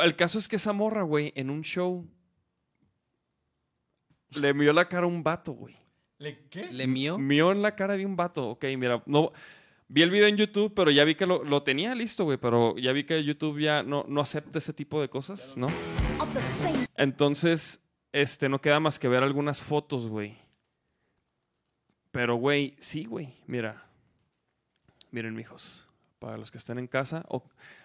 [0.02, 2.06] El caso es que esa morra, güey, en un show
[4.30, 5.76] le mió la cara a un vato, güey.
[6.20, 6.70] ¿Le qué?
[6.72, 7.18] ¿Le mío?
[7.18, 8.50] Mió en la cara de un vato.
[8.50, 9.32] Ok, mira, no.
[9.88, 12.38] Vi el video en YouTube, pero ya vi que lo, lo tenía listo, güey.
[12.38, 15.66] Pero ya vi que YouTube ya no, no acepta ese tipo de cosas, ¿no?
[16.96, 17.82] Entonces,
[18.12, 20.36] este, no queda más que ver algunas fotos, güey.
[22.12, 23.32] Pero, güey, sí, güey.
[23.46, 23.84] Mira.
[25.10, 25.86] Miren, mijos.
[26.18, 27.24] para los que estén en casa.
[27.28, 27.42] O,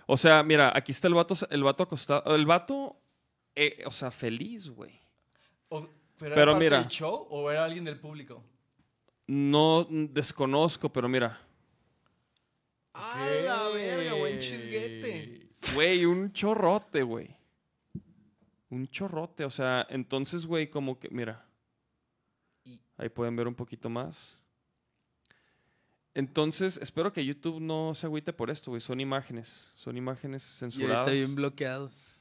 [0.08, 2.36] o sea, mira, aquí está el vato, el vato acostado.
[2.36, 2.98] El vato,
[3.56, 5.00] eh, o sea, feliz, güey.
[5.70, 6.80] O- ¿Pero, Pero era parte mira.
[6.80, 8.44] del show o era alguien del público?
[9.28, 11.40] No desconozco, pero mira.
[12.94, 15.50] ¡A la verga, buen chisguete!
[15.74, 17.36] Güey, un chorrote, güey.
[18.70, 21.46] Un chorrote, o sea, entonces, güey, como que, mira.
[22.98, 24.38] Ahí pueden ver un poquito más.
[26.14, 28.80] Entonces, espero que YouTube no se agüite por esto, güey.
[28.80, 29.72] Son imágenes.
[29.76, 30.98] Son imágenes Y censuradas.
[31.00, 32.15] ahorita bien bloqueados.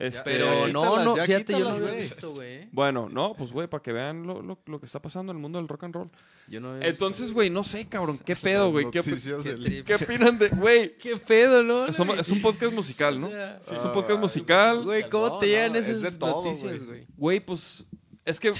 [0.00, 2.68] Este, Pero ya no, quítalas, no, ya fíjate, yo no quítalas, había visto, güey.
[2.70, 5.42] Bueno, no, pues, güey, para que vean lo, lo- lo que está pasando en el
[5.42, 6.10] mundo del rock and roll.
[6.46, 8.16] Yo no Entonces, güey, no sé, cabrón.
[8.24, 8.88] ¿Qué pedo, güey?
[8.92, 9.82] ¿Qué, Qué.
[9.84, 10.96] ¿Qué opinan de, güey?
[10.98, 11.86] ¿Qué pedo, no?
[11.86, 11.98] Es
[12.30, 13.26] un podcast musical, ¿no?
[13.26, 14.84] O sea, Sí, es un podcast musical.
[14.84, 17.06] Güey, ¿cómo No, te llegan no, es esas de todo, noticias, güey.
[17.16, 17.40] güey?
[17.40, 17.88] Pues
[18.24, 18.52] es que,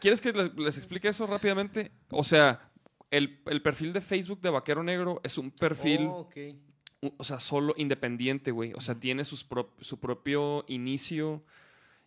[0.00, 1.90] ¿quieres que les, les explique eso rápidamente?
[2.10, 2.70] O sea,
[3.10, 6.36] el, el perfil de Facebook de Vaquero Negro es un perfil, Oh, ok.
[7.16, 8.72] O sea, solo independiente, güey.
[8.74, 11.42] O sea, tiene sus pro- su propio inicio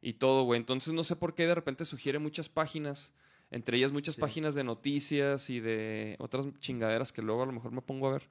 [0.01, 0.59] y todo, güey.
[0.59, 3.13] Entonces no sé por qué de repente sugiere muchas páginas,
[3.51, 7.71] entre ellas muchas páginas de noticias y de otras chingaderas que luego a lo mejor
[7.71, 8.29] me pongo a ver.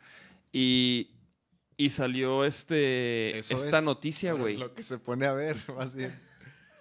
[0.52, 1.10] Y,
[1.76, 4.56] y salió este, Eso esta es noticia, güey.
[4.56, 6.18] Lo que se pone a ver, más bien.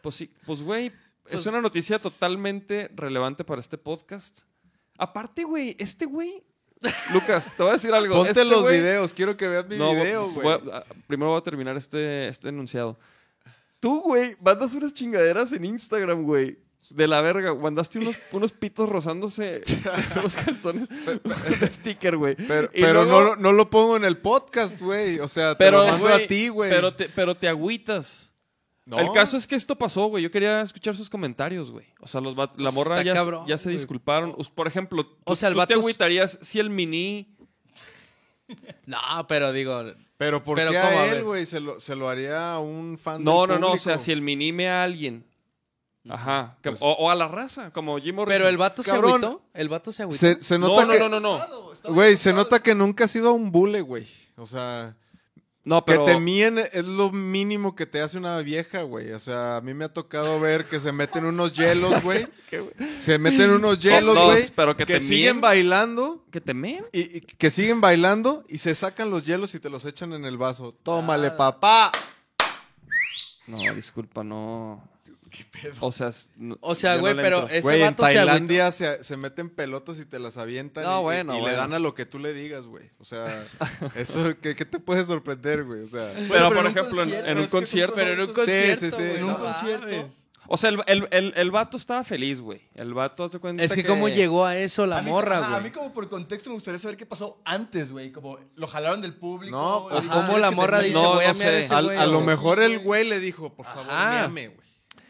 [0.01, 0.93] Pues sí, pues güey, es
[1.31, 4.41] Pues- una noticia totalmente relevante para este podcast.
[4.97, 6.43] Aparte, güey, este güey.
[7.13, 8.13] Lucas, te voy a decir algo.
[8.15, 10.59] Ponte Este los videos, quiero que veas mi No, video, güey.
[11.07, 12.97] primero voy a terminar este, este enunciado.
[13.79, 16.57] Tú, güey, mandas unas chingaderas en Instagram, güey.
[16.89, 17.53] De la verga.
[17.55, 19.61] Mandaste unos, unos pitos rozándose
[20.23, 20.87] los calzones.
[20.89, 22.35] Un sticker, güey.
[22.35, 25.19] Pero, Y pero luego- no, lo- no lo pongo en el podcast, güey.
[25.19, 26.69] O sea, Pero, te lo mando a ti, güey.
[26.69, 28.31] Pero te, pero te agüitas.
[28.85, 28.99] No.
[28.99, 30.23] El caso es que esto pasó, güey.
[30.23, 31.87] Yo quería escuchar sus comentarios, güey.
[32.01, 33.77] O sea, los la Pues morra ya, cabrón, ya se güey.
[33.77, 34.35] disculparon.
[34.53, 37.35] Por ejemplo, tú, O sea, el tú te vato agüitarías si el mini...
[38.85, 39.83] No, pero digo,
[40.17, 40.99] Pero ¿por Pero qué ¿cómo?
[40.99, 41.45] A él, güey?
[41.47, 43.71] Se lo, se lo haría a un fan No, del no, no.
[43.73, 45.25] O sea, si el mini me a alguien.
[46.07, 46.55] Ajá.
[46.61, 48.37] Pues- o, o a la raza, como Jim Morrison.
[48.37, 49.41] pero el vato se agüitó.
[49.55, 50.19] El vato se agüitó.
[50.19, 50.99] Se, se No, nota no, que...
[50.99, 51.73] no, no, no.
[51.73, 54.07] Estaba Güey, se nota que nunca has sido un bule, güey.
[54.37, 54.95] O sea,
[55.65, 56.03] No, que pero...
[56.05, 59.11] te mien es lo mínimo que te hace una vieja, güey.
[59.13, 62.27] O sea, a mí me ha tocado ver que se meten unos hielos, güey.
[62.49, 62.73] ¿Qué, güey?
[62.99, 64.49] Se meten unos hielos, güey.
[64.55, 65.41] pero que te siguen mien.
[65.41, 66.23] bailando.
[66.31, 66.85] ¿Que te meen?
[66.93, 70.23] Y, y que siguen bailando y se sacan los hielos y te los echan en
[70.25, 70.71] el vaso.
[70.83, 71.37] Tómale, Ah.
[71.37, 71.91] papá.
[73.47, 74.87] No, disculpa, no.
[75.35, 75.73] ¿Qué pedo?
[75.81, 78.25] O sea, no- O sea, no güey, pero ese Güey, en vato se agüitó.
[78.27, 81.41] Tailandia se, se meten pelotas y te las avientan No, y, y- bueno, y le
[81.41, 81.57] bueno.
[81.57, 82.89] dan a lo que tú le digas, güey.
[82.99, 83.43] O sea,
[83.95, 85.81] eso, ¿qué, qué te puede sorprender, güey?
[85.81, 87.95] O sea, Pero, Bueno, por en ejemplo, en, en un pero concierto...
[87.95, 89.87] Pero en un concierto, sí, sí, güey, en no un concierto.
[90.47, 92.61] O sea, el, el, el, el vato estaba feliz, güey.
[92.75, 95.39] El vato, haz de cuenta Es que cómo llegó a eso la A mí- morra,
[95.39, 95.71] ajá, A mí güey.
[95.71, 98.11] como por contexto me gustaría saber qué pasó antes, güey.
[98.11, 99.57] Como lo jalaron del público.
[99.57, 100.83] No, o cómo "Tienes la morra terminar".
[100.83, 101.97] dice, No, voy a mear ese güey.
[101.97, 104.27] a lo mejor el güey le dijo, por favor, Ajá.
[104.27, 104.64] meame, güey.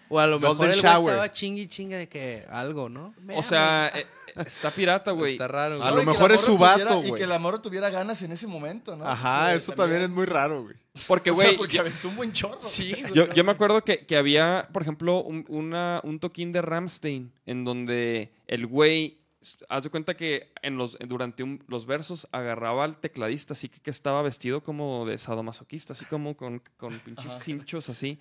[0.09, 1.13] O a lo mejor Golden el güey shower.
[1.13, 3.13] estaba chingui y chinga de que algo, ¿no?
[3.35, 4.05] O sea, eh,
[4.45, 5.33] está pirata, güey.
[5.33, 5.95] Está raro, A güey.
[5.95, 7.21] lo y que mejor la es su morra tuviera- vato, Y güey.
[7.21, 9.07] que la morra tuviera ganas en ese momento, ¿no?
[9.07, 10.75] Ajá, eso también es muy raro, güey.
[11.07, 12.59] Porque, O sea, güey, porque yo- aventó un buen chorro.
[12.61, 13.13] Sí, güey.
[13.15, 17.31] Yo, yo me acuerdo que, que había, por ejemplo, un, una- un toquín de Ramstein
[17.45, 19.19] en donde el güey,
[19.69, 23.79] haz de cuenta que en los, durante un- los versos agarraba al tecladista, así que,
[23.79, 27.39] que estaba vestido como de sadomasoquista, así como con, con pinches Ajá.
[27.39, 28.19] cinchos así.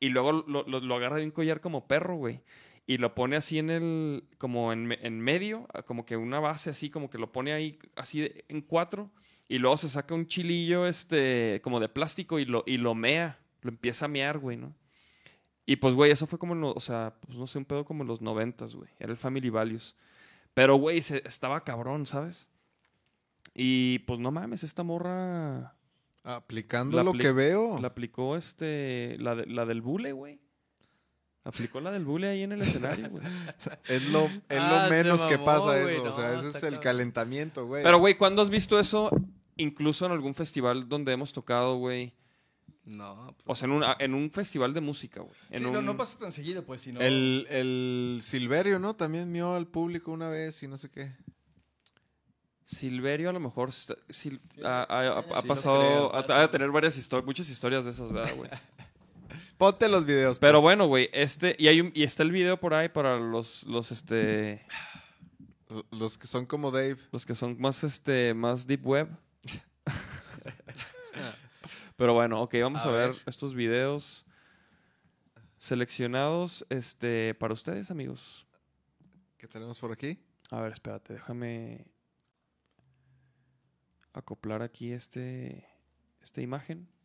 [0.00, 2.40] Y luego lo, lo- lo agarra de un collar como perro, güey.
[2.86, 6.88] Y lo pone así en el, como en, en medio, como que una base así,
[6.90, 9.10] como que lo pone ahí así en cuatro.
[9.48, 13.38] Y luego se saca un chilillo, este, como de plástico y lo, y lo mea.
[13.62, 14.72] Lo empieza a mear, güey, ¿no?
[15.64, 18.02] Y pues, güey, eso fue como los, o sea, pues no sé, un pedo como
[18.04, 18.88] en los noventas, güey.
[19.00, 19.96] Era el Family Values.
[20.54, 22.50] Pero, güey, se- estaba cabrón, ¿sabes?
[23.54, 25.75] Y pues no mames, esta morra
[26.28, 27.78] Aplicando La lo apli- que veo.
[27.80, 30.40] la aplicó este, la, de- la del bule, güey.
[31.44, 33.22] Aplicó la del bule ahí en el escenario, güey.
[33.88, 36.04] Es lo, es Ah, lo se menos que pasa güey, eso.
[36.04, 37.84] no, o sea, ese es el calentamiento, güey.
[37.84, 39.10] Pero, güey, ¿cuándo has visto eso?
[39.56, 42.12] Incluso en algún festival donde hemos tocado, güey.
[42.84, 45.34] No, pues, O sea, en un, en un festival de música, güey.
[45.54, 47.00] Sí, un- no, no pasa tan seguido, pues, sino...
[47.00, 48.94] El, el Silverio, ¿no?
[48.96, 51.12] También mió al público una vez y no sé qué.
[52.68, 56.96] Silverio a lo mejor sil- ha, ha- ha- ha sí, pasado creo, a, tener varias
[56.98, 58.50] historias, muchas historias de esas, ¿verdad, güey?
[59.56, 60.40] Ponte los videos.
[60.40, 60.62] Pero pues.
[60.64, 63.92] bueno, güey, este y hay un, y está el video por ahí para los los
[63.92, 64.66] este
[65.92, 66.96] Los que son como Dave.
[67.12, 69.08] los que son más este más deep web.
[71.96, 73.10] Pero bueno, ok, vamos a, A ver.
[73.12, 73.22] ver.
[73.26, 74.26] estos videos
[75.56, 78.44] seleccionados este para ustedes, amigos.
[79.38, 80.18] ¿Qué tenemos por aquí?
[80.50, 81.86] A ver, espérate, déjame
[84.16, 85.66] acoplar aquí este,
[86.22, 86.88] esta imagen.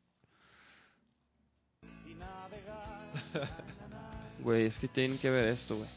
[4.43, 5.87] Güey, es que tienen que ver esto, güey.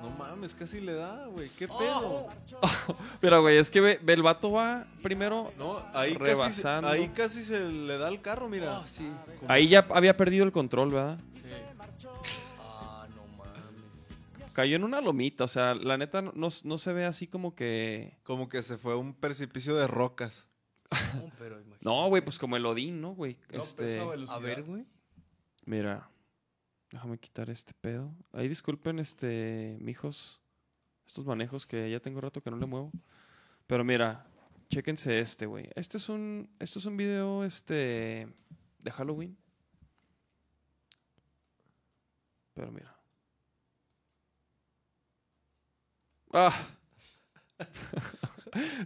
[0.00, 1.48] No mames, casi le da, güey.
[1.48, 2.28] ¿Qué pedo?
[3.22, 5.52] Mira, güey, es que ve, ve, el vato va primero.
[5.58, 6.88] No, ahí casi, se- Rebasando.
[6.88, 8.84] ahí casi se le da el carro, mira.
[9.48, 11.18] Ahí ya había perdido el control, ¿verdad?
[11.18, 11.61] Mames.
[14.52, 16.32] Cayó en una lomita, o sea, la neta no,
[16.64, 18.18] no- se ve así como que.
[18.22, 20.48] Como que se fue a un precipicio de rocas.
[21.14, 21.84] No, pero imagínate.
[21.84, 23.38] No, güey, pues como el Odín, ¿no, güey?
[23.50, 24.40] No, este, A velocidad.
[24.40, 24.84] ver, güey.
[25.64, 26.10] mira,
[26.90, 28.14] déjame quitar este pedo.
[28.32, 30.42] Ahí disculpen, este, mijos,
[31.06, 32.92] estos manejos que ya tengo rato que no le muevo.
[33.66, 34.26] Pero mira,
[34.68, 35.70] chéquense este, güey.
[35.76, 38.28] Este es un, esto es un video, este,
[38.80, 39.38] de Halloween.
[42.54, 42.94] Pero mira.
[46.32, 46.52] Ah.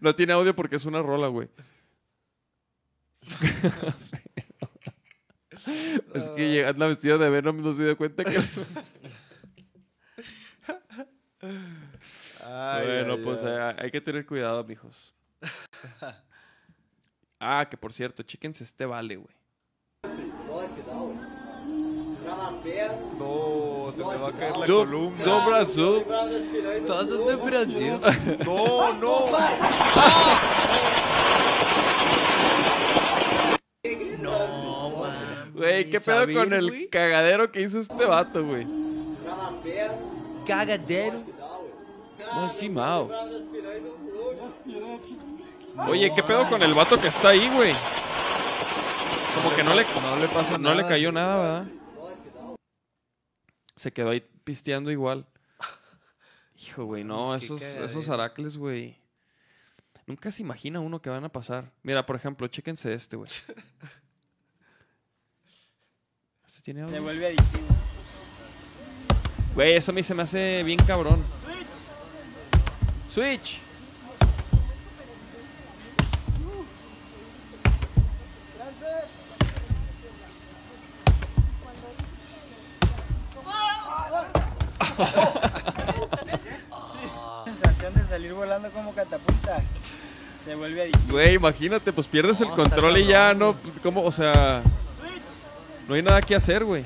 [0.01, 1.49] no tiene audio porque es una rola, güey.
[6.15, 8.39] es que llega- anda vestido de Venom, no se dio cuenta que...
[12.45, 13.49] Ay, bueno, ay, pues ay.
[13.53, 15.15] eh, hay que tener cuidado, mijos.
[17.41, 19.35] ah, que por cierto, chéquense este vale, güey.
[23.19, 25.25] No, se me va a caer la Do- columna.
[25.25, 26.03] do brazo.
[26.87, 27.99] Todas son de Brasil.
[28.45, 29.27] No, no.
[34.21, 35.55] No, mames.
[35.55, 36.89] Güey, ¿qué pedo ¿Saber, con el güey?
[36.89, 38.67] cagadero que hizo este vato, güey?
[40.47, 41.23] Cagadero.
[42.35, 43.11] Más chimao.
[45.89, 47.75] Oye, ¿qué pedo con el vato que está ahí, güey?
[49.35, 50.75] Como que no le, No le pasa no nada.
[50.77, 51.65] le cayó nada, ¿verdad?
[53.77, 55.27] Se quedó ahí pisteando igual.
[56.59, 58.99] Hijo, güey, no, esos, esos aracles, güey.
[60.07, 61.73] Nunca se imagina uno que van a pasar.
[61.83, 63.31] Mira, por ejemplo, chéquense este, güey.
[66.47, 66.95] Este tiene audio.
[66.95, 67.67] Se vuelve adictivo.
[69.55, 71.25] Güey, eso a mí se me hace bien cabrón.
[73.09, 73.61] Switch.
[87.45, 89.63] Sensación de salir volando como catapulta.
[90.45, 91.13] Se vuelve adictivo.
[91.13, 93.57] Güey, imagínate, pues pierdes el No, está control y ya no.
[93.83, 94.03] ¿Cómo?
[94.03, 94.63] O sea.
[95.89, 96.85] No hay nada que hacer, güey.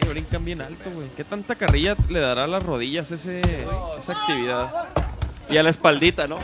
[0.00, 1.08] Güey, brincan bien alto, güey.
[1.16, 3.40] ¿Qué tanta carrilla le dará a las rodillas ese,
[3.98, 4.88] esa actividad?
[5.50, 6.38] Y a la espaldita, ¿no?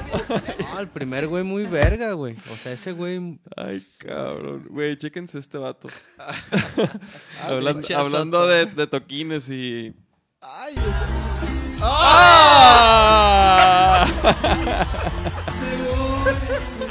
[0.60, 2.36] No, el primer güey muy verga, güey.
[2.52, 3.38] O sea, ese güey.
[3.56, 4.66] Ay, cabrón.
[4.68, 5.88] Güey, chéquense este vato.
[7.72, 9.94] Pinche hablando de, de toquines y.
[10.42, 14.04] Ay, ese- ¡Ah!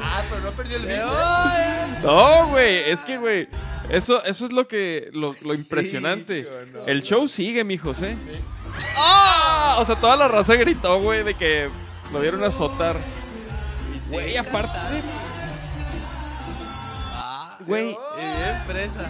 [0.09, 2.03] Ah, pero no perdió el beat.
[2.03, 3.47] No, güey, es que, güey,
[3.89, 6.39] eso, eso es lo que, lo, lo impresionante.
[6.39, 8.15] Hijo, no, El show sigue, mijos, ¿eh?
[8.95, 9.75] ¡Ah!
[9.79, 11.69] O sea, toda la raza gritó, güey, de que
[12.11, 12.99] lo vieron azotar.
[14.09, 14.77] Güey, aparte,
[17.19, 19.09] Ah, güey, y bien fresa.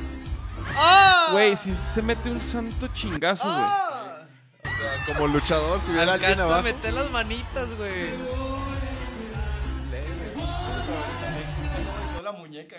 [1.32, 4.76] güey, si se mete un santo chingazo, güey.
[5.06, 6.64] Como luchador, si hubiera alguien Alcanza a abajo.
[6.76, 8.12] meter las manitas, güey.
[12.24, 12.76] La muñeca.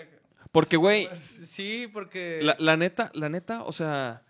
[0.51, 2.39] Porque, güey, Sí, porque.
[2.41, 4.23] la, la neta, la neta, o sea,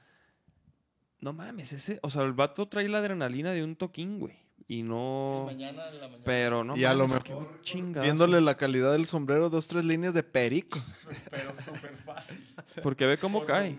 [1.21, 4.37] no mames, ese, o sea, el vato trae la adrenalina de un toquín, güey.
[4.71, 6.23] Y no, Mañana en la mañana.
[6.23, 8.03] pero no Y a lo mejor chingazo.
[8.03, 10.77] Viéndole la calidad del sombrero, dos, tres líneas de perico.
[11.31, 12.45] Pero súper fácil.
[12.83, 13.75] Porque ve cómo por cae.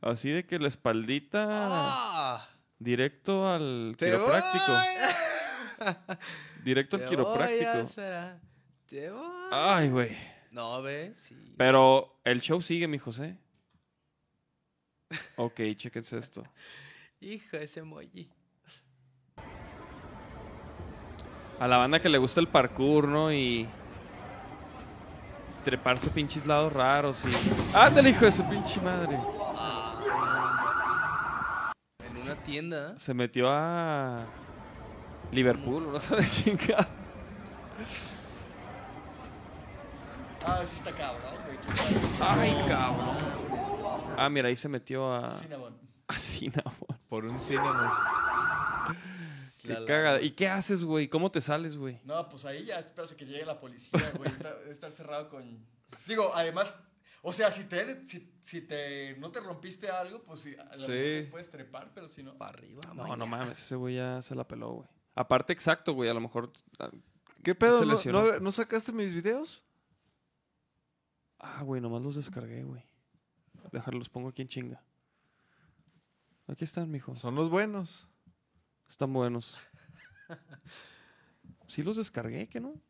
[0.00, 2.48] Así de que la espaldita ¡Ah!
[2.78, 4.64] directo al Te quiropráctico.
[4.68, 5.94] voy.
[6.64, 7.70] Directo al Te quiropráctico.
[7.70, 8.40] voy a esperar.
[8.86, 9.48] Te voy.
[9.50, 10.16] Ay, güey.
[10.52, 11.14] No, ve.
[11.16, 11.54] Sí.
[11.56, 13.36] Pero el show sigue, mi José.
[15.34, 16.44] Ok, chéquense esto.
[17.20, 18.30] Hijo, ese emoji.
[21.60, 23.32] A la banda que le gusta el parkour, ¿no?
[23.32, 23.68] Y
[25.64, 27.76] treparse pinches lados raros y...
[27.76, 29.18] ¡Ándale, hijo de su pinche madre!
[32.04, 32.98] En una tienda.
[32.98, 34.24] Se metió a
[35.32, 36.88] Liverpool, no sé de chingada.
[40.46, 41.58] Ah, sí está cabrón, güey.
[42.20, 43.16] ¡Ay, cabrón!
[44.16, 45.36] Ah, mira, ahí se metió a...
[45.36, 45.76] Cinnamon.
[46.06, 46.74] A Cinnamon.
[47.08, 47.90] Por un cinnamon.
[49.76, 50.20] Qué cagada.
[50.20, 51.08] ¿Y qué haces, güey?
[51.08, 52.00] ¿Cómo te sales, güey?
[52.04, 54.30] No, pues ahí ya esperas a que llegue la policía, güey.
[54.70, 55.64] Estar cerrado con.
[56.06, 56.76] Digo, además,
[57.22, 61.28] O sea, si te, si, si te no te rompiste algo, pues sí, Sí.
[61.30, 62.36] puedes trepar, pero si no.
[62.38, 64.88] Para arriba, No, no mames, ese güey ya se la peló, güey.
[65.16, 66.52] Aparte, exacto, güey, a lo mejor...
[66.78, 66.90] ah,
[67.42, 67.84] ¿Qué pedo?
[67.84, 69.62] ¿No, no, no sacaste mis videos?
[71.40, 72.82] Ah, güey, nomás los descargué, güey.
[73.72, 74.82] Dejarlos, los pongo aquí en chinga.
[76.46, 77.14] Aquí están, mijo.
[77.14, 78.06] Son los buenos.
[78.88, 79.56] Están buenos.
[81.68, 82.80] Sí los descargué, ¿que no?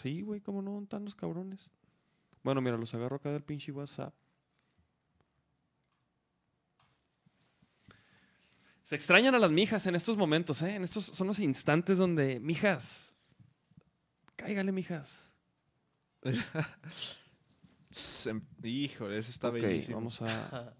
[0.00, 1.68] Sí, güey, cómo no, están los cabrones.
[2.42, 4.14] Bueno, mira, los agarro acá del pinche WhatsApp.
[8.84, 10.76] Se extrañan a las mijas en estos momentos, ¿eh?
[10.76, 13.14] En estos son los instantes donde, mijas,
[14.36, 15.30] cáigale, mijas.
[17.90, 19.98] Se- Híjole, ese está Ok, bellísimo.
[19.98, 20.74] vamos a...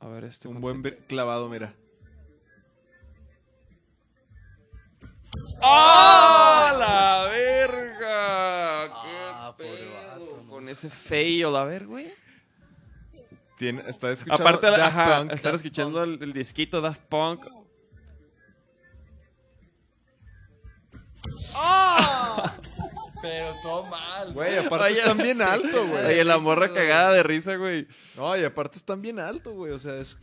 [0.00, 0.48] A ver este.
[0.48, 1.74] Un buen clavado, mira.
[5.62, 8.84] ¡Ah, la verga!
[8.84, 9.92] Ah, ¡Qué pobre pedo!
[9.92, 10.50] vato, no.
[10.50, 12.10] Con ese fail, a ver, güey.
[13.58, 15.32] Tiene, está escuchando Aparte, Daft ajá, Punk.
[15.32, 17.46] estar escuchando el, el disquito Daft Punk.
[23.22, 24.32] Pero todo mal.
[24.32, 25.42] Güey, aparte Oye, están bien sí.
[25.42, 26.04] alto, güey.
[26.06, 27.86] Oye, la morra cagada de risa, güey.
[28.16, 29.72] No, y aparte están bien alto, güey.
[29.72, 30.16] O sea, es.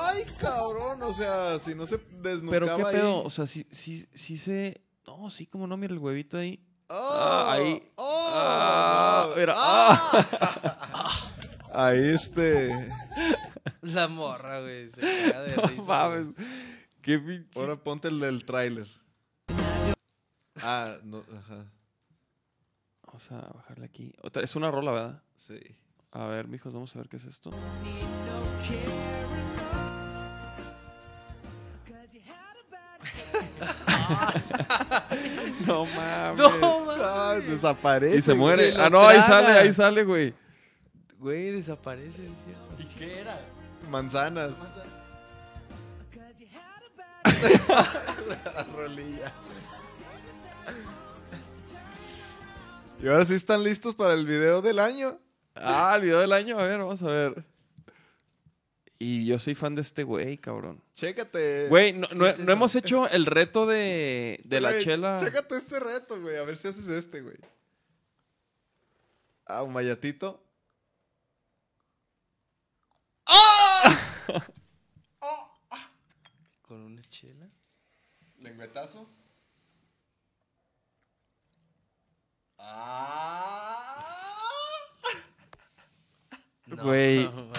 [0.00, 1.02] Ay, cabrón.
[1.02, 2.94] O sea, si no se desnucaba Pero qué ahí.
[2.96, 4.82] pedo, o sea, sí, sí, sí se.
[5.06, 6.64] No, sí, como no, mira el huevito ahí.
[6.88, 7.82] Oh, Ah, ahí.
[7.96, 9.36] oh, Ah, no.
[9.36, 11.24] mira, Ah.
[11.72, 12.88] Ahí este.
[13.82, 14.90] La morra, güey.
[14.90, 15.72] Se caga de risa.
[15.76, 16.32] No mames.
[16.34, 16.46] güey.
[17.02, 17.60] Qué pinche.
[17.60, 18.88] Ahora ponte el del tráiler.
[20.62, 21.66] Ah, no, ajá.
[23.06, 24.12] Vamos a bajarle aquí.
[24.22, 25.22] Otra- Es una rola, ¿verdad?
[25.36, 25.58] Sí.
[26.12, 27.50] A ver, mijos, vamos a ver qué es esto.
[35.66, 36.38] no mames.
[36.38, 37.00] No, mames.
[37.00, 38.18] Ah, desaparece.
[38.18, 38.72] y se muere.
[38.72, 39.26] se ah, no, ahí traga.
[39.46, 40.34] sale, ahí sale, güey.
[41.18, 42.74] Güey, desaparece, es cierto.
[42.78, 43.40] ¿Y qué era?
[43.90, 44.68] Manzanas.
[48.54, 49.32] La rolilla.
[53.02, 55.18] Y ahora sí están listos para el video del año.
[55.54, 56.58] Ah, el video del año.
[56.58, 57.44] A ver, vamos a ver.
[58.98, 60.82] Y yo soy fan de este güey, cabrón.
[60.94, 61.68] Chécate.
[61.68, 65.16] Güey, no, no- hemos hecho el reto de, de la chela.
[65.20, 66.36] Chécate este reto, güey.
[66.36, 67.36] A ver si haces este, güey.
[69.46, 70.42] Ah, un mayatito.
[76.62, 77.48] Con una chela.
[78.38, 79.08] Lengüetazo.
[82.70, 84.04] Ah.
[86.66, 87.24] No, Güey.
[87.28, 87.58] mames.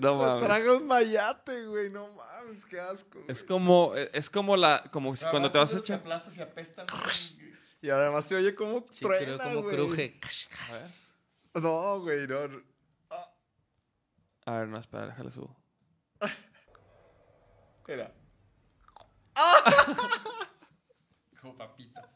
[0.00, 0.44] No Se mames.
[0.46, 1.90] traga un mayate, güey.
[1.90, 3.18] No mames, qué asco.
[3.18, 3.24] güey.
[3.30, 5.98] Es como, es como la, como si cuando te vas a echar.
[6.00, 6.86] aplastas y apestan.
[7.82, 9.76] Y además se oye como Sí, truena, como güey.
[9.76, 10.20] cruje.
[11.54, 12.48] No, güey, no.
[12.48, 12.62] no.
[14.46, 15.54] A ver, no, espera, déjale subo.
[17.86, 18.12] Era.
[21.40, 22.08] Como papita.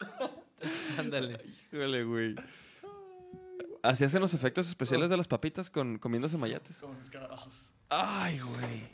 [0.98, 1.40] Ándale.
[1.72, 2.34] Híjole, güey.
[3.82, 6.78] Así hacen los efectos especiales de las papitas con comiéndose mayates.
[6.78, 7.70] Como escarabajos.
[7.88, 8.88] Ay, güey.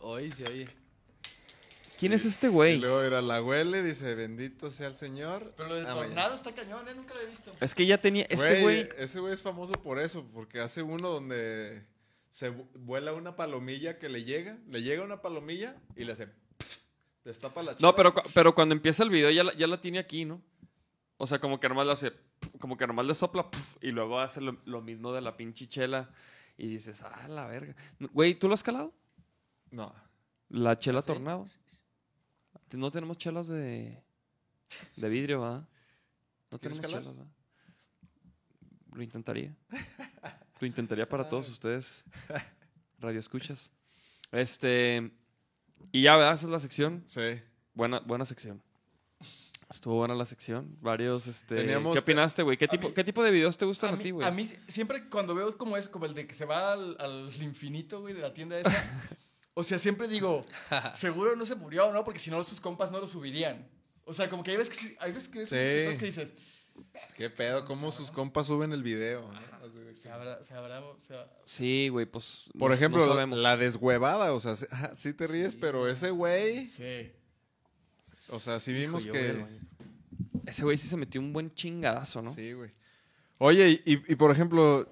[0.00, 0.68] Hoy se oye.
[1.98, 2.78] ¿Quién es este Y güey?
[2.78, 5.54] luego era la huele, dice, bendito sea el Señor.
[5.56, 6.94] Pero lo del Ah, tornado está cañón, ¿eh?
[6.94, 7.54] Nunca lo he visto.
[7.58, 8.26] Es que ya tenía.
[8.28, 8.86] Este güey.
[8.98, 11.82] Ese güey es famoso por eso, porque hace uno donde
[12.28, 16.28] se vu- vuela una palomilla que le llega, le llega una palomilla y le hace.
[17.26, 20.24] Destapa la No, pero, pero cuando empieza el video ya la, ya la tiene aquí,
[20.24, 20.40] ¿no?
[21.16, 22.12] O sea, como que nomás le hace.
[22.60, 25.66] Como que nomás le sopla puf, y luego hace lo, lo mismo de la pinche
[25.66, 26.08] chela.
[26.56, 27.74] Y dices, ah, la verga.
[27.98, 28.94] Güey, ¿tú lo has calado?
[29.72, 29.92] No.
[30.50, 31.46] La chela tornado.
[32.72, 34.00] No tenemos chelas de,
[34.94, 35.68] de vidrio, ¿verdad?
[36.52, 37.02] No ¿Quieres tenemos calar?
[37.02, 37.32] chelas, ¿verdad?
[38.92, 39.56] Lo intentaría.
[40.60, 42.04] Lo intentaría para todos ustedes.
[43.00, 43.68] Radio escuchas.
[44.30, 45.10] Este.
[45.92, 46.34] Y ya, ¿verdad?
[46.34, 47.04] Esa es la sección.
[47.06, 47.40] Sí.
[47.74, 48.62] Buena, buena sección.
[49.68, 50.76] Estuvo buena la sección.
[50.80, 51.56] Varios, este.
[51.56, 52.56] Teníamos- ¿Qué opinaste, güey?
[52.56, 54.26] ¿Qué tipo, mí- ¿Qué tipo de videos te gustan a, A mí, ti, güey?
[54.26, 57.30] a mí siempre cuando veo como eso, como el de que se va al, al
[57.42, 58.70] infinito, güey, de la tienda esa.
[59.54, 60.44] o sea, siempre digo,
[60.94, 62.04] seguro no se murió, ¿no?
[62.04, 63.66] Porque si no, sus compas no lo subirían.
[64.04, 65.98] O sea, como que hay veces que, hay veces que, Sí.
[65.98, 66.34] que dices,
[67.16, 67.64] ¿Qué pedo?
[67.64, 69.32] ¿Cómo sus compas suben el video?
[69.32, 69.40] no?
[69.96, 70.42] Se habrá-
[71.44, 72.44] Sí, güey, pues.
[72.58, 74.56] Por ejemplo, no la deshuevada, o sea,
[74.94, 77.12] sí- te ríes, pero ese güey, Sí.
[78.28, 79.44] o sea, sí vimos que...
[80.46, 82.32] Ese güey sí se metió un buen chingadazo, ¿no?
[82.32, 82.70] Sí, güey.
[83.38, 84.88] Oye, y, por ejemplo,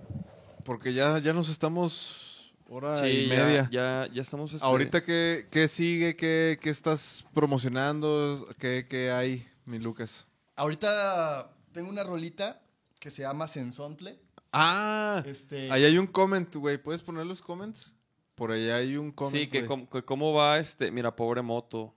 [0.65, 3.69] porque ya, ya nos estamos hora Sí, y ya- media.
[3.71, 4.53] Ya, ya, estamos.
[4.53, 6.17] este, Ahorita, ¿qué, qué sigue?
[6.17, 8.47] ¿Qué, qué estás promocionando?
[8.59, 10.27] ¿Qué, qué hay, mi Lucas?
[10.57, 12.61] Ahorita tengo una rolita
[12.99, 14.19] que se llama Sensontle.
[14.57, 16.79] Ah, Este, ahí hay un comment, güey.
[16.79, 17.93] ¿Puedes poner los comments?
[18.37, 19.37] Por allá hay un comment.
[19.45, 20.91] Sí, que, com- que cómo va este.
[20.91, 21.95] Mira, pobre moto.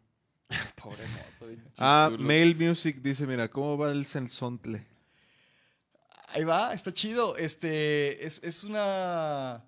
[0.81, 1.61] pobre moto.
[1.77, 2.09] Ah.
[2.17, 4.85] Mail Music dice, mira, ¿cómo va el sensontle?
[6.29, 7.37] Ahí va, está chido.
[7.37, 9.63] Este, es, es una...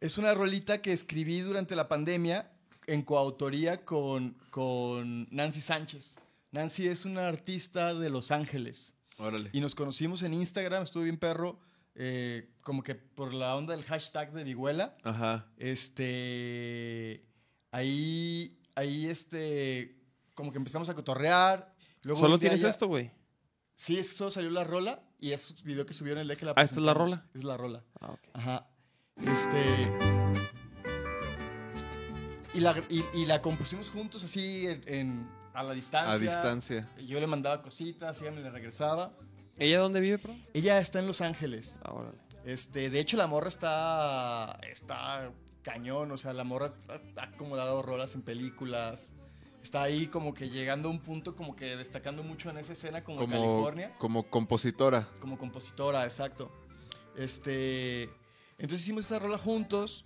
[0.00, 2.52] Es una rolita que escribí durante la pandemia
[2.86, 6.18] en coautoría con, con Nancy Sánchez.
[6.52, 8.94] Nancy es una artista de Los Ángeles.
[9.16, 9.50] Órale.
[9.52, 11.58] Y nos conocimos en Instagram, estuve bien perro,
[12.00, 14.96] eh, como que por la onda del hashtag de Viguela.
[15.02, 15.46] Ajá.
[15.56, 17.26] Este.
[17.72, 18.60] Ahí.
[18.76, 20.00] Ahí, este.
[20.34, 21.74] Como que empezamos a cotorrear.
[22.02, 23.10] Luego ¿Solo tienes ya- esto, güey?
[23.74, 26.36] Sí, es que solo salió la rola y es un video que subieron el día
[26.36, 27.26] que la Ah, ¿esta es la rola?
[27.34, 27.84] Es la rola.
[28.00, 28.20] Ah, ok.
[28.32, 28.68] Ajá.
[29.16, 29.64] Este.
[32.54, 36.12] Y la, y, y la compusimos juntos así en, en- a la distancia.
[36.12, 36.88] A distancia.
[37.04, 39.12] Yo le mandaba cositas, ella me le regresaba.
[39.58, 40.36] ¿Ella dónde vive, bro?
[40.54, 41.78] Ella está en Los Ángeles.
[41.84, 42.18] Ah, órale.
[42.44, 44.58] Este, de hecho, la morra está.
[44.70, 45.30] Está
[45.62, 46.10] cañón.
[46.12, 49.12] O sea, la morra ha- acomodado rolas en películas.
[49.62, 53.02] Está ahí como que llegando a un punto como que destacando mucho en esa escena
[53.04, 53.94] como, Como, California.
[53.98, 55.06] como compositora.
[55.20, 56.50] Como compositora, exacto.
[57.16, 58.04] Este.
[58.58, 60.04] Entonces hicimos esa rola juntos.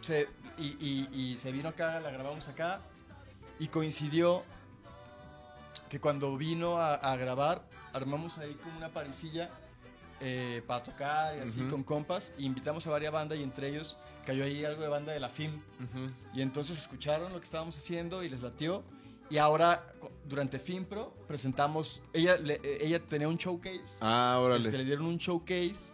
[0.00, 0.28] se-
[0.58, 2.80] y, y- y se vino acá, la grabamos acá.
[3.58, 4.42] Y coincidió
[5.88, 7.62] que cuando vino a, a grabar,
[7.94, 9.50] armamos ahí como una parisilla
[10.20, 11.70] eh, para tocar y así Ujú.
[11.70, 12.32] con compas.
[12.38, 13.96] Y invitamos a varias bandas y entre ellos
[14.26, 15.50] cayó ahí algo de banda de la FIM.
[15.54, 16.06] Ujú.
[16.34, 18.82] Y entonces escucharon lo que estábamos haciendo y les latió.
[19.30, 19.86] Y ahora,
[20.26, 22.02] durante FIMPRO, presentamos.
[22.12, 23.96] Ella, le- eh, ella tenía un showcase.
[24.02, 24.64] Ah, órale.
[24.66, 25.92] Este, le dieron un showcase.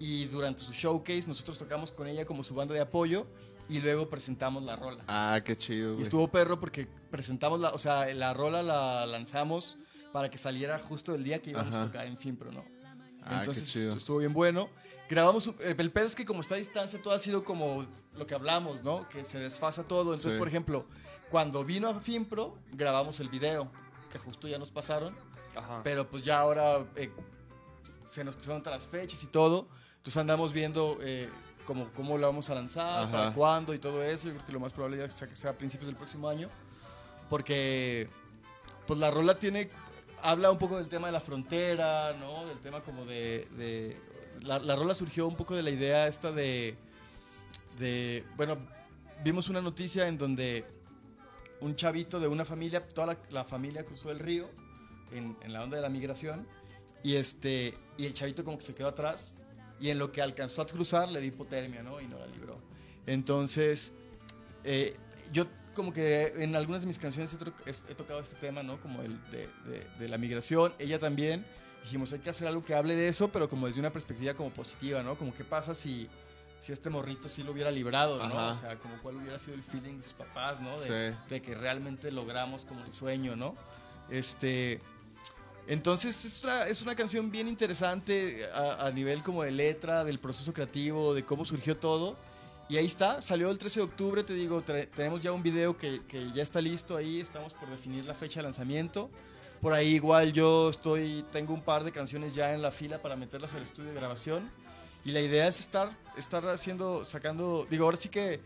[0.00, 3.26] Y durante su showcase, nosotros tocamos con ella como su banda de apoyo.
[3.68, 5.04] Y luego presentamos la rola.
[5.06, 6.02] Ah, qué chido, Y güey.
[6.02, 7.70] estuvo perro porque presentamos la.
[7.70, 9.78] O sea, la rola la lanzamos
[10.12, 11.84] para que saliera justo el día que íbamos Ajá.
[11.84, 12.64] a tocar en FIMPRO, ¿no?
[13.24, 13.96] Ah, Entonces qué chido.
[13.96, 14.68] estuvo bien bueno.
[15.08, 17.86] Grabamos, el pedo es que como está a distancia, todo ha sido como
[18.16, 19.08] lo que hablamos, ¿no?
[19.08, 20.14] Que se desfasa todo.
[20.14, 20.38] Entonces, Sí.
[20.38, 20.86] por ejemplo,
[21.30, 23.70] cuando vino a FIMPRO, grabamos el video,
[24.10, 25.14] que justo ya nos pasaron.
[25.54, 25.80] Ajá.
[25.84, 27.10] Pero pues ya ahora eh,
[28.10, 29.68] se nos pasaron otras fechas y todo.
[29.98, 31.28] Entonces andamos viendo eh,
[31.66, 33.12] cómo, cómo lo vamos a lanzar, Ajá.
[33.12, 34.28] para cuándo y todo eso.
[34.28, 36.48] Yo creo que lo más probable es que sea a principios del próximo año.
[37.28, 38.08] Porque
[38.86, 39.70] pues la rola tiene
[40.22, 42.46] habla un poco del tema de la frontera, ¿no?
[42.46, 43.46] Del tema como de...
[43.56, 43.96] de-
[44.44, 46.74] la, la rola surgió un poco de la idea esta de...
[47.78, 48.58] de bueno,
[49.22, 50.64] vimos una noticia en donde
[51.60, 54.48] un chavito de una familia, toda la, la familia cruzó el río
[55.12, 56.46] en, en la onda de la migración
[57.04, 59.34] y, este, y el chavito como que se quedó atrás
[59.78, 62.00] y en lo que alcanzó a cruzar le dio hipotermia, ¿no?
[62.00, 62.58] Y no la libró.
[63.06, 63.92] Entonces,
[64.64, 64.96] eh,
[65.32, 67.34] yo como que en algunas de mis canciones
[67.66, 68.80] he, tocado este tema, ¿no?
[68.80, 70.72] Como el de, de- de la migración.
[70.78, 71.44] Ella también.
[71.84, 74.50] Dijimos, hay que hacer algo que hable de eso, pero como desde una perspectiva como
[74.50, 75.16] positiva, ¿no?
[75.18, 76.08] Como qué pasa si,
[76.60, 78.38] si este morrito sí lo hubiera librado, ¿no?
[78.38, 78.50] Ajá.
[78.52, 80.78] O sea, como cuál hubiera sido el feeling de sus papás, ¿no?
[80.80, 81.16] De, Sí.
[81.28, 83.56] de que realmente logramos como el sueño, ¿no?
[84.10, 84.80] Este...
[85.68, 90.18] Entonces es una, es una canción bien interesante a, a nivel como de letra, del
[90.18, 92.16] proceso creativo, de cómo surgió todo.
[92.72, 96.00] Y ahí está, salió el 13 de octubre, te digo, tenemos ya un video que,
[96.08, 99.10] que ya está listo ahí, estamos por definir la fecha de lanzamiento.
[99.60, 103.14] Por ahí igual yo estoy, tengo un par de canciones ya en la fila para
[103.14, 104.50] meterlas al estudio de grabación.
[105.04, 108.40] Y la idea es estar, estar haciendo, sacando, digo, ahora sí que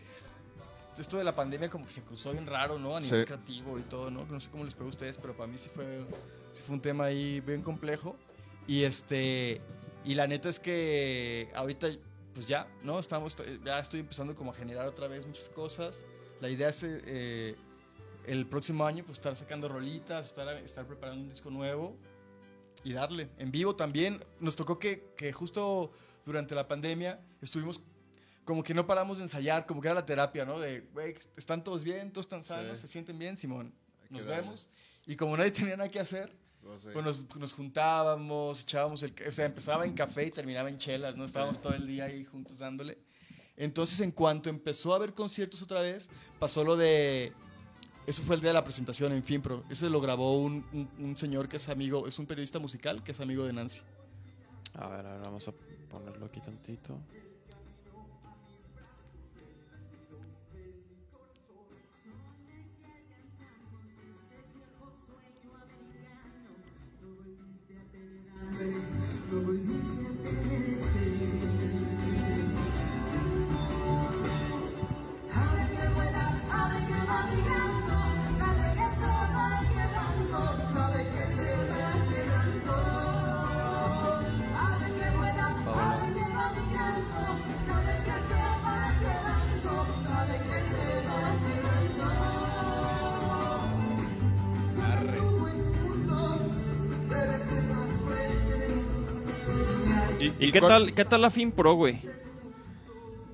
[0.99, 2.97] esto de la pandemia como que se cruzó bien raro, ¿no?
[2.97, 3.27] A nivel Sí.
[3.27, 4.25] creativo y todo, ¿no?
[4.25, 6.05] No sé cómo les pegó a ustedes, pero para mí sí fue,
[6.53, 8.17] sí fue un tema ahí bien complejo.
[8.67, 9.61] Y este,
[10.05, 11.87] y la neta es que ahorita,
[12.37, 12.99] pues ya, ¿no?
[12.99, 13.35] Estamos,
[13.65, 16.05] ya estoy empezando como a generar otra vez muchas cosas.
[16.39, 17.57] La idea es eh,
[18.27, 21.97] el próximo año, pues estar sacando rolitas, estar, estar preparando un disco nuevo
[22.85, 23.31] y darle.
[23.39, 25.93] En vivo también, nos tocó que, que justo
[26.27, 27.81] durante la pandemia estuvimos
[28.45, 30.61] como que no paramos de ensayar, como que era la terapia, ¿no?
[30.61, 32.83] De, güey, están todos bien, todos están sanos, Sí.
[32.83, 33.73] se sienten bien, Simón.
[34.11, 34.69] Nos vemos.
[35.07, 36.37] Y como nadie tenía nada que hacer,
[36.93, 39.15] Pues nos, nos juntábamos, echábamos el...
[39.29, 41.25] O sea, empezaba en café y terminaba en chelas, ¿no?
[41.25, 42.99] Estábamos todo el día ahí juntos dándole.
[43.57, 47.33] Entonces, en cuanto empezó a haber conciertos otra vez, pasó lo de...
[48.07, 49.65] Eso fue el día de la presentación en Finpro.
[49.69, 53.13] Ese lo grabó un, un- un señor que es amigo, es un periodista musical que
[53.13, 53.81] es amigo de Nancy.
[54.75, 55.53] A ver, a ver, vamos a
[55.91, 57.01] ponerlo aquí tantito.
[100.39, 102.01] ¿Y, qué, con- tal, qué tal la FinPro, güey?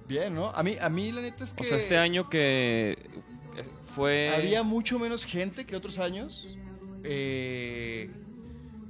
[0.08, 0.46] Bien, ¿no?
[0.50, 2.96] A mí, a mí la neta es que O sea, este año que
[3.56, 3.64] eh,
[3.94, 4.32] fue...
[4.34, 6.48] había mucho menos gente que otros años.
[7.04, 8.10] eh,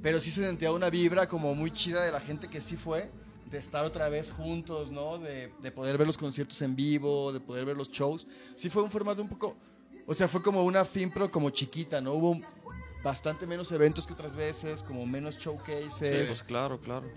[0.01, 3.09] pero sí se sentía una vibra como muy chida de la gente que sí fue.
[3.49, 5.17] De estar otra vez juntos, ¿no?
[5.19, 8.25] De, de poder ver los conciertos en vivo, de poder ver los shows.
[8.55, 9.55] Sí fue un formato un poco...
[10.07, 12.13] O sea, fue como una FinPro como chiquita, ¿no?
[12.13, 12.41] Hubo
[13.03, 16.27] bastante menos eventos que otras veces, como menos Sí, showcases.
[16.27, 17.07] pues claro, claro.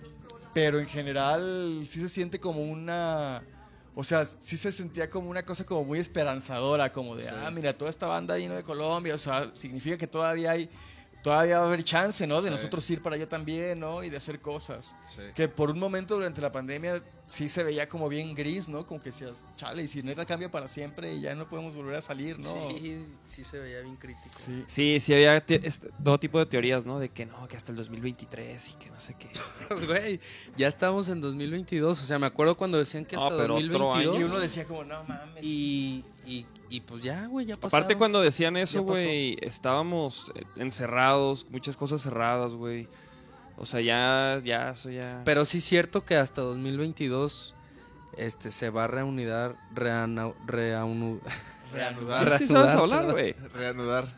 [0.57, 3.43] Pero en general sí se siente como una
[3.95, 7.77] o sea sí se sentía como una cosa como muy esperanzadora como de ah mira
[7.77, 10.71] toda esta banda vino de Colombia o sea significa que todavía hay
[11.23, 12.53] todavía va a haber chance no de Sí.
[12.53, 15.21] nosotros ir para allá también no y de hacer cosas Sí.
[15.35, 19.01] que por un momento durante la pandemia sí se veía como bien gris no como
[19.01, 22.03] que decías chale y si neta cambia para siempre y ya no podemos volver a
[22.03, 24.31] salir no Sí, sí se veía bien crítico.
[24.39, 24.65] Sí.
[24.69, 25.59] Sí, sí había este-
[26.05, 26.99] todo tipo de teorías, ¿no?
[27.01, 29.29] De que no, que hasta el 2023 y que no sé qué.
[29.69, 30.21] Pues, güey,
[30.57, 32.01] ya estamos en 2022.
[32.01, 34.21] O sea, me acuerdo cuando decían que No, hasta pero otro 2022.
[34.21, 37.77] y uno decía como no mames Y, y, y pues ya, güey, ya pasó.
[37.77, 42.89] Aparte cuando decían eso, güey, estábamos eh, encerrados, muchas cosas cerradas, güey.
[43.59, 45.23] O sea, ya, ya, eso ya...
[45.25, 47.55] Pero sí es cierto que hasta 2022
[48.19, 51.21] este, se va a reunidar, reana- reaunu-
[51.73, 52.33] Reanudar.
[52.33, 53.33] Sí, sí sabes reanudar, hablar, güey.
[53.55, 54.09] Reanudar.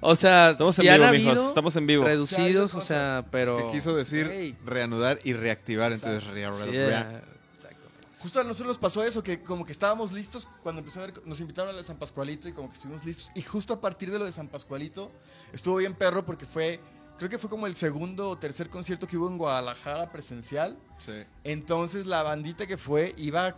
[0.00, 2.04] O sea, Estamos sí en han vivo, habido mijos, estamos en vivo.
[2.04, 3.58] reducidos, Sí, o sea, pero...
[3.58, 6.68] Es que quiso decir reanudar y reactivar, entonces sí, reanudar.
[6.68, 7.22] era-
[7.56, 7.88] exacto.
[8.20, 11.22] Justo a nosotros nos pasó eso, que como que estábamos listos cuando empezó a ver,
[11.24, 13.30] nos invitaron a la de San Pascualito y como que estuvimos listos.
[13.34, 15.10] Y justo a partir de lo de San Pascualito,
[15.52, 16.80] estuvo bien perro porque fue,
[17.16, 20.78] creo que fue como el segundo o tercer concierto que hubo en Guadalajara presencial.
[20.98, 21.12] Sí.
[21.44, 23.56] Entonces la bandita que fue iba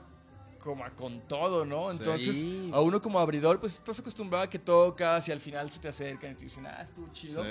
[0.59, 1.91] como a con todo, ¿no?
[1.91, 2.71] Entonces Sí.
[2.73, 5.89] a uno como abridor, pues estás acostumbrado a que tocas y al final se te
[5.89, 7.45] acercan y te dicen, ah, estuvo chido.
[7.45, 7.51] Sí.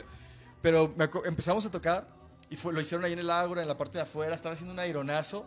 [0.62, 2.08] Pero me empezamos a tocar
[2.50, 4.74] y fue, lo hicieron ahí en el Ágora, en la parte de afuera, estaba haciendo
[4.74, 5.46] un aeronazo.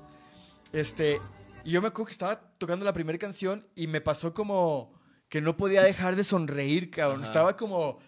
[0.72, 1.20] Este,
[1.64, 4.92] y yo me acuerdo que estaba tocando la primera canción y me pasó como
[5.28, 7.20] que no podía dejar de sonreír, cabrón.
[7.20, 7.28] Ajá.
[7.28, 7.98] Estaba como...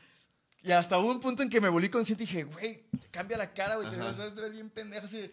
[0.65, 3.53] Y hasta hubo un punto en que me volví consciente y dije, güey, cambia la
[3.53, 5.29] cara, güey, te vas a ver bien pendejo así,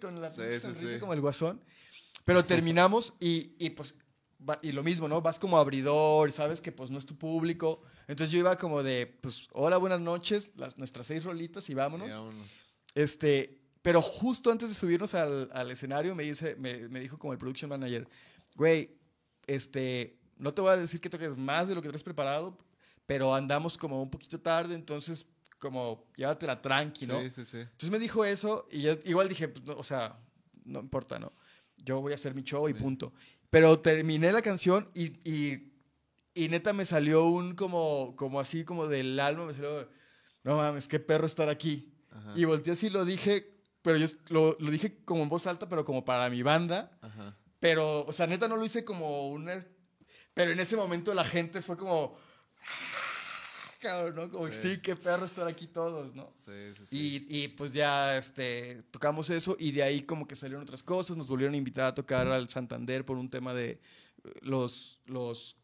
[0.00, 0.98] con la Sí, sonrisa sí.
[1.00, 1.60] como el guasón.
[2.24, 3.94] Pero terminamos y, y pues,
[4.48, 5.20] va- y lo mismo, ¿no?
[5.22, 7.82] Vas como abridor, sabes que pues no es tu público.
[8.06, 12.10] Entonces yo iba como de, pues, hola, buenas noches, las, nuestras seis rolitas y vámonos.
[12.10, 12.46] Vámonos.
[12.94, 17.32] Este, pero justo antes de subirnos al, al escenario me, dice, me, me dijo como
[17.32, 18.06] el production manager,
[18.54, 18.96] güey,
[19.46, 22.56] este, no te voy a decir que toques más de lo que traes preparado,
[23.08, 25.26] pero andamos como un poquito tarde, entonces
[25.58, 27.18] como llévatela tranqui, ¿no?
[27.22, 27.56] Sí, sí, sí.
[27.56, 30.20] Entonces me dijo eso y yo igual dije, pues, no, o sea,
[30.66, 31.32] no importa, ¿no?
[31.78, 32.78] Yo voy a hacer mi show y Sí.
[32.80, 33.14] punto.
[33.48, 35.72] Pero terminé la canción y, y,
[36.34, 39.88] y neta me salió un como, como así, como del alma, me salió,
[40.44, 41.90] no mames, qué perro estar aquí.
[42.10, 42.34] Ajá.
[42.36, 45.66] Y volteé así y lo dije, pero yo lo, lo dije como en voz alta,
[45.66, 46.90] pero como para mi banda.
[47.00, 47.38] Ajá.
[47.58, 49.54] Pero, o sea, neta no lo hice como una...
[50.34, 52.27] Pero en ese momento la gente fue como...
[53.78, 54.30] Cabrón, ¿no?
[54.30, 54.72] Como, Sí.
[54.74, 56.32] sí, qué perro estar aquí todos, ¿no?
[56.34, 57.26] Sí, sí, sí.
[57.30, 61.16] Y, y, pues ya este, tocamos eso y de ahí como que salieron otras cosas.
[61.16, 63.80] Nos volvieron a invitar a tocar al Santander por un tema de eh,
[64.42, 65.56] los, los...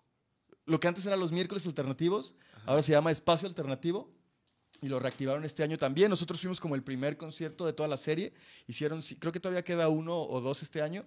[0.67, 2.35] Lo que antes eran los miércoles alternativos,
[2.67, 4.13] ahora se llama Espacio Alternativo.
[4.83, 6.11] Y lo reactivaron este año también.
[6.11, 8.33] Nosotros fuimos como el primer concierto de toda la serie.
[8.67, 11.07] Hicieron, creo que todavía queda uno o dos este año.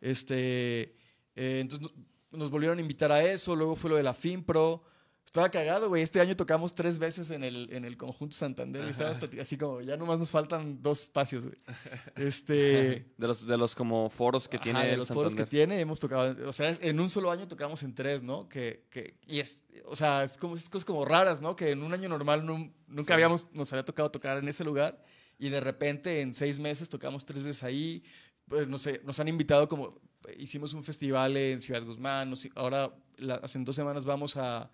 [0.00, 0.94] Este,
[1.34, 1.88] eh, entonces
[2.30, 3.56] no- nos volvieron a invitar a eso.
[3.56, 4.82] Luego fue lo de la FinPro.
[5.28, 6.02] Estaba cagado, güey.
[6.02, 8.82] Este año tocamos tres veces en el, en el conjunto Santander.
[8.86, 11.58] Y estábamos así como, ya nomás nos faltan dos espacios, güey.
[12.16, 13.12] Este.
[13.18, 16.00] De los, de los como foros que Ajá, tiene de los foros que tiene, hemos
[16.00, 18.48] tocado, o sea, en un solo año tocamos en tres, ¿no?
[18.48, 21.54] Que, que, y es, o sea, es como, es cosas como raras, ¿no?
[21.54, 23.12] Que en un año normal nu- nunca Sí.
[23.12, 25.04] habíamos, nos había tocado tocar en ese lugar
[25.38, 28.02] y de repente en seis meses tocamos tres veces ahí,
[28.48, 30.00] pues, no sé, nos han invitado como,
[30.38, 34.70] hicimos un festival en Ciudad Guzmán, nos- ahora la- hace dos semanas vamos a,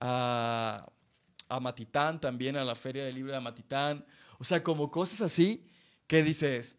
[0.00, 0.86] a,
[1.48, 4.04] a Matitán también, a la Feria del Libro de Matitán,
[4.38, 5.66] o sea, como cosas así
[6.06, 6.76] que dices,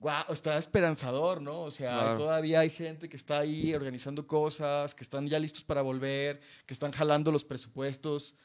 [0.00, 1.62] Wow, está esperanzador, ¿no?
[1.62, 2.18] O sea, Claro.
[2.18, 6.72] todavía hay gente que está ahí organizando cosas, que están ya listos para volver, que
[6.72, 8.36] están jalando los presupuestos,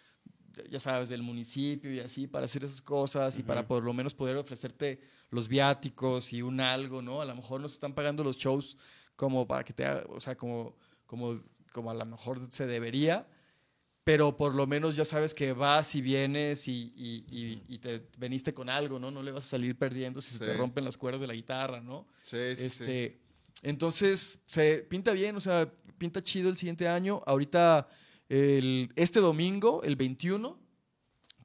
[0.67, 4.15] ya sabes, del municipio y así, para hacer esas cosas y para por lo menos
[4.15, 7.21] poder ofrecerte los viáticos y un algo, ¿no?
[7.21, 8.75] A lo mejor nos están pagando los shows
[9.15, 10.75] como para que te o sea, como,
[11.05, 11.39] como,
[11.71, 13.27] como a lo mejor se debería,
[14.03, 18.07] pero por lo menos ya sabes que vas y vienes y, y- y- y te
[18.17, 19.11] veniste con algo, ¿no?
[19.11, 21.79] No le vas a salir perdiendo si se te rompen las cuerdas de la guitarra,
[21.81, 22.07] ¿no?
[22.23, 22.83] Sí, sí, sí.
[22.83, 23.19] este,
[23.61, 27.21] Entonces, se pinta bien, o sea, pinta chido el siguiente año.
[27.25, 27.87] Ahorita,
[28.27, 30.59] el, este domingo, el 21,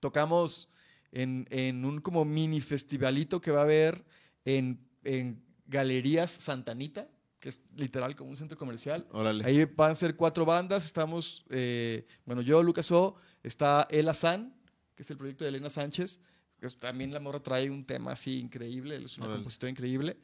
[0.00, 0.68] tocamos
[1.12, 4.04] en, en un como mini festivalito que va a haber
[4.44, 7.08] en, en Galerías Santanita,
[7.40, 9.06] que es literal como un centro comercial.
[9.12, 9.44] Órale.
[9.44, 10.84] Ahí van a ser cuatro bandas.
[10.84, 14.54] Estamos, eh, bueno, yo, Lucas O, está Ela San,
[14.94, 16.18] que es el proyecto de Elena Sánchez.
[16.60, 19.38] que también la morra trae un tema así increíble, es una Órale.
[19.38, 20.16] compositora increíble.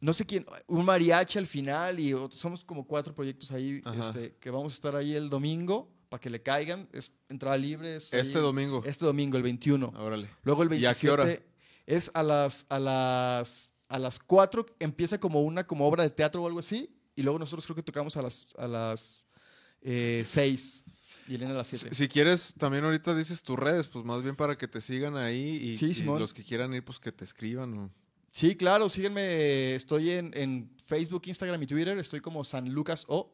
[0.00, 4.50] No sé quién, un mariachi al final y somos como cuatro proyectos ahí este, que
[4.50, 6.88] vamos a estar ahí el domingo para que le caigan.
[6.92, 7.96] Es entrada libre.
[7.96, 8.82] es Este ahí- domingo.
[8.86, 9.92] Este domingo, el 21.
[9.96, 10.28] Órale.
[10.44, 11.40] Luego el ¿Y 27 a qué hora?
[11.86, 16.42] es a las, a las, a las 4, empieza como una como obra de teatro
[16.42, 19.26] o algo así, y luego nosotros creo que tocamos a las, a las
[19.82, 20.84] eh, 6
[21.28, 21.88] y Elena a las 7.
[21.90, 25.16] Si, si quieres, también ahorita dices tus redes, pues más bien para que te sigan
[25.16, 26.20] ahí y, Sí, y Simón.
[26.20, 27.76] los que quieran ir, pues que te escriban.
[27.78, 27.90] O...
[28.30, 33.32] Sí, claro, síguenme, estoy en, en Facebook, Instagram y Twitter, estoy como San Lucas O.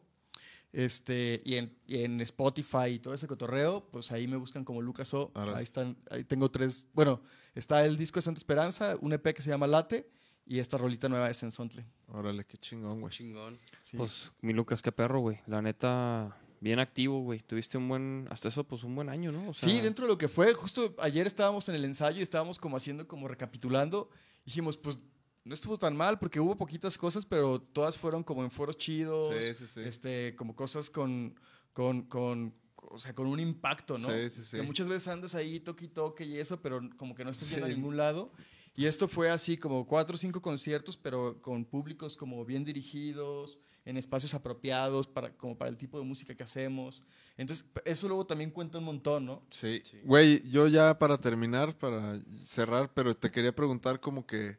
[0.72, 4.80] Este, y en, y en Spotify y todo ese cotorreo, pues ahí me buscan como
[4.80, 5.30] Lucas O.
[5.34, 6.88] Ahí están, ahí tengo tres.
[6.94, 7.20] Bueno,
[7.54, 10.08] está el disco de Santa Esperanza, un EP que se llama Late,
[10.46, 11.84] y esta rolita nueva es en Sontle.
[12.08, 13.12] Órale, qué chingón, güey.
[13.12, 13.58] Chingón.
[13.80, 13.96] Sí.
[13.96, 15.38] Pues mi Lucas, qué perro, güey.
[15.46, 17.40] La neta, bien activo, güey.
[17.40, 19.50] Tuviste un buen, hasta eso, pues un buen año, ¿no?
[19.50, 22.22] O sí, sea, dentro de lo que fue, justo ayer estábamos en el ensayo y
[22.22, 24.10] estábamos como haciendo, como recapitulando.
[24.44, 24.98] Dijimos, pues
[25.44, 29.34] no estuvo tan mal porque hubo poquitas cosas, pero todas fueron como en foros chidos.
[29.34, 29.80] Sí, sí, sí.
[29.80, 31.34] Este, como cosas con,
[31.72, 34.08] con, con, o sea, con un impacto, ¿no?
[34.10, 34.56] Sí, sí, sí.
[34.58, 37.48] Que muchas veces andas ahí toque y toque y eso, pero como que no estás
[37.48, 37.54] Sí.
[37.54, 38.32] yendo a ningún lado.
[38.74, 43.60] Y esto fue así como cuatro o cinco conciertos, pero con públicos como bien dirigidos,
[43.84, 47.02] en espacios apropiados para, como para el tipo de música que hacemos.
[47.36, 49.42] Entonces, eso luego también cuenta un montón, ¿no?
[49.50, 49.82] Sí.
[50.04, 54.58] Güey, yo ya para terminar, para cerrar, pero te quería preguntar como que...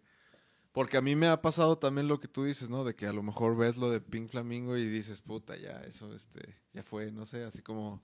[0.74, 2.84] Porque a mí me ha pasado también lo que tú dices, ¿no?
[2.84, 6.14] De que a lo mejor ves lo de Pink Flamingo y dices, puta, ya, eso,
[6.16, 8.02] este, ya fue, no sé, así como...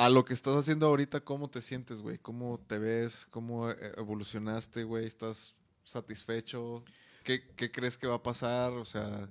[0.00, 2.18] A lo que estás haciendo ahorita, ¿cómo te sientes, güey?
[2.18, 3.26] ¿Cómo te ves?
[3.30, 5.04] ¿Cómo eh, evolucionaste, güey?
[5.04, 5.54] ¿Estás
[5.84, 6.82] satisfecho?
[7.22, 8.72] ¿Qué, ¿Qué crees que va a pasar?
[8.72, 9.28] O sea,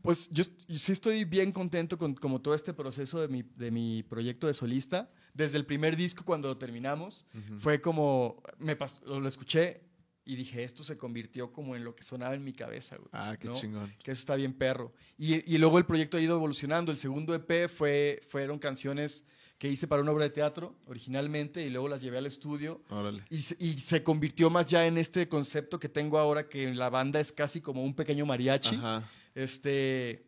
[0.00, 3.70] Pues yo, yo sí estoy bien contento con como todo este proceso de mi, de
[3.70, 5.10] mi proyecto de solista.
[5.34, 7.26] Desde el primer disco, cuando lo terminamos,
[7.58, 9.82] fue como, me pas- lo, lo escuché
[10.24, 13.10] y dije, esto se convirtió como en lo que sonaba en mi cabeza, güey.
[13.12, 13.54] ah, qué ¿no?
[13.60, 13.94] chingón.
[14.02, 14.94] Que eso está bien perro.
[15.18, 16.90] Y, y luego el proyecto ha ido evolucionando.
[16.90, 19.24] El segundo EP fue, fueron canciones
[19.58, 22.82] que hice para una obra de teatro originalmente y luego las llevé al estudio.
[22.90, 23.24] Órale.
[23.30, 26.90] Y se, y se convirtió más ya en este concepto que tengo ahora, que la
[26.90, 28.76] banda es casi como un pequeño mariachi.
[28.76, 29.08] Ajá.
[29.34, 30.26] Este,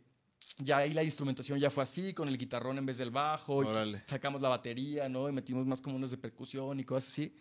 [0.59, 3.63] ya ahí la instrumentación ya fue así, con el guitarrón en vez del bajo.
[3.63, 5.29] y sacamos la batería, ¿no?
[5.29, 7.37] Y metimos más como unos de percusión y cosas así.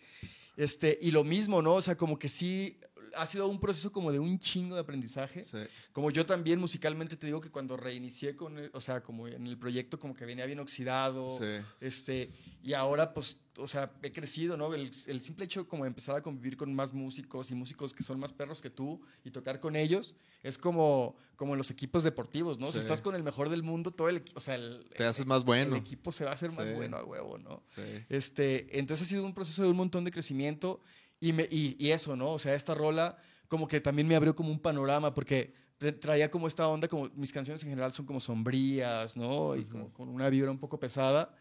[0.58, 1.76] Este, y lo mismo, ¿no?
[1.76, 2.80] O sea, como que sí,
[3.16, 5.44] ha sido un proceso como de un chingo de aprendizaje.
[5.44, 5.58] Sí.
[5.92, 9.48] Como yo también musicalmente te digo que cuando reinicié con, el- o sea, como en
[9.48, 11.64] el proyecto como que venía bien oxidado, Sí.
[11.82, 12.30] este,
[12.64, 14.74] y ahora pues, o sea, he crecido, ¿no?
[14.74, 18.04] El, el simple hecho como de empezar a convivir con más músicos y músicos que
[18.04, 22.04] son más perros que tú y tocar con ellos, es como, como en los equipos
[22.04, 22.68] deportivos, ¿no?
[22.68, 22.74] Sí.
[22.74, 25.44] Si estás con el mejor del mundo, todo el, o sea, el, Te haces más
[25.44, 25.76] bueno.
[25.76, 27.64] el equipo se va a hacer más bueno a huevo, ¿no?
[28.10, 30.82] Este, entonces ha sido un proceso de un montón de crecimiento
[31.20, 32.32] y, me, y, y eso, ¿no?
[32.34, 33.18] O sea, esta rola
[33.48, 37.10] como que también me abrió como un panorama porque tra- traía como esta onda, como
[37.16, 39.56] mis canciones en general son como sombrías, ¿no?
[39.56, 41.34] Y como con una vibra un poco pesada.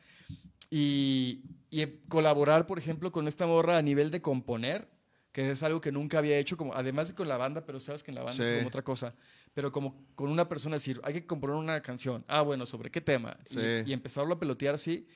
[0.71, 4.89] Y, y colaborar, por ejemplo, con esta morra a nivel de componer,
[5.33, 8.03] que es algo que nunca había hecho, como, además de con la banda, pero sabes
[8.03, 8.51] que en la banda Sí.
[8.51, 9.15] es como otra cosa.
[9.53, 12.25] Pero como con una persona decir, hay que componer una canción.
[12.29, 13.37] Ah, bueno, ¿sobre qué tema?
[13.47, 13.61] Y- Sí.
[13.87, 15.07] y empezarlo a pelotear así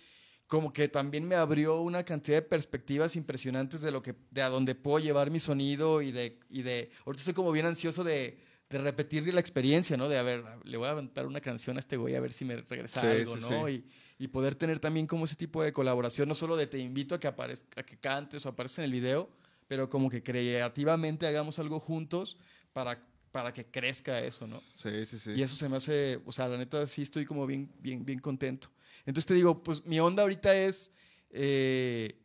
[0.48, 4.48] como que también me abrió una cantidad de perspectivas impresionantes de lo que de a
[4.48, 8.38] dónde puedo llevar mi sonido y de y de ahorita estoy como bien ansioso de,
[8.70, 10.08] de repetir la experiencia, ¿no?
[10.08, 12.44] De a ver, le voy a aventar una canción a este güey a ver si
[12.44, 13.66] me regresa Sí, algo, sí, ¿no?
[13.68, 13.84] sí.
[14.18, 17.14] Y, y poder tener también como ese tipo de colaboración, no solo de te invito
[17.14, 19.28] a que aparezca, a que cantes o aparezca en el video,
[19.68, 22.38] pero como que creativamente hagamos algo juntos
[22.72, 22.98] para
[23.30, 24.62] para que crezca eso, ¿no?
[24.74, 25.32] Sí, sí, sí.
[25.36, 28.18] Y eso se me hace, o sea, la neta sí estoy como bien, bien, bien
[28.18, 28.70] contento.
[29.08, 30.90] Entonces te digo, pues mi onda ahorita es
[31.30, 32.20] eh,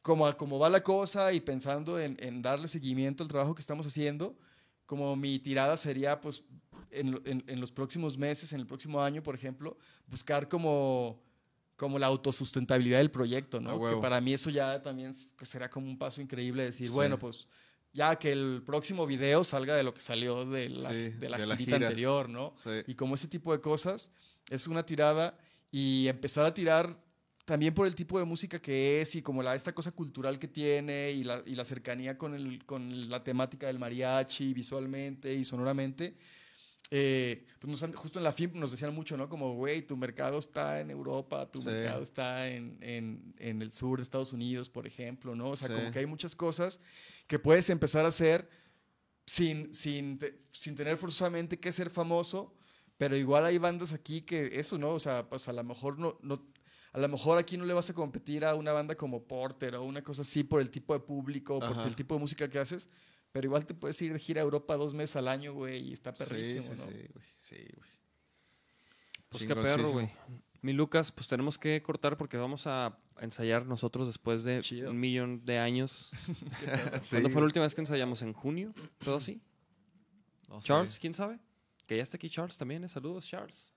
[0.00, 3.86] como, como va la cosa y pensando en, en darle seguimiento al trabajo que estamos
[3.86, 4.34] haciendo,
[4.86, 6.42] como mi tirada sería, pues,
[6.90, 9.76] en, en- en los próximos meses, en el próximo año, por ejemplo,
[10.06, 11.22] buscar como,
[11.76, 13.78] como la autosustentabilidad del proyecto, ¿no?
[13.78, 16.94] Que para mí eso ya también será como un paso increíble decir, Sí.
[16.94, 17.46] bueno, pues
[17.92, 21.36] ya que el próximo video salga de lo que salió de la, Sí, de la
[21.36, 21.76] de la gira.
[21.76, 22.54] anterior, ¿no?
[22.56, 22.70] Sí.
[22.86, 24.10] Y como ese tipo de cosas,
[24.48, 25.36] es una tirada
[25.70, 27.02] y empezar a tirar
[27.44, 30.48] también por el tipo de música que es y como la, esta cosa cultural que
[30.48, 35.44] tiene y la, y la cercanía con, el, con la temática del mariachi visualmente y
[35.44, 36.16] sonoramente.
[36.90, 39.28] Eh, pues nos han- justo en la FIM nos decían mucho, ¿no?
[39.28, 41.66] Como, güey, tu mercado está en Europa, tu Sí.
[41.68, 45.50] mercado está en, en- en el sur de Estados Unidos, por ejemplo, ¿no?
[45.50, 45.74] O sea, Sí.
[45.74, 46.80] como que hay muchas cosas
[47.26, 48.48] que puedes empezar a hacer
[49.26, 50.18] sin, sin,
[50.50, 52.54] sin tener forzosamente que ser famoso,
[52.98, 54.90] pero igual hay bandas aquí que eso, ¿no?
[54.90, 56.44] O sea, pues a lo mejor no, no
[56.92, 59.84] a lo mejor aquí no le vas a competir a una banda como Porter o
[59.84, 61.86] una cosa así por el tipo de público, por Ajá.
[61.86, 62.88] el tipo de música que haces,
[63.30, 65.92] pero igual te puedes ir de gira a Europa dos meses al año, güey, y
[65.92, 66.84] está perrísimo, sí, sí, ¿no?
[66.84, 67.26] sí, güey.
[67.36, 67.90] Sí, güey.
[69.28, 70.10] Pues qué perro, güey.
[70.60, 74.90] Mi Lucas, pues tenemos que cortar porque vamos a ensayar nosotros después de Chido.
[74.90, 76.10] un millón de años.
[76.24, 76.34] Sí,
[77.10, 78.22] ¿Cuándo fue la última vez que ensayamos?
[78.22, 78.72] ¿En junio?
[79.04, 79.40] ¿Todo así?
[80.48, 80.68] no sé.
[80.68, 81.38] Charles, ¿quién sabe?
[81.88, 82.84] Que ya está aquí Charles también.
[82.84, 82.88] ¿eh?
[82.88, 83.72] Saludos, Charles.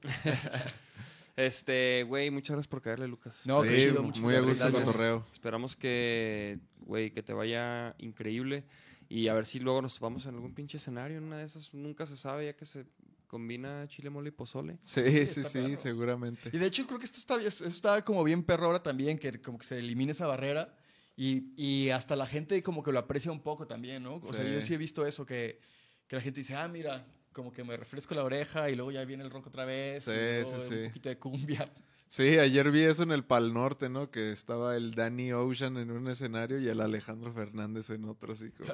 [1.36, 3.42] este, güey, muchas gracias por caerle, Lucas.
[3.46, 5.26] No, Sí, muchas muy a gusto el cotorreo.
[5.32, 8.64] Esperamos que, güey, que te vaya increíble.
[9.08, 11.18] Y a ver si luego nos topamos en algún pinche escenario.
[11.18, 12.86] En una de esas nunca se sabe, ya que se
[13.26, 14.78] combina chile, mole y pozole.
[14.82, 16.50] Sí, sí, sí, seguramente.
[16.52, 19.32] Y de hecho creo que esto está, esto está como bien perro ahora también, que
[19.40, 20.76] como que se elimine esa barrera
[21.16, 24.14] y, y hasta la gente como que lo aprecia un poco también, ¿no?
[24.14, 25.60] O sea, yo sí he visto eso, que,
[26.08, 29.04] que la gente dice, ah, mira, como que me refresco la oreja y luego ya
[29.04, 30.04] viene el rock otra vez.
[30.04, 30.86] Sí, y luego sí, un sí.
[30.88, 31.72] poquito de cumbia.
[32.08, 34.10] Sí, ayer vi eso en el Pal Norte, ¿no?
[34.10, 38.50] Que estaba el Danny Ocean en un escenario y el Alejandro Fernández en otro, así
[38.50, 38.72] como...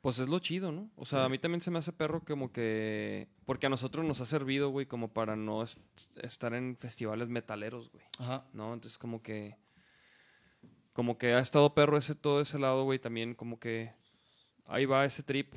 [0.00, 0.90] Pues es lo chido, ¿no?
[0.96, 3.28] O sea, a mí también se me hace perro como que...
[3.44, 5.78] Porque a nosotros nos ha servido, güey, como para no est-
[6.16, 8.04] estar en festivales metaleros, güey.
[8.18, 8.44] Ajá.
[8.52, 8.74] ¿No?
[8.74, 9.56] Entonces como que...
[10.92, 12.98] Como que ha estado perro ese todo ese lado, güey.
[12.98, 13.92] También como que...
[14.66, 15.54] Ahí va ese trip.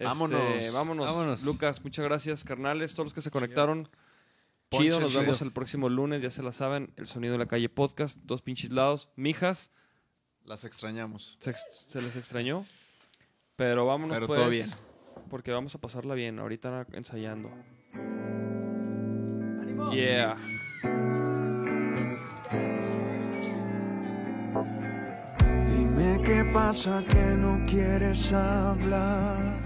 [0.00, 0.72] Este, Vámonos.
[0.72, 1.06] vámonos.
[1.06, 1.44] Vámonos.
[1.44, 2.94] Lucas, muchas gracias, carnales.
[2.94, 3.86] Todos los que se conectaron.
[4.70, 5.20] Ponche Chido, nos chido.
[5.22, 6.90] vemos el próximo lunes, ya se la saben.
[6.96, 9.10] El sonido de la calle podcast, dos pinches lados.
[9.16, 9.72] Mijas,
[10.44, 11.36] Las extrañamos.
[11.40, 11.54] se,
[11.88, 12.64] se les extrañó.
[13.56, 14.40] Pero vámonos Pero pues.
[14.40, 14.66] todo bien.
[15.28, 17.50] Porque vamos a pasarla bien, ahorita ensayando.
[19.92, 20.36] Yeah.
[25.66, 29.59] Dime qué pasa que no quieres hablar.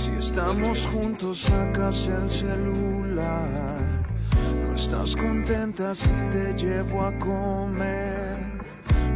[0.00, 3.82] Si estamos juntos, sacas el celular.
[4.66, 8.38] No estás contenta si te llevo a comer.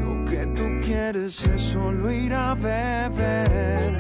[0.05, 3.95] Lo que tú quieres es solo ir a beber.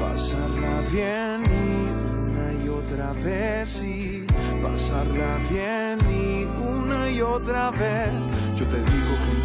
[0.00, 4.26] Pasarla bien y una y otra vez y
[4.60, 8.26] pasarla bien y una y otra vez.
[8.56, 9.35] Yo te digo que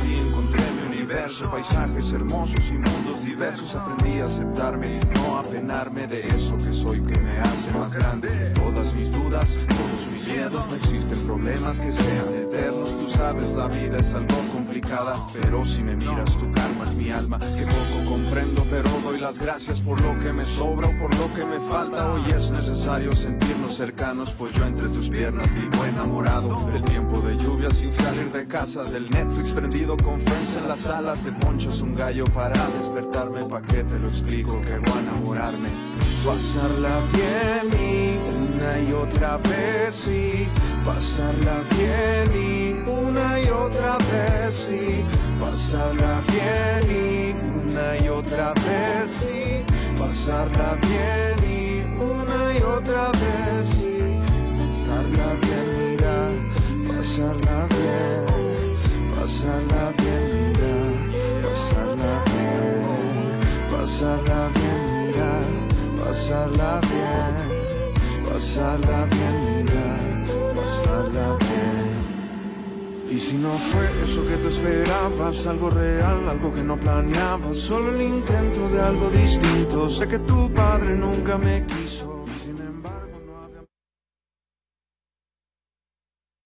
[1.12, 3.76] universo, paisajes hermosos y mundos diversos.
[3.76, 8.30] Aprendí a aceptarme, no a penarme de eso que soy que me hace más grande.
[8.56, 13.11] Todas mis dudas, todos mis miedos, no existen problemas que sean eternos.
[13.12, 17.40] Sabes, la vida es algo complicada, pero si me miras, tu karma es mi alma.
[17.40, 21.34] Que poco comprendo, pero doy las gracias por lo que me sobra o por lo
[21.34, 22.12] que me falta.
[22.12, 27.38] Hoy es necesario sentirnos cercanos, pues yo entre tus piernas vivo enamorado del tiempo de
[27.38, 31.14] lluvia sin salir de casa, del Netflix prendido con friends en la sala.
[31.14, 35.70] Te ponchas un gallo para despertarme, pa' que te lo explico que voy a enamorarme.
[36.26, 40.48] Pasarla bien y una y otra vez y
[40.86, 42.61] pasarla bien y
[43.22, 47.36] una y otra vez y pasarla bien y
[47.68, 55.68] una y otra vez y pasarla bien y una y otra vez y pasarla bien,
[55.78, 56.28] mira,
[56.88, 60.76] pasarla bien, pasarla bien, mira,
[61.42, 62.90] pasarla bien,
[63.72, 65.32] pasarla bien, mira,
[66.04, 71.41] pasarla bien, pasarla bien, mira, pasarla bien.
[73.12, 77.94] Y si no fue eso que tú esperabas, algo real, algo que no planeabas, solo
[77.94, 82.21] el intento de algo distinto, sé que tu padre nunca me quiso.